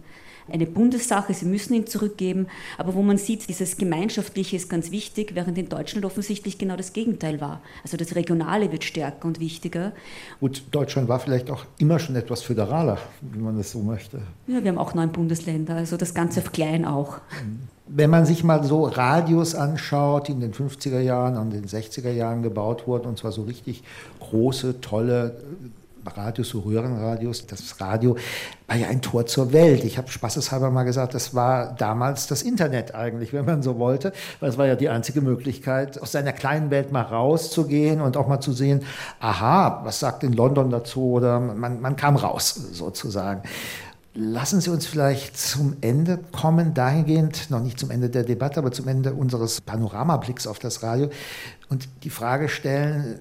eine 0.50 0.66
Bundessache, 0.66 1.34
sie 1.34 1.46
müssen 1.46 1.74
ihn 1.74 1.86
zurückgeben, 1.86 2.46
aber 2.76 2.94
wo 2.94 3.02
man 3.02 3.18
sieht, 3.18 3.48
dieses 3.48 3.76
Gemeinschaftliche 3.76 4.56
ist 4.56 4.68
ganz 4.68 4.90
wichtig, 4.90 5.34
während 5.34 5.58
in 5.58 5.68
Deutschland 5.68 6.04
offensichtlich 6.04 6.58
genau 6.58 6.76
das 6.76 6.92
Gegenteil 6.92 7.40
war. 7.40 7.62
Also 7.82 7.96
das 7.96 8.14
Regionale 8.14 8.72
wird 8.72 8.84
stärker 8.84 9.26
und 9.26 9.40
wichtiger. 9.40 9.92
Gut, 10.40 10.62
Deutschland 10.70 11.08
war 11.08 11.18
vielleicht 11.18 11.50
auch 11.50 11.64
immer 11.78 11.98
schon 11.98 12.14
etwas 12.14 12.42
föderaler, 12.42 12.98
wenn 13.20 13.42
man 13.42 13.56
das 13.56 13.72
so 13.72 13.80
möchte. 13.80 14.20
Ja, 14.46 14.62
wir 14.62 14.70
haben 14.70 14.78
auch 14.78 14.94
neun 14.94 15.10
Bundesländer, 15.10 15.74
also 15.74 15.96
das 15.96 16.14
Ganze 16.14 16.40
auf 16.40 16.52
klein 16.52 16.84
auch. 16.84 17.18
Wenn 17.88 18.10
man 18.10 18.24
sich 18.24 18.44
mal 18.44 18.62
so 18.62 18.84
Radios 18.84 19.56
anschaut, 19.56 20.28
die 20.28 20.32
in 20.32 20.40
den 20.40 20.52
50er 20.52 21.00
Jahren 21.00 21.36
und 21.36 21.50
den 21.50 21.66
60er 21.66 22.12
Jahren 22.12 22.42
gebaut 22.42 22.86
wurden, 22.86 23.06
und 23.06 23.18
zwar 23.18 23.32
so 23.32 23.42
richtig 23.42 23.82
große, 24.20 24.80
tolle 24.80 25.40
Radios, 26.16 26.48
so 26.48 26.60
Röhrenradios. 26.60 27.46
Das 27.46 27.80
Radio 27.80 28.16
war 28.66 28.76
ja 28.76 28.88
ein 28.88 29.02
Tor 29.02 29.26
zur 29.26 29.52
Welt. 29.52 29.84
Ich 29.84 29.98
habe 29.98 30.08
spaßeshalber 30.08 30.70
mal 30.70 30.84
gesagt, 30.84 31.14
das 31.14 31.34
war 31.34 31.74
damals 31.74 32.26
das 32.26 32.42
Internet 32.42 32.94
eigentlich, 32.94 33.32
wenn 33.32 33.44
man 33.44 33.62
so 33.62 33.78
wollte, 33.78 34.12
weil 34.40 34.50
es 34.50 34.58
war 34.58 34.66
ja 34.66 34.76
die 34.76 34.88
einzige 34.88 35.20
Möglichkeit, 35.20 36.00
aus 36.00 36.12
seiner 36.12 36.32
kleinen 36.32 36.70
Welt 36.70 36.92
mal 36.92 37.02
rauszugehen 37.02 38.00
und 38.00 38.16
auch 38.16 38.28
mal 38.28 38.40
zu 38.40 38.52
sehen, 38.52 38.84
aha, 39.20 39.82
was 39.84 40.00
sagt 40.00 40.24
in 40.24 40.32
London 40.32 40.70
dazu 40.70 41.12
oder 41.12 41.40
man, 41.40 41.80
man 41.80 41.96
kam 41.96 42.16
raus 42.16 42.54
sozusagen. 42.72 43.42
Lassen 44.20 44.60
Sie 44.60 44.70
uns 44.70 44.84
vielleicht 44.84 45.38
zum 45.38 45.76
Ende 45.80 46.18
kommen, 46.32 46.74
dahingehend, 46.74 47.50
noch 47.50 47.60
nicht 47.60 47.78
zum 47.78 47.92
Ende 47.92 48.10
der 48.10 48.24
Debatte, 48.24 48.58
aber 48.58 48.72
zum 48.72 48.88
Ende 48.88 49.12
unseres 49.12 49.60
Panoramablicks 49.60 50.48
auf 50.48 50.58
das 50.58 50.82
Radio 50.82 51.08
und 51.68 51.88
die 52.02 52.10
Frage 52.10 52.48
stellen, 52.48 53.20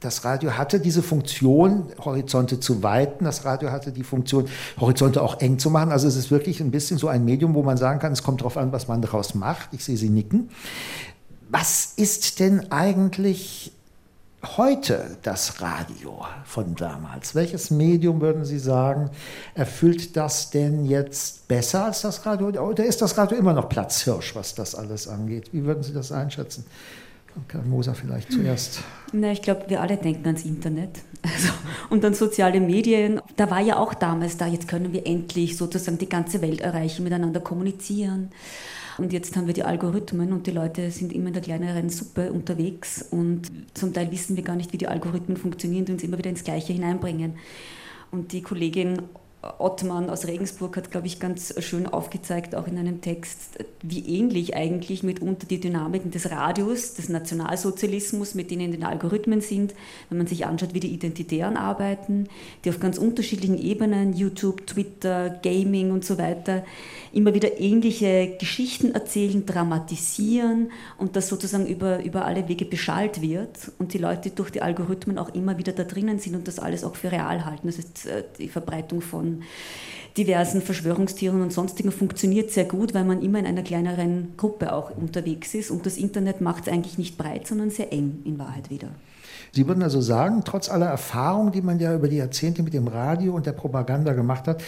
das 0.00 0.24
Radio 0.24 0.52
hatte 0.52 0.80
diese 0.80 1.02
Funktion, 1.02 1.86
Horizonte 2.04 2.60
zu 2.60 2.82
weiten. 2.82 3.24
Das 3.24 3.44
Radio 3.44 3.70
hatte 3.70 3.92
die 3.92 4.02
Funktion, 4.02 4.46
Horizonte 4.80 5.22
auch 5.22 5.40
eng 5.40 5.58
zu 5.58 5.70
machen. 5.70 5.90
Also 5.90 6.06
es 6.08 6.16
ist 6.16 6.30
wirklich 6.30 6.60
ein 6.60 6.70
bisschen 6.70 6.98
so 6.98 7.08
ein 7.08 7.24
Medium, 7.24 7.54
wo 7.54 7.62
man 7.62 7.76
sagen 7.76 7.98
kann, 7.98 8.12
es 8.12 8.22
kommt 8.22 8.40
darauf 8.40 8.56
an, 8.56 8.72
was 8.72 8.88
man 8.88 9.02
daraus 9.02 9.34
macht. 9.34 9.70
Ich 9.72 9.84
sehe 9.84 9.96
Sie 9.96 10.10
nicken. 10.10 10.50
Was 11.48 11.92
ist 11.96 12.40
denn 12.40 12.70
eigentlich 12.72 13.72
heute 14.56 15.16
das 15.22 15.60
Radio 15.60 16.24
von 16.44 16.74
damals? 16.74 17.34
Welches 17.34 17.70
Medium 17.70 18.20
würden 18.20 18.44
Sie 18.44 18.58
sagen, 18.58 19.10
erfüllt 19.54 20.16
das 20.16 20.50
denn 20.50 20.84
jetzt 20.84 21.48
besser 21.48 21.86
als 21.86 22.02
das 22.02 22.26
Radio? 22.26 22.48
Oder 22.48 22.84
ist 22.84 23.00
das 23.00 23.16
Radio 23.16 23.38
immer 23.38 23.52
noch 23.52 23.68
Platzhirsch, 23.68 24.34
was 24.34 24.54
das 24.54 24.74
alles 24.74 25.08
angeht? 25.08 25.52
Wie 25.52 25.64
würden 25.64 25.82
Sie 25.82 25.92
das 25.92 26.12
einschätzen? 26.12 26.64
Karl 27.48 27.64
Moser 27.64 27.94
vielleicht 27.94 28.32
zuerst. 28.32 28.82
Na, 29.12 29.32
ich 29.32 29.42
glaube, 29.42 29.64
wir 29.68 29.80
alle 29.80 29.96
denken 29.96 30.26
ans 30.26 30.44
Internet 30.44 30.90
also, 31.22 31.48
und 31.90 32.04
an 32.04 32.14
soziale 32.14 32.60
Medien. 32.60 33.20
Da 33.36 33.50
war 33.50 33.60
ja 33.60 33.78
auch 33.78 33.94
damals 33.94 34.36
da, 34.36 34.46
jetzt 34.46 34.68
können 34.68 34.92
wir 34.92 35.06
endlich 35.06 35.56
sozusagen 35.56 35.98
die 35.98 36.08
ganze 36.08 36.42
Welt 36.42 36.60
erreichen, 36.60 37.04
miteinander 37.04 37.40
kommunizieren. 37.40 38.30
Und 38.98 39.12
jetzt 39.12 39.36
haben 39.36 39.46
wir 39.46 39.54
die 39.54 39.64
Algorithmen 39.64 40.32
und 40.32 40.46
die 40.46 40.52
Leute 40.52 40.90
sind 40.90 41.12
immer 41.12 41.28
in 41.28 41.34
der 41.34 41.42
kleineren 41.42 41.90
Suppe 41.90 42.32
unterwegs 42.32 43.04
und 43.10 43.50
zum 43.74 43.92
Teil 43.92 44.10
wissen 44.10 44.36
wir 44.36 44.42
gar 44.42 44.56
nicht, 44.56 44.72
wie 44.72 44.78
die 44.78 44.88
Algorithmen 44.88 45.36
funktionieren 45.36 45.84
die 45.84 45.92
uns 45.92 46.02
immer 46.02 46.16
wieder 46.16 46.30
ins 46.30 46.44
Gleiche 46.44 46.72
hineinbringen. 46.72 47.34
Und 48.10 48.32
die 48.32 48.40
Kollegin 48.40 49.02
Ottmann 49.58 50.10
aus 50.10 50.26
Regensburg 50.26 50.76
hat, 50.76 50.90
glaube 50.90 51.06
ich, 51.06 51.20
ganz 51.20 51.54
schön 51.62 51.86
aufgezeigt, 51.86 52.54
auch 52.54 52.66
in 52.66 52.78
einem 52.78 53.00
Text, 53.00 53.64
wie 53.82 54.18
ähnlich 54.18 54.56
eigentlich 54.56 55.02
mitunter 55.02 55.46
die 55.46 55.60
Dynamiken 55.60 56.10
des 56.10 56.30
Radios, 56.30 56.94
des 56.94 57.08
Nationalsozialismus, 57.08 58.34
mit 58.34 58.50
denen 58.50 58.72
den 58.72 58.84
Algorithmen 58.84 59.40
sind, 59.40 59.74
wenn 60.08 60.18
man 60.18 60.26
sich 60.26 60.46
anschaut, 60.46 60.74
wie 60.74 60.80
die 60.80 60.92
Identitären 60.92 61.56
arbeiten, 61.56 62.28
die 62.64 62.70
auf 62.70 62.80
ganz 62.80 62.98
unterschiedlichen 62.98 63.58
Ebenen, 63.58 64.12
YouTube, 64.12 64.66
Twitter, 64.66 65.30
Gaming 65.42 65.90
und 65.90 66.04
so 66.04 66.18
weiter, 66.18 66.64
immer 67.12 67.34
wieder 67.34 67.60
ähnliche 67.60 68.36
Geschichten 68.38 68.92
erzählen, 68.92 69.46
dramatisieren 69.46 70.70
und 70.98 71.16
das 71.16 71.28
sozusagen 71.28 71.66
über, 71.66 72.04
über 72.04 72.24
alle 72.24 72.48
Wege 72.48 72.64
beschallt 72.64 73.22
wird 73.22 73.72
und 73.78 73.94
die 73.94 73.98
Leute 73.98 74.30
durch 74.30 74.50
die 74.50 74.62
Algorithmen 74.62 75.18
auch 75.18 75.34
immer 75.34 75.58
wieder 75.58 75.72
da 75.72 75.84
drinnen 75.84 76.18
sind 76.18 76.34
und 76.34 76.48
das 76.48 76.58
alles 76.58 76.84
auch 76.84 76.96
für 76.96 77.12
real 77.12 77.44
halten. 77.44 77.66
Das 77.66 77.78
ist 77.78 78.06
äh, 78.06 78.24
die 78.38 78.48
Verbreitung 78.48 79.00
von 79.00 79.35
diversen 80.16 80.62
Verschwörungstieren 80.62 81.42
und 81.42 81.52
sonstigen 81.52 81.92
funktioniert 81.92 82.50
sehr 82.50 82.64
gut, 82.64 82.94
weil 82.94 83.04
man 83.04 83.22
immer 83.22 83.38
in 83.38 83.46
einer 83.46 83.62
kleineren 83.62 84.34
Gruppe 84.36 84.72
auch 84.72 84.90
unterwegs 84.96 85.54
ist 85.54 85.70
und 85.70 85.84
das 85.84 85.96
Internet 85.96 86.40
macht 86.40 86.66
es 86.66 86.72
eigentlich 86.72 86.98
nicht 86.98 87.18
breit, 87.18 87.46
sondern 87.46 87.70
sehr 87.70 87.92
eng 87.92 88.22
in 88.24 88.38
Wahrheit 88.38 88.70
wieder. 88.70 88.88
Sie 89.52 89.66
würden 89.66 89.82
also 89.82 90.00
sagen, 90.00 90.42
trotz 90.44 90.68
aller 90.68 90.86
Erfahrung, 90.86 91.52
die 91.52 91.62
man 91.62 91.78
ja 91.78 91.94
über 91.94 92.08
die 92.08 92.16
Jahrzehnte 92.16 92.62
mit 92.62 92.74
dem 92.74 92.88
Radio 92.88 93.34
und 93.34 93.46
der 93.46 93.52
Propaganda 93.52 94.12
gemacht 94.12 94.48
hat, 94.48 94.62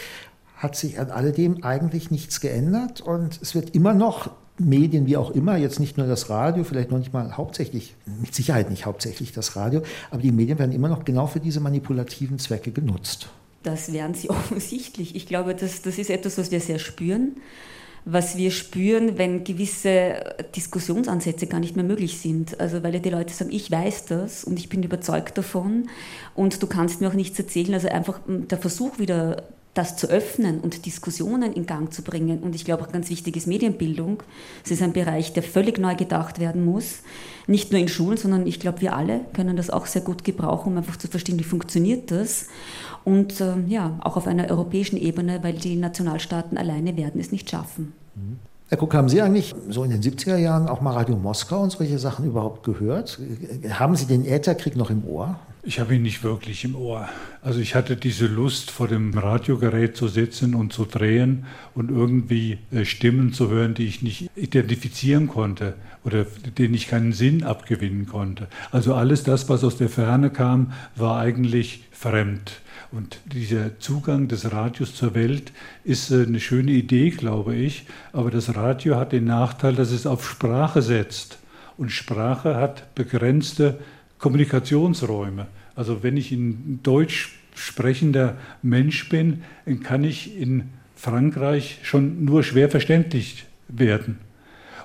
hat 0.55 0.75
sich 0.75 0.99
an 0.99 1.09
alledem 1.09 1.63
eigentlich 1.63 2.11
nichts 2.11 2.41
geändert 2.41 3.01
und 3.01 3.39
es 3.41 3.55
wird 3.55 3.75
immer 3.75 3.93
noch 3.93 4.29
Medien 4.57 5.07
wie 5.07 5.15
auch 5.15 5.31
immer, 5.31 5.55
jetzt 5.55 5.79
nicht 5.79 5.97
nur 5.97 6.05
das 6.05 6.29
Radio, 6.29 6.65
vielleicht 6.65 6.91
noch 6.91 6.99
nicht 6.99 7.13
mal 7.13 7.37
hauptsächlich, 7.37 7.95
mit 8.21 8.35
Sicherheit 8.35 8.69
nicht 8.69 8.85
hauptsächlich 8.85 9.31
das 9.31 9.55
Radio, 9.55 9.81
aber 10.11 10.21
die 10.21 10.33
Medien 10.33 10.59
werden 10.59 10.73
immer 10.73 10.89
noch 10.89 11.05
genau 11.05 11.27
für 11.27 11.39
diese 11.39 11.61
manipulativen 11.61 12.39
Zwecke 12.39 12.71
genutzt. 12.71 13.29
Das 13.63 13.91
werden 13.93 14.13
sie 14.13 14.29
offensichtlich. 14.29 15.15
Ich 15.15 15.27
glaube, 15.27 15.55
das, 15.55 15.81
das 15.81 15.97
ist 15.97 16.09
etwas, 16.09 16.37
was 16.37 16.51
wir 16.51 16.59
sehr 16.59 16.79
spüren. 16.79 17.37
Was 18.05 18.37
wir 18.37 18.49
spüren, 18.51 19.17
wenn 19.17 19.43
gewisse 19.43 20.35
Diskussionsansätze 20.55 21.47
gar 21.47 21.59
nicht 21.59 21.75
mehr 21.75 21.83
möglich 21.85 22.17
sind. 22.17 22.59
Also 22.59 22.81
weil 22.81 22.99
die 22.99 23.09
Leute 23.09 23.33
sagen, 23.33 23.51
ich 23.51 23.69
weiß 23.69 24.05
das 24.05 24.43
und 24.45 24.57
ich 24.57 24.69
bin 24.69 24.81
überzeugt 24.83 25.37
davon 25.37 25.89
und 26.33 26.63
du 26.63 26.67
kannst 26.67 27.01
mir 27.01 27.09
auch 27.09 27.13
nichts 27.13 27.37
erzählen. 27.37 27.73
Also 27.73 27.89
einfach 27.89 28.21
der 28.25 28.57
Versuch 28.57 28.99
wieder 28.99 29.43
das 29.79 29.95
zu 29.95 30.07
öffnen 30.07 30.59
und 30.59 30.85
Diskussionen 30.85 31.53
in 31.53 31.65
Gang 31.65 31.93
zu 31.93 32.01
bringen. 32.01 32.39
Und 32.39 32.53
ich 32.53 32.65
glaube 32.65 32.83
auch 32.83 32.91
ganz 32.91 33.09
wichtig 33.09 33.37
ist 33.37 33.47
Medienbildung. 33.47 34.21
Es 34.65 34.71
ist 34.71 34.81
ein 34.81 34.91
Bereich, 34.91 35.31
der 35.31 35.41
völlig 35.41 35.77
neu 35.79 35.95
gedacht 35.95 36.39
werden 36.39 36.65
muss. 36.65 36.99
Nicht 37.47 37.71
nur 37.71 37.79
in 37.79 37.87
Schulen, 37.87 38.17
sondern 38.17 38.45
ich 38.45 38.59
glaube, 38.59 38.81
wir 38.81 38.93
alle 38.93 39.21
können 39.33 39.55
das 39.55 39.69
auch 39.69 39.85
sehr 39.85 40.01
gut 40.01 40.25
gebrauchen, 40.25 40.73
um 40.73 40.77
einfach 40.77 40.97
zu 40.97 41.07
verstehen, 41.07 41.39
wie 41.39 41.45
funktioniert 41.45 42.11
das. 42.11 42.47
Und 43.05 43.39
äh, 43.39 43.53
ja, 43.67 43.97
auch 44.01 44.17
auf 44.17 44.27
einer 44.27 44.49
europäischen 44.49 44.97
Ebene, 44.97 45.39
weil 45.43 45.53
die 45.53 45.77
Nationalstaaten 45.77 46.57
alleine 46.57 46.97
werden 46.97 47.21
es 47.21 47.31
nicht 47.31 47.49
schaffen. 47.49 47.93
Herr 48.67 48.77
Kuck, 48.77 48.93
haben 48.93 49.07
Sie 49.07 49.21
eigentlich 49.21 49.55
so 49.69 49.85
in 49.85 49.91
den 49.91 50.01
70er 50.01 50.35
Jahren 50.35 50.67
auch 50.67 50.81
mal 50.81 50.91
Radio 50.91 51.15
Moskau 51.15 51.61
und 51.61 51.71
solche 51.71 51.97
Sachen 51.99 52.25
überhaupt 52.25 52.63
gehört? 52.63 53.17
Haben 53.69 53.95
Sie 53.95 54.05
den 54.05 54.25
Ätherkrieg 54.25 54.75
noch 54.75 54.89
im 54.89 55.05
Ohr? 55.05 55.39
Ich 55.69 55.79
habe 55.79 55.93
ihn 55.93 56.01
nicht 56.01 56.23
wirklich 56.23 56.65
im 56.65 56.75
Ohr. 56.75 57.07
Also 57.43 57.59
ich 57.59 57.75
hatte 57.75 57.95
diese 57.95 58.25
Lust, 58.25 58.71
vor 58.71 58.87
dem 58.87 59.15
Radiogerät 59.15 59.95
zu 59.95 60.07
sitzen 60.07 60.55
und 60.55 60.73
zu 60.73 60.83
drehen 60.83 61.45
und 61.75 61.91
irgendwie 61.91 62.57
äh, 62.71 62.85
Stimmen 62.85 63.33
zu 63.33 63.51
hören, 63.51 63.75
die 63.75 63.85
ich 63.85 64.01
nicht 64.01 64.31
identifizieren 64.35 65.27
konnte 65.27 65.75
oder 66.03 66.25
denen 66.57 66.73
ich 66.73 66.87
keinen 66.87 67.13
Sinn 67.13 67.43
abgewinnen 67.43 68.07
konnte. 68.07 68.47
Also 68.71 68.95
alles 68.95 69.21
das, 69.21 69.47
was 69.47 69.63
aus 69.63 69.77
der 69.77 69.89
Ferne 69.89 70.31
kam, 70.31 70.73
war 70.95 71.19
eigentlich 71.19 71.83
fremd. 71.91 72.61
Und 72.91 73.19
dieser 73.25 73.77
Zugang 73.77 74.27
des 74.27 74.51
Radios 74.51 74.95
zur 74.95 75.13
Welt 75.13 75.51
ist 75.83 76.09
äh, 76.09 76.23
eine 76.23 76.39
schöne 76.39 76.71
Idee, 76.71 77.11
glaube 77.11 77.53
ich. 77.53 77.85
Aber 78.11 78.31
das 78.31 78.55
Radio 78.55 78.95
hat 78.95 79.11
den 79.11 79.25
Nachteil, 79.25 79.75
dass 79.75 79.91
es 79.91 80.07
auf 80.07 80.27
Sprache 80.27 80.81
setzt. 80.81 81.37
Und 81.77 81.91
Sprache 81.91 82.55
hat 82.55 82.95
begrenzte 82.95 83.77
Kommunikationsräume. 84.17 85.45
Also 85.79 86.03
wenn 86.03 86.17
ich 86.17 86.33
ein 86.33 86.81
deutsch 86.83 87.39
sprechender 87.55 88.35
Mensch 88.61 89.07
bin, 89.07 89.43
kann 89.81 90.03
ich 90.03 90.37
in 90.37 90.63
Frankreich 90.93 91.79
schon 91.83 92.25
nur 92.25 92.43
schwer 92.43 92.69
verständlich 92.69 93.45
werden. 93.69 94.17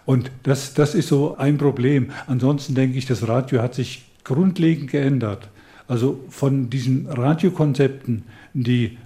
Und 0.07 0.31
das, 0.45 0.73
das 0.73 0.95
ist 0.95 1.09
so 1.09 1.37
ein 1.37 1.59
Problem. 1.59 2.13
Ansonsten 2.29 2.77
denke 2.77 2.97
ich, 2.97 3.07
das 3.07 3.27
Radio 3.27 3.61
hat 3.61 3.75
sich 3.75 4.05
grundlegend 4.23 4.89
geändert. 4.89 5.49
Also 5.89 6.25
von 6.29 6.71
diesen 6.71 7.09
Radiokonzepten, 7.09 8.23
die 8.53 8.97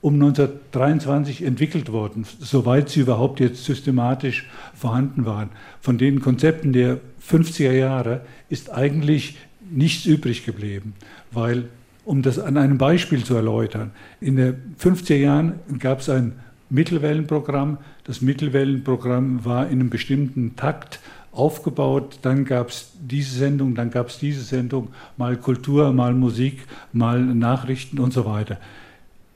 um 0.00 0.14
1923 0.14 1.42
entwickelt 1.42 1.92
wurden, 1.92 2.24
soweit 2.40 2.88
sie 2.88 3.00
überhaupt 3.00 3.38
jetzt 3.40 3.66
systematisch 3.66 4.48
vorhanden 4.72 5.26
waren. 5.26 5.50
Von 5.82 5.98
den 5.98 6.20
Konzepten 6.20 6.72
der 6.72 7.00
50er 7.20 7.72
Jahre 7.72 8.22
ist 8.48 8.72
eigentlich 8.72 9.36
nichts 9.70 10.06
übrig 10.06 10.44
geblieben, 10.44 10.94
weil, 11.30 11.64
um 12.04 12.22
das 12.22 12.38
an 12.38 12.56
einem 12.56 12.78
Beispiel 12.78 13.24
zu 13.24 13.34
erläutern, 13.34 13.90
in 14.20 14.36
den 14.36 14.74
50er 14.80 15.16
Jahren 15.16 15.54
gab 15.78 16.00
es 16.00 16.08
ein 16.08 16.32
Mittelwellenprogramm. 16.70 17.78
Das 18.04 18.20
Mittelwellenprogramm 18.20 19.44
war 19.44 19.66
in 19.66 19.80
einem 19.80 19.90
bestimmten 19.90 20.56
Takt 20.56 21.00
aufgebaut. 21.32 22.18
Dann 22.22 22.44
gab 22.44 22.68
es 22.68 22.92
diese 23.00 23.36
Sendung, 23.36 23.74
dann 23.74 23.90
gab 23.90 24.08
es 24.08 24.18
diese 24.18 24.42
Sendung, 24.42 24.88
mal 25.16 25.36
Kultur, 25.36 25.92
mal 25.92 26.14
Musik, 26.14 26.64
mal 26.92 27.20
Nachrichten 27.20 27.98
und 27.98 28.12
so 28.12 28.24
weiter. 28.26 28.58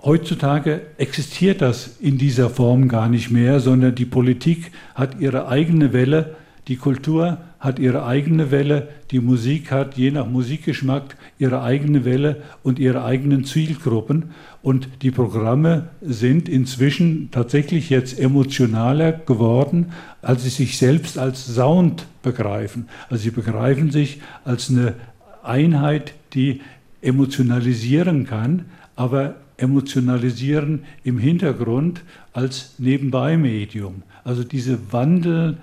Heutzutage 0.02 0.80
existiert 0.98 1.62
das 1.62 1.98
in 2.00 2.18
dieser 2.18 2.50
Form 2.50 2.88
gar 2.88 3.08
nicht 3.08 3.30
mehr, 3.30 3.60
sondern 3.60 3.94
die 3.94 4.04
Politik 4.04 4.72
hat 4.96 5.20
ihre 5.20 5.46
eigene 5.46 5.92
Welle, 5.92 6.34
die 6.68 6.76
Kultur 6.76 7.38
hat 7.58 7.80
ihre 7.80 8.06
eigene 8.06 8.52
Welle, 8.52 8.88
die 9.10 9.18
Musik 9.18 9.72
hat 9.72 9.96
je 9.96 10.12
nach 10.12 10.26
Musikgeschmack 10.26 11.16
ihre 11.38 11.62
eigene 11.62 12.04
Welle 12.04 12.42
und 12.62 12.78
ihre 12.78 13.04
eigenen 13.04 13.44
Zielgruppen. 13.44 14.30
Und 14.62 14.88
die 15.02 15.10
Programme 15.10 15.88
sind 16.00 16.48
inzwischen 16.48 17.30
tatsächlich 17.32 17.90
jetzt 17.90 18.18
emotionaler 18.18 19.12
geworden, 19.12 19.86
als 20.22 20.44
sie 20.44 20.50
sich 20.50 20.78
selbst 20.78 21.18
als 21.18 21.52
Sound 21.52 22.06
begreifen. 22.22 22.88
Also 23.10 23.24
sie 23.24 23.30
begreifen 23.30 23.90
sich 23.90 24.20
als 24.44 24.70
eine 24.70 24.94
Einheit, 25.42 26.14
die 26.34 26.60
emotionalisieren 27.00 28.24
kann, 28.24 28.66
aber 28.94 29.34
emotionalisieren 29.56 30.84
im 31.02 31.18
Hintergrund 31.18 32.02
als 32.32 32.74
Nebenbei-Medium. 32.78 34.02
Also 34.22 34.44
diese 34.44 34.92
Wandel 34.92 35.56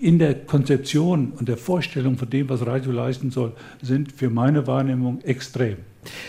in 0.00 0.18
der 0.18 0.34
Konzeption 0.34 1.32
und 1.38 1.48
der 1.48 1.56
Vorstellung 1.56 2.16
von 2.16 2.28
dem, 2.28 2.48
was 2.48 2.66
Radio 2.66 2.92
leisten 2.92 3.30
soll, 3.30 3.52
sind 3.80 4.12
für 4.12 4.28
meine 4.28 4.66
Wahrnehmung 4.66 5.20
extrem. 5.22 5.76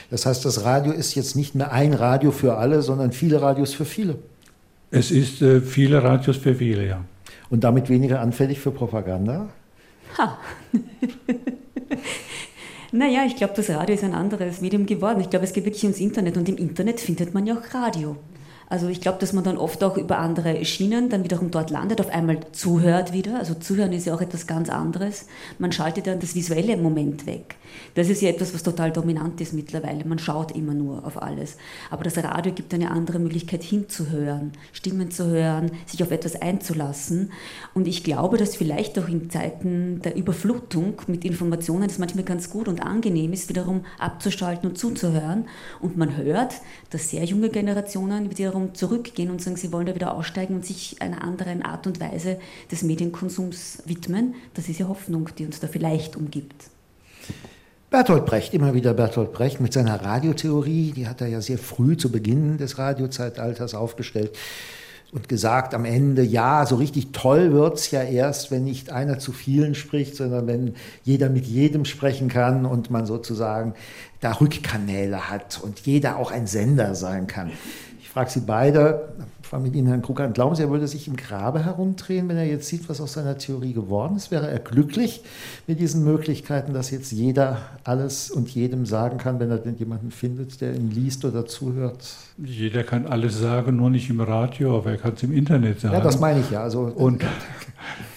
Das 0.09 0.26
heißt, 0.26 0.45
das 0.45 0.63
Radio 0.63 0.93
ist 0.93 1.16
jetzt 1.16 1.36
nicht 1.36 1.55
mehr 1.55 1.72
ein 1.72 1.93
Radio 1.93 2.32
für 2.32 2.57
alle, 2.57 2.82
sondern 2.82 3.11
viele 3.11 3.41
Radios 3.41 3.74
für 3.74 3.86
viele. 3.86 4.20
Es 4.91 5.11
ist 5.11 5.41
äh, 5.41 5.61
viele 5.61 6.03
Radios 6.03 6.38
für 6.38 6.55
viele, 6.55 6.88
ja. 6.88 7.03
Und 7.49 7.63
damit 7.63 7.89
weniger 7.89 8.22
anfällig 8.22 8.59
für 8.59 8.72
Propaganda? 8.72 9.49
Ha. 10.18 10.38
naja, 12.91 13.24
ich 13.26 13.36
glaube, 13.36 13.53
das 13.55 13.70
Radio 13.70 13.95
ist 13.95 14.03
ein 14.03 14.13
anderes 14.13 14.61
Medium 14.61 14.86
geworden. 14.86 15.20
Ich 15.22 15.30
glaube, 15.30 15.45
es 15.45 15.53
geht 15.53 15.66
wirklich 15.66 15.84
ums 15.84 15.99
Internet 15.99 16.38
und 16.38 16.47
im 16.47 16.57
Internet 16.57 16.99
findet 16.99 17.34
man 17.34 17.45
ja 17.45 17.55
auch 17.55 17.74
Radio. 17.74 18.16
Also 18.68 18.88
ich 18.88 19.01
glaube, 19.01 19.20
dass 19.20 19.34
man 19.34 19.43
dann 19.43 19.57
oft 19.57 19.84
auch 19.84 19.97
über 19.97 20.18
andere 20.18 20.66
Schienen 20.66 21.09
dann 21.09 21.24
wiederum 21.24 21.51
dort 21.51 21.70
landet, 21.70 22.01
auf 22.01 22.09
einmal 22.09 22.39
zuhört 22.51 23.13
wieder. 23.13 23.38
Also 23.38 23.53
zuhören 23.53 23.93
ist 23.93 24.05
ja 24.05 24.16
auch 24.16 24.22
etwas 24.22 24.47
ganz 24.47 24.70
anderes. 24.70 25.28
Man 25.59 25.72
schaltet 25.72 26.07
dann 26.07 26.20
das 26.20 26.36
visuelle 26.36 26.78
Moment 26.78 27.26
weg. 27.26 27.55
Das 27.93 28.09
ist 28.09 28.22
ja 28.22 28.30
etwas, 28.30 28.53
was 28.53 28.63
total 28.63 28.91
dominant 28.91 29.39
ist 29.41 29.53
mittlerweile. 29.53 30.05
Man 30.05 30.20
schaut 30.20 30.51
immer 30.51 30.74
nur 30.74 31.05
auf 31.05 31.22
alles. 31.22 31.57
Aber 31.89 32.03
das 32.03 32.18
Radio 32.18 32.53
gibt 32.53 32.74
eine 32.74 32.91
andere 32.91 33.20
Möglichkeit 33.20 33.63
hinzuhören, 33.63 34.53
Stimmen 34.74 35.11
zu 35.11 35.28
hören, 35.28 35.72
sich 35.86 36.01
auf 36.01 36.11
etwas 36.11 36.41
einzulassen. 36.41 37.32
Und 37.74 37.88
ich 37.88 38.03
glaube, 38.03 38.38
dass 38.38 38.55
vielleicht 38.55 38.97
auch 38.99 39.07
in 39.07 39.30
Zeiten 39.30 40.01
der 40.01 40.16
Überflutung 40.16 41.01
mit 41.07 41.26
Informationen 41.26 41.89
es 41.89 41.99
manchmal 41.99 42.24
ganz 42.24 42.49
gut 42.49 42.68
und 42.68 42.82
angenehm 42.82 43.34
ist, 43.34 43.49
wiederum 43.49 43.86
abzuschalten 43.99 44.70
und 44.70 44.78
zuzuhören. 44.78 45.45
Und 45.82 45.97
man 45.97 46.18
hört, 46.18 46.55
dass 46.89 47.09
sehr 47.09 47.24
junge 47.26 47.49
Generationen 47.49 48.30
wiederum 48.56 48.74
zurückgehen 48.74 49.30
und 49.30 49.41
sagen, 49.41 49.58
sie 49.58 49.72
wollen 49.72 49.86
da 49.86 49.95
wieder 49.95 50.14
aussteigen 50.14 50.56
und 50.56 50.66
sich 50.66 51.01
einer 51.01 51.24
anderen 51.24 51.62
Art 51.62 51.88
und 51.88 51.99
Weise 51.99 52.38
des 52.72 52.84
Medienkonsums 52.84 53.84
widmen. 53.86 54.36
Das 54.53 54.70
ist 54.70 54.80
ja 54.80 54.88
Hoffnung, 54.88 55.30
die 55.38 55.45
uns 55.45 55.60
da 55.60 55.68
vielleicht 55.68 56.16
umgibt. 56.16 56.56
Bertolt 57.89 58.26
Brecht, 58.26 58.53
immer 58.53 58.74
wieder 58.74 58.93
Bertolt 58.93 59.34
Brecht 59.34 59.60
mit 59.60 59.74
seiner 59.74 60.01
Radiotheorie, 60.01 60.91
die 60.95 61.08
hat 61.08 61.22
er 61.22 61.28
ja 61.28 61.41
sehr 61.41 61.58
früh 61.58 61.97
zu 61.97 62.12
Beginn 62.12 62.58
des 62.58 62.78
Radiozeitalters 62.78 63.74
aufgestellt 63.76 64.32
und 65.12 65.30
gesagt 65.30 65.74
am 65.74 65.86
Ende, 65.86 66.24
ja, 66.24 66.66
so 66.66 66.76
richtig 66.76 67.12
toll 67.14 67.53
wird 67.53 67.78
es 67.78 67.91
ja 67.91 68.03
erst, 68.03 68.51
wenn 68.51 68.64
nicht 68.64 68.91
einer 68.91 69.20
zu 69.20 69.32
vielen 69.32 69.76
spricht, 69.76 70.16
sondern 70.16 70.47
wenn 70.47 70.76
jeder 71.03 71.30
mit 71.30 71.45
jedem 71.45 71.86
sprechen 71.86 72.28
kann 72.28 72.66
und 72.66 72.89
man 72.89 73.06
sozusagen 73.06 73.76
da 74.20 74.34
Rückkanäle 74.34 75.30
hat 75.30 75.60
und 75.62 75.82
jeder 75.82 76.18
auch 76.18 76.32
ein 76.32 76.47
Sender 76.47 76.95
sein 76.95 77.28
kann. 77.28 77.51
Ich 78.06 78.12
frage 78.12 78.30
Sie 78.30 78.41
beide, 78.41 79.10
fahre 79.41 79.64
mit 79.64 79.76
Ihnen, 79.76 79.88
Herrn 79.88 80.03
Krug, 80.03 80.20
an, 80.20 80.32
glauben 80.32 80.56
Sie, 80.56 80.62
er 80.62 80.70
würde 80.70 80.88
sich 80.88 81.08
im 81.08 81.16
Grabe 81.16 81.66
herumdrehen, 81.66 82.30
wenn 82.30 82.38
er 82.38 82.45
jetzt 82.45 82.68
sieht, 82.68 82.88
was 82.88 83.01
aus 83.01 83.14
seiner 83.14 83.39
Theorie 83.39 83.74
geworden 83.74 84.16
ist? 84.16 84.30
Wäre 84.30 84.47
er 84.47 84.60
glücklich 84.60 85.24
mit 85.66 85.80
diesen 85.80 86.03
Möglichkeiten, 86.03 86.72
dass 86.72 86.91
jetzt 86.91 87.12
jeder 87.12 87.58
alles 87.84 88.30
und 88.30 88.47
jedem 88.47 88.86
sagen 88.86 89.18
kann, 89.18 89.39
wenn 89.39 89.49
er 89.49 89.58
denn 89.58 89.76
jemanden 89.78 90.12
findet, 90.12 90.62
der 90.62 90.76
ihn 90.76 90.91
liest 90.91 91.26
oder 91.26 91.47
zuhört? 91.47 92.16
Jeder 92.38 92.84
kann 92.84 93.08
alles 93.08 93.39
sagen, 93.39 93.76
nur 93.76 93.89
nicht 93.89 94.08
im 94.12 94.22
Radio, 94.22 94.78
aber 94.78 94.91
er 94.91 94.97
kann 94.97 95.14
es 95.14 95.24
im 95.24 95.34
Internet 95.34 95.80
sagen. 95.80 95.95
Ja, 95.95 96.01
das 96.01 96.20
meine 96.20 96.41
ich 96.41 96.51
ja. 96.51 96.62
Also, 96.62 96.82
und 96.82 97.24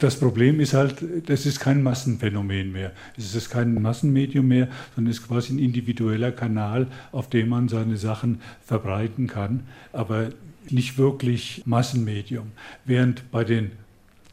das 0.00 0.18
Problem 0.18 0.60
ist 0.60 0.74
halt, 0.74 0.96
das 1.26 1.46
ist 1.46 1.60
kein 1.60 1.82
Massenphänomen 1.82 2.72
mehr. 2.72 2.92
Es 3.16 3.34
ist 3.34 3.50
kein 3.50 3.80
Massenmedium 3.80 4.46
mehr, 4.48 4.68
sondern 4.94 5.10
es 5.10 5.18
ist 5.18 5.28
quasi 5.28 5.54
ein 5.54 5.58
individueller 5.58 6.32
Kanal, 6.32 6.88
auf 7.12 7.28
dem 7.28 7.48
man 7.48 7.68
seine 7.68 7.96
Sachen 7.96 8.40
verbreiten 8.64 9.26
kann. 9.26 9.64
Aber 9.92 10.30
nicht 10.70 10.98
wirklich 10.98 11.62
Massenmedium. 11.66 12.52
Während 12.84 13.30
bei 13.30 13.44
den 13.44 13.72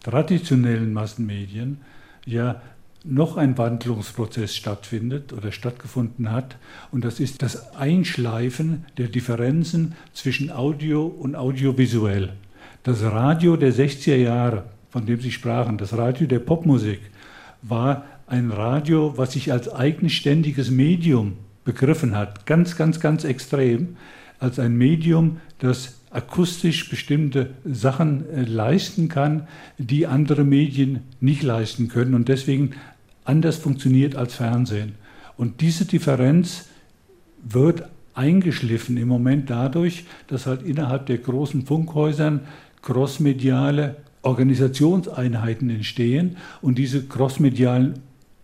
traditionellen 0.03 0.93
Massenmedien 0.93 1.77
ja 2.25 2.61
noch 3.03 3.37
ein 3.37 3.57
Wandlungsprozess 3.57 4.55
stattfindet 4.55 5.33
oder 5.33 5.51
stattgefunden 5.51 6.31
hat. 6.31 6.57
Und 6.91 7.03
das 7.03 7.19
ist 7.19 7.41
das 7.41 7.75
Einschleifen 7.75 8.85
der 8.97 9.07
Differenzen 9.07 9.95
zwischen 10.13 10.51
Audio 10.51 11.05
und 11.05 11.35
Audiovisuell. 11.35 12.33
Das 12.83 13.01
Radio 13.01 13.57
der 13.57 13.73
60er 13.73 14.15
Jahre, 14.15 14.65
von 14.91 15.05
dem 15.05 15.19
Sie 15.21 15.31
sprachen, 15.31 15.77
das 15.77 15.97
Radio 15.97 16.27
der 16.27 16.39
Popmusik, 16.39 16.99
war 17.61 18.05
ein 18.27 18.51
Radio, 18.51 19.17
was 19.17 19.33
sich 19.33 19.51
als 19.51 19.73
eigenständiges 19.73 20.69
Medium 20.69 21.33
begriffen 21.63 22.15
hat, 22.15 22.45
ganz, 22.45 22.75
ganz, 22.75 22.99
ganz 22.99 23.23
extrem, 23.23 23.97
als 24.39 24.59
ein 24.59 24.75
Medium, 24.75 25.37
das 25.59 26.01
akustisch 26.09 26.89
bestimmte 26.89 27.51
Sachen 27.63 28.29
äh, 28.29 28.41
leisten 28.43 29.07
kann, 29.07 29.47
die 29.77 30.07
andere 30.07 30.43
Medien 30.43 31.01
nicht 31.21 31.43
leisten 31.43 31.87
können 31.87 32.13
und 32.13 32.27
deswegen 32.27 32.71
anders 33.23 33.57
funktioniert 33.57 34.15
als 34.15 34.35
Fernsehen. 34.35 34.95
Und 35.37 35.61
diese 35.61 35.85
Differenz 35.85 36.65
wird 37.43 37.83
eingeschliffen 38.13 38.97
im 38.97 39.07
Moment 39.07 39.49
dadurch, 39.49 40.05
dass 40.27 40.47
halt 40.47 40.63
innerhalb 40.63 41.05
der 41.05 41.19
großen 41.19 41.65
Funkhäusern 41.65 42.41
crossmediale 42.81 43.95
Organisationseinheiten 44.23 45.69
entstehen 45.69 46.37
und 46.61 46.77
diese 46.77 47.03
crossmedialen 47.03 47.99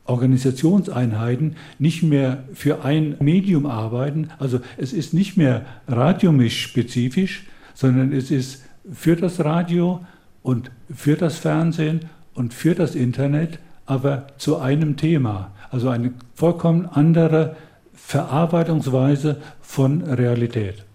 Organisationseinheiten 0.05 1.55
nicht 1.79 2.01
mehr 2.01 2.43
für 2.53 2.83
ein 2.83 3.17
Medium 3.19 3.65
arbeiten. 3.65 4.29
Also 4.39 4.59
es 4.77 4.93
ist 4.93 5.13
nicht 5.13 5.37
mehr 5.37 5.65
radiomisch-spezifisch, 5.87 7.45
sondern 7.73 8.13
es 8.13 8.31
ist 8.31 8.63
für 8.91 9.15
das 9.15 9.43
Radio 9.43 10.05
und 10.41 10.71
für 10.93 11.15
das 11.15 11.37
Fernsehen 11.37 12.05
und 12.33 12.53
für 12.53 12.73
das 12.73 12.95
Internet, 12.95 13.59
aber 13.85 14.27
zu 14.37 14.57
einem 14.57 14.95
Thema. 14.95 15.51
Also 15.69 15.89
eine 15.89 16.13
vollkommen 16.33 16.85
andere 16.85 17.55
Verarbeitungsweise 17.93 19.41
von 19.61 20.01
Realität. 20.01 20.86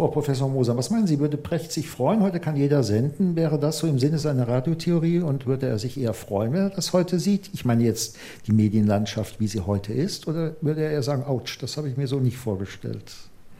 Frau 0.00 0.08
Professor 0.08 0.48
Moser, 0.48 0.78
was 0.78 0.88
meinen 0.88 1.06
Sie, 1.06 1.20
würde 1.20 1.36
Brecht 1.36 1.72
sich 1.72 1.90
freuen? 1.90 2.22
Heute 2.22 2.40
kann 2.40 2.56
jeder 2.56 2.82
senden. 2.82 3.36
Wäre 3.36 3.58
das 3.58 3.80
so 3.80 3.86
im 3.86 3.98
Sinne 3.98 4.18
seiner 4.18 4.48
Radiotheorie 4.48 5.18
und 5.18 5.44
würde 5.44 5.66
er 5.66 5.78
sich 5.78 6.00
eher 6.00 6.14
freuen, 6.14 6.54
wenn 6.54 6.62
er 6.62 6.70
das 6.70 6.94
heute 6.94 7.18
sieht? 7.18 7.50
Ich 7.52 7.66
meine 7.66 7.84
jetzt 7.84 8.16
die 8.46 8.52
Medienlandschaft, 8.52 9.40
wie 9.40 9.46
sie 9.46 9.60
heute 9.60 9.92
ist, 9.92 10.26
oder 10.26 10.56
würde 10.62 10.80
er 10.84 10.92
eher 10.92 11.02
sagen, 11.02 11.24
ouch, 11.24 11.58
das 11.60 11.76
habe 11.76 11.90
ich 11.90 11.98
mir 11.98 12.06
so 12.06 12.18
nicht 12.18 12.38
vorgestellt? 12.38 13.12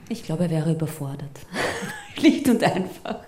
Ich 0.08 0.22
glaube, 0.22 0.44
er 0.44 0.50
wäre 0.50 0.72
überfordert. 0.72 1.28
Schlicht 2.16 2.48
und 2.48 2.64
einfach. 2.64 3.18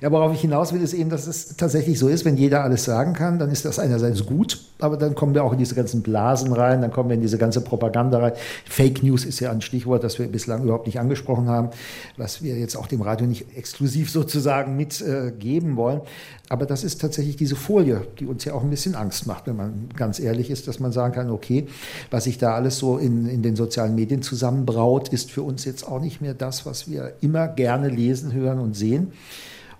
Ja, 0.00 0.12
worauf 0.12 0.32
ich 0.32 0.40
hinaus 0.40 0.72
will, 0.72 0.80
ist 0.80 0.92
eben, 0.92 1.10
dass 1.10 1.26
es 1.26 1.56
tatsächlich 1.56 1.98
so 1.98 2.08
ist, 2.08 2.24
wenn 2.24 2.36
jeder 2.36 2.62
alles 2.62 2.84
sagen 2.84 3.14
kann, 3.14 3.38
dann 3.38 3.50
ist 3.50 3.64
das 3.64 3.78
einerseits 3.78 4.24
gut, 4.26 4.60
aber 4.78 4.96
dann 4.96 5.14
kommen 5.14 5.34
wir 5.34 5.42
auch 5.42 5.52
in 5.52 5.58
diese 5.58 5.74
ganzen 5.74 6.02
Blasen 6.02 6.52
rein, 6.52 6.82
dann 6.82 6.92
kommen 6.92 7.08
wir 7.08 7.14
in 7.14 7.20
diese 7.20 7.38
ganze 7.38 7.60
Propaganda 7.60 8.18
rein. 8.18 8.32
Fake 8.64 9.02
News 9.02 9.24
ist 9.24 9.40
ja 9.40 9.50
ein 9.50 9.60
Stichwort, 9.60 10.04
das 10.04 10.18
wir 10.18 10.28
bislang 10.28 10.62
überhaupt 10.62 10.86
nicht 10.86 11.00
angesprochen 11.00 11.48
haben, 11.48 11.70
was 12.16 12.42
wir 12.42 12.56
jetzt 12.56 12.76
auch 12.76 12.86
dem 12.86 13.02
Radio 13.02 13.26
nicht 13.26 13.56
exklusiv 13.56 14.10
sozusagen 14.10 14.76
mitgeben 14.76 15.72
äh, 15.72 15.76
wollen. 15.76 16.00
Aber 16.48 16.64
das 16.64 16.84
ist 16.84 17.00
tatsächlich 17.00 17.36
diese 17.36 17.56
Folie, 17.56 18.06
die 18.18 18.26
uns 18.26 18.44
ja 18.44 18.54
auch 18.54 18.62
ein 18.62 18.70
bisschen 18.70 18.94
Angst 18.94 19.26
macht, 19.26 19.46
wenn 19.46 19.56
man 19.56 19.88
ganz 19.96 20.18
ehrlich 20.20 20.50
ist, 20.50 20.68
dass 20.68 20.80
man 20.80 20.92
sagen 20.92 21.12
kann, 21.14 21.30
okay, 21.30 21.66
was 22.10 22.24
sich 22.24 22.38
da 22.38 22.54
alles 22.54 22.78
so 22.78 22.98
in, 22.98 23.26
in 23.26 23.42
den 23.42 23.56
sozialen 23.56 23.94
Medien 23.94 24.22
zusammenbraut, 24.22 25.08
ist 25.08 25.30
für 25.30 25.42
uns 25.42 25.64
jetzt 25.64 25.86
auch 25.86 26.00
nicht 26.00 26.20
mehr 26.20 26.34
das, 26.34 26.64
was 26.64 26.88
wir 26.88 27.14
immer 27.20 27.48
gerne 27.48 27.88
lesen, 27.88 28.32
hören 28.32 28.60
und 28.60 28.74
sehen. 28.74 29.12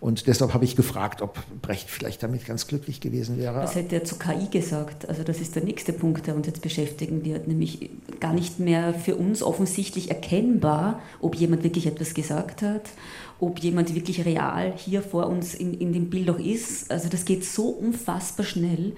Und 0.01 0.29
deshalb 0.29 0.55
habe 0.55 0.65
ich 0.65 0.77
gefragt, 0.77 1.23
ob 1.23 1.39
Brecht 1.61 1.91
vielleicht 1.91 2.23
damit 2.23 2.47
ganz 2.47 2.67
glücklich 2.67 3.01
gewesen 3.01 3.37
wäre. 3.37 3.57
Was 3.57 3.75
hätte 3.75 3.97
er 3.97 4.05
zu 4.05 4.17
KI 4.17 4.47
gesagt? 4.51 5.09
Also 5.09 5.25
das 5.25 5.41
ist 5.41 5.57
der 5.57 5.65
nächste 5.65 5.93
Punkt, 5.93 6.27
der 6.27 6.37
uns 6.37 6.47
jetzt 6.47 6.63
beschäftigen 6.63 7.25
wird, 7.25 7.49
nämlich 7.49 7.91
gar 8.21 8.33
nicht 8.33 8.61
mehr 8.61 8.95
für 8.95 9.17
uns 9.17 9.43
offensichtlich 9.43 10.11
erkennbar, 10.11 11.01
ob 11.21 11.35
jemand 11.35 11.65
wirklich 11.65 11.87
etwas 11.87 12.15
gesagt 12.15 12.63
hat, 12.63 12.83
ob 13.41 13.59
jemand 13.59 13.95
wirklich 13.95 14.25
real 14.25 14.73
hier 14.77 15.03
vor 15.03 15.27
uns 15.27 15.55
in, 15.55 15.75
in 15.75 15.93
dem 15.93 16.11
Bild 16.11 16.31
auch 16.31 16.39
ist. 16.39 16.91
Also 16.91 17.09
das 17.09 17.25
geht 17.25 17.45
so 17.45 17.65
unfassbar 17.69 18.47
schnell, 18.47 18.95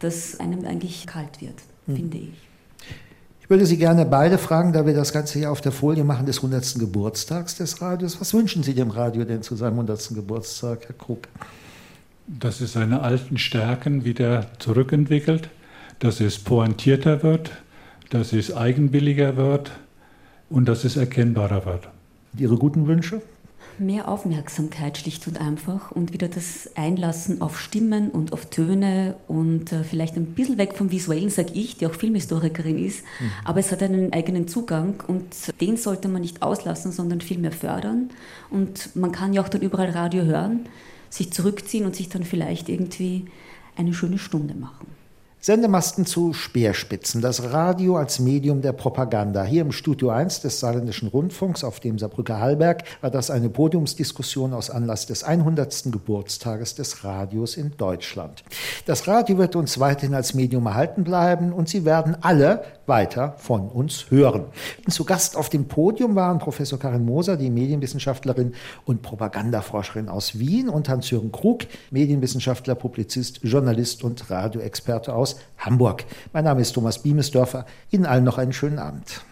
dass 0.00 0.38
einem 0.38 0.66
eigentlich 0.66 1.06
kalt 1.06 1.40
wird, 1.40 1.54
hm. 1.86 1.96
finde 1.96 2.18
ich 2.18 2.51
würde 3.52 3.66
Sie 3.66 3.76
gerne 3.76 4.06
beide 4.06 4.38
fragen, 4.38 4.72
da 4.72 4.86
wir 4.86 4.94
das 4.94 5.12
Ganze 5.12 5.38
hier 5.38 5.52
auf 5.52 5.60
der 5.60 5.72
Folie 5.72 6.04
machen, 6.04 6.24
des 6.24 6.38
100. 6.38 6.76
Geburtstags 6.78 7.54
des 7.54 7.82
Radios. 7.82 8.18
Was 8.18 8.32
wünschen 8.32 8.62
Sie 8.62 8.72
dem 8.72 8.88
Radio 8.88 9.24
denn 9.24 9.42
zu 9.42 9.56
seinem 9.56 9.74
100. 9.74 10.14
Geburtstag, 10.14 10.86
Herr 10.86 10.94
Krug? 10.94 11.28
Dass 12.26 12.62
es 12.62 12.72
seine 12.72 13.02
alten 13.02 13.36
Stärken 13.36 14.06
wieder 14.06 14.46
zurückentwickelt, 14.58 15.50
dass 15.98 16.22
es 16.22 16.38
pointierter 16.38 17.22
wird, 17.22 17.50
dass 18.08 18.32
es 18.32 18.56
eigenwilliger 18.56 19.36
wird 19.36 19.70
und 20.48 20.66
dass 20.66 20.84
es 20.84 20.96
erkennbarer 20.96 21.66
wird. 21.66 21.88
Ihre 22.38 22.56
guten 22.56 22.86
Wünsche? 22.86 23.20
Mehr 23.84 24.08
Aufmerksamkeit 24.08 24.98
schlicht 24.98 25.26
und 25.26 25.40
einfach 25.40 25.90
und 25.90 26.12
wieder 26.12 26.28
das 26.28 26.70
Einlassen 26.76 27.40
auf 27.40 27.60
Stimmen 27.60 28.10
und 28.10 28.32
auf 28.32 28.46
Töne 28.46 29.16
und 29.28 29.72
äh, 29.72 29.84
vielleicht 29.84 30.16
ein 30.16 30.26
bisschen 30.26 30.58
weg 30.58 30.74
vom 30.74 30.90
Visuellen, 30.90 31.30
sage 31.30 31.52
ich, 31.54 31.76
die 31.76 31.86
auch 31.86 31.94
Filmhistorikerin 31.94 32.78
ist, 32.78 33.04
mhm. 33.20 33.30
aber 33.44 33.60
es 33.60 33.72
hat 33.72 33.82
einen 33.82 34.12
eigenen 34.12 34.48
Zugang 34.48 35.02
und 35.06 35.24
den 35.60 35.76
sollte 35.76 36.08
man 36.08 36.22
nicht 36.22 36.42
auslassen, 36.42 36.92
sondern 36.92 37.20
viel 37.20 37.38
mehr 37.38 37.52
fördern 37.52 38.10
und 38.50 38.94
man 38.96 39.12
kann 39.12 39.32
ja 39.32 39.42
auch 39.42 39.48
dann 39.48 39.62
überall 39.62 39.90
Radio 39.90 40.24
hören 40.24 40.66
sich 41.12 41.32
zurückziehen 41.32 41.84
und 41.84 41.94
sich 41.94 42.08
dann 42.08 42.24
vielleicht 42.24 42.68
irgendwie 42.68 43.26
eine 43.76 43.92
schöne 43.92 44.18
Stunde 44.18 44.54
machen. 44.54 44.86
Sendemasten 45.44 46.06
zu 46.06 46.34
Speerspitzen, 46.34 47.20
das 47.20 47.52
Radio 47.52 47.96
als 47.96 48.20
Medium 48.20 48.62
der 48.62 48.70
Propaganda. 48.70 49.42
Hier 49.42 49.62
im 49.62 49.72
Studio 49.72 50.10
1 50.10 50.40
des 50.42 50.60
Saarländischen 50.60 51.08
Rundfunks 51.08 51.64
auf 51.64 51.80
dem 51.80 51.98
Saarbrücker 51.98 52.38
Hallberg 52.38 52.84
war 53.00 53.10
das 53.10 53.28
eine 53.28 53.48
Podiumsdiskussion 53.50 54.54
aus 54.54 54.70
Anlass 54.70 55.06
des 55.06 55.24
100. 55.24 55.90
Geburtstages 55.90 56.76
des 56.76 57.02
Radios 57.02 57.56
in 57.56 57.76
Deutschland. 57.76 58.44
Das 58.86 59.08
Radio 59.08 59.36
wird 59.36 59.56
uns 59.56 59.80
weiterhin 59.80 60.14
als 60.14 60.34
Medium 60.34 60.64
erhalten 60.66 61.02
bleiben 61.02 61.52
und 61.52 61.68
Sie 61.68 61.84
werden 61.84 62.16
alle 62.20 62.62
weiter 62.86 63.34
von 63.38 63.68
uns 63.68 64.12
hören. 64.12 64.44
Zu 64.88 65.04
Gast 65.04 65.36
auf 65.36 65.48
dem 65.48 65.66
Podium 65.66 66.14
waren 66.14 66.38
Professor 66.38 66.78
Karin 66.78 67.04
Moser, 67.04 67.36
die 67.36 67.50
Medienwissenschaftlerin 67.50 68.54
und 68.84 69.02
Propagandaforscherin 69.02 70.08
aus 70.08 70.38
Wien 70.38 70.68
und 70.68 70.88
Hans-Jürgen 70.88 71.32
Krug, 71.32 71.62
Medienwissenschaftler, 71.90 72.76
Publizist, 72.76 73.40
Journalist 73.42 74.04
und 74.04 74.30
Radioexperte 74.30 75.12
aus 75.32 75.40
Hamburg. 75.58 76.04
Mein 76.32 76.44
Name 76.44 76.60
ist 76.60 76.72
Thomas 76.72 77.02
Biemesdörfer. 77.02 77.66
Ihnen 77.90 78.06
allen 78.06 78.24
noch 78.24 78.38
einen 78.38 78.52
schönen 78.52 78.78
Abend. 78.78 79.22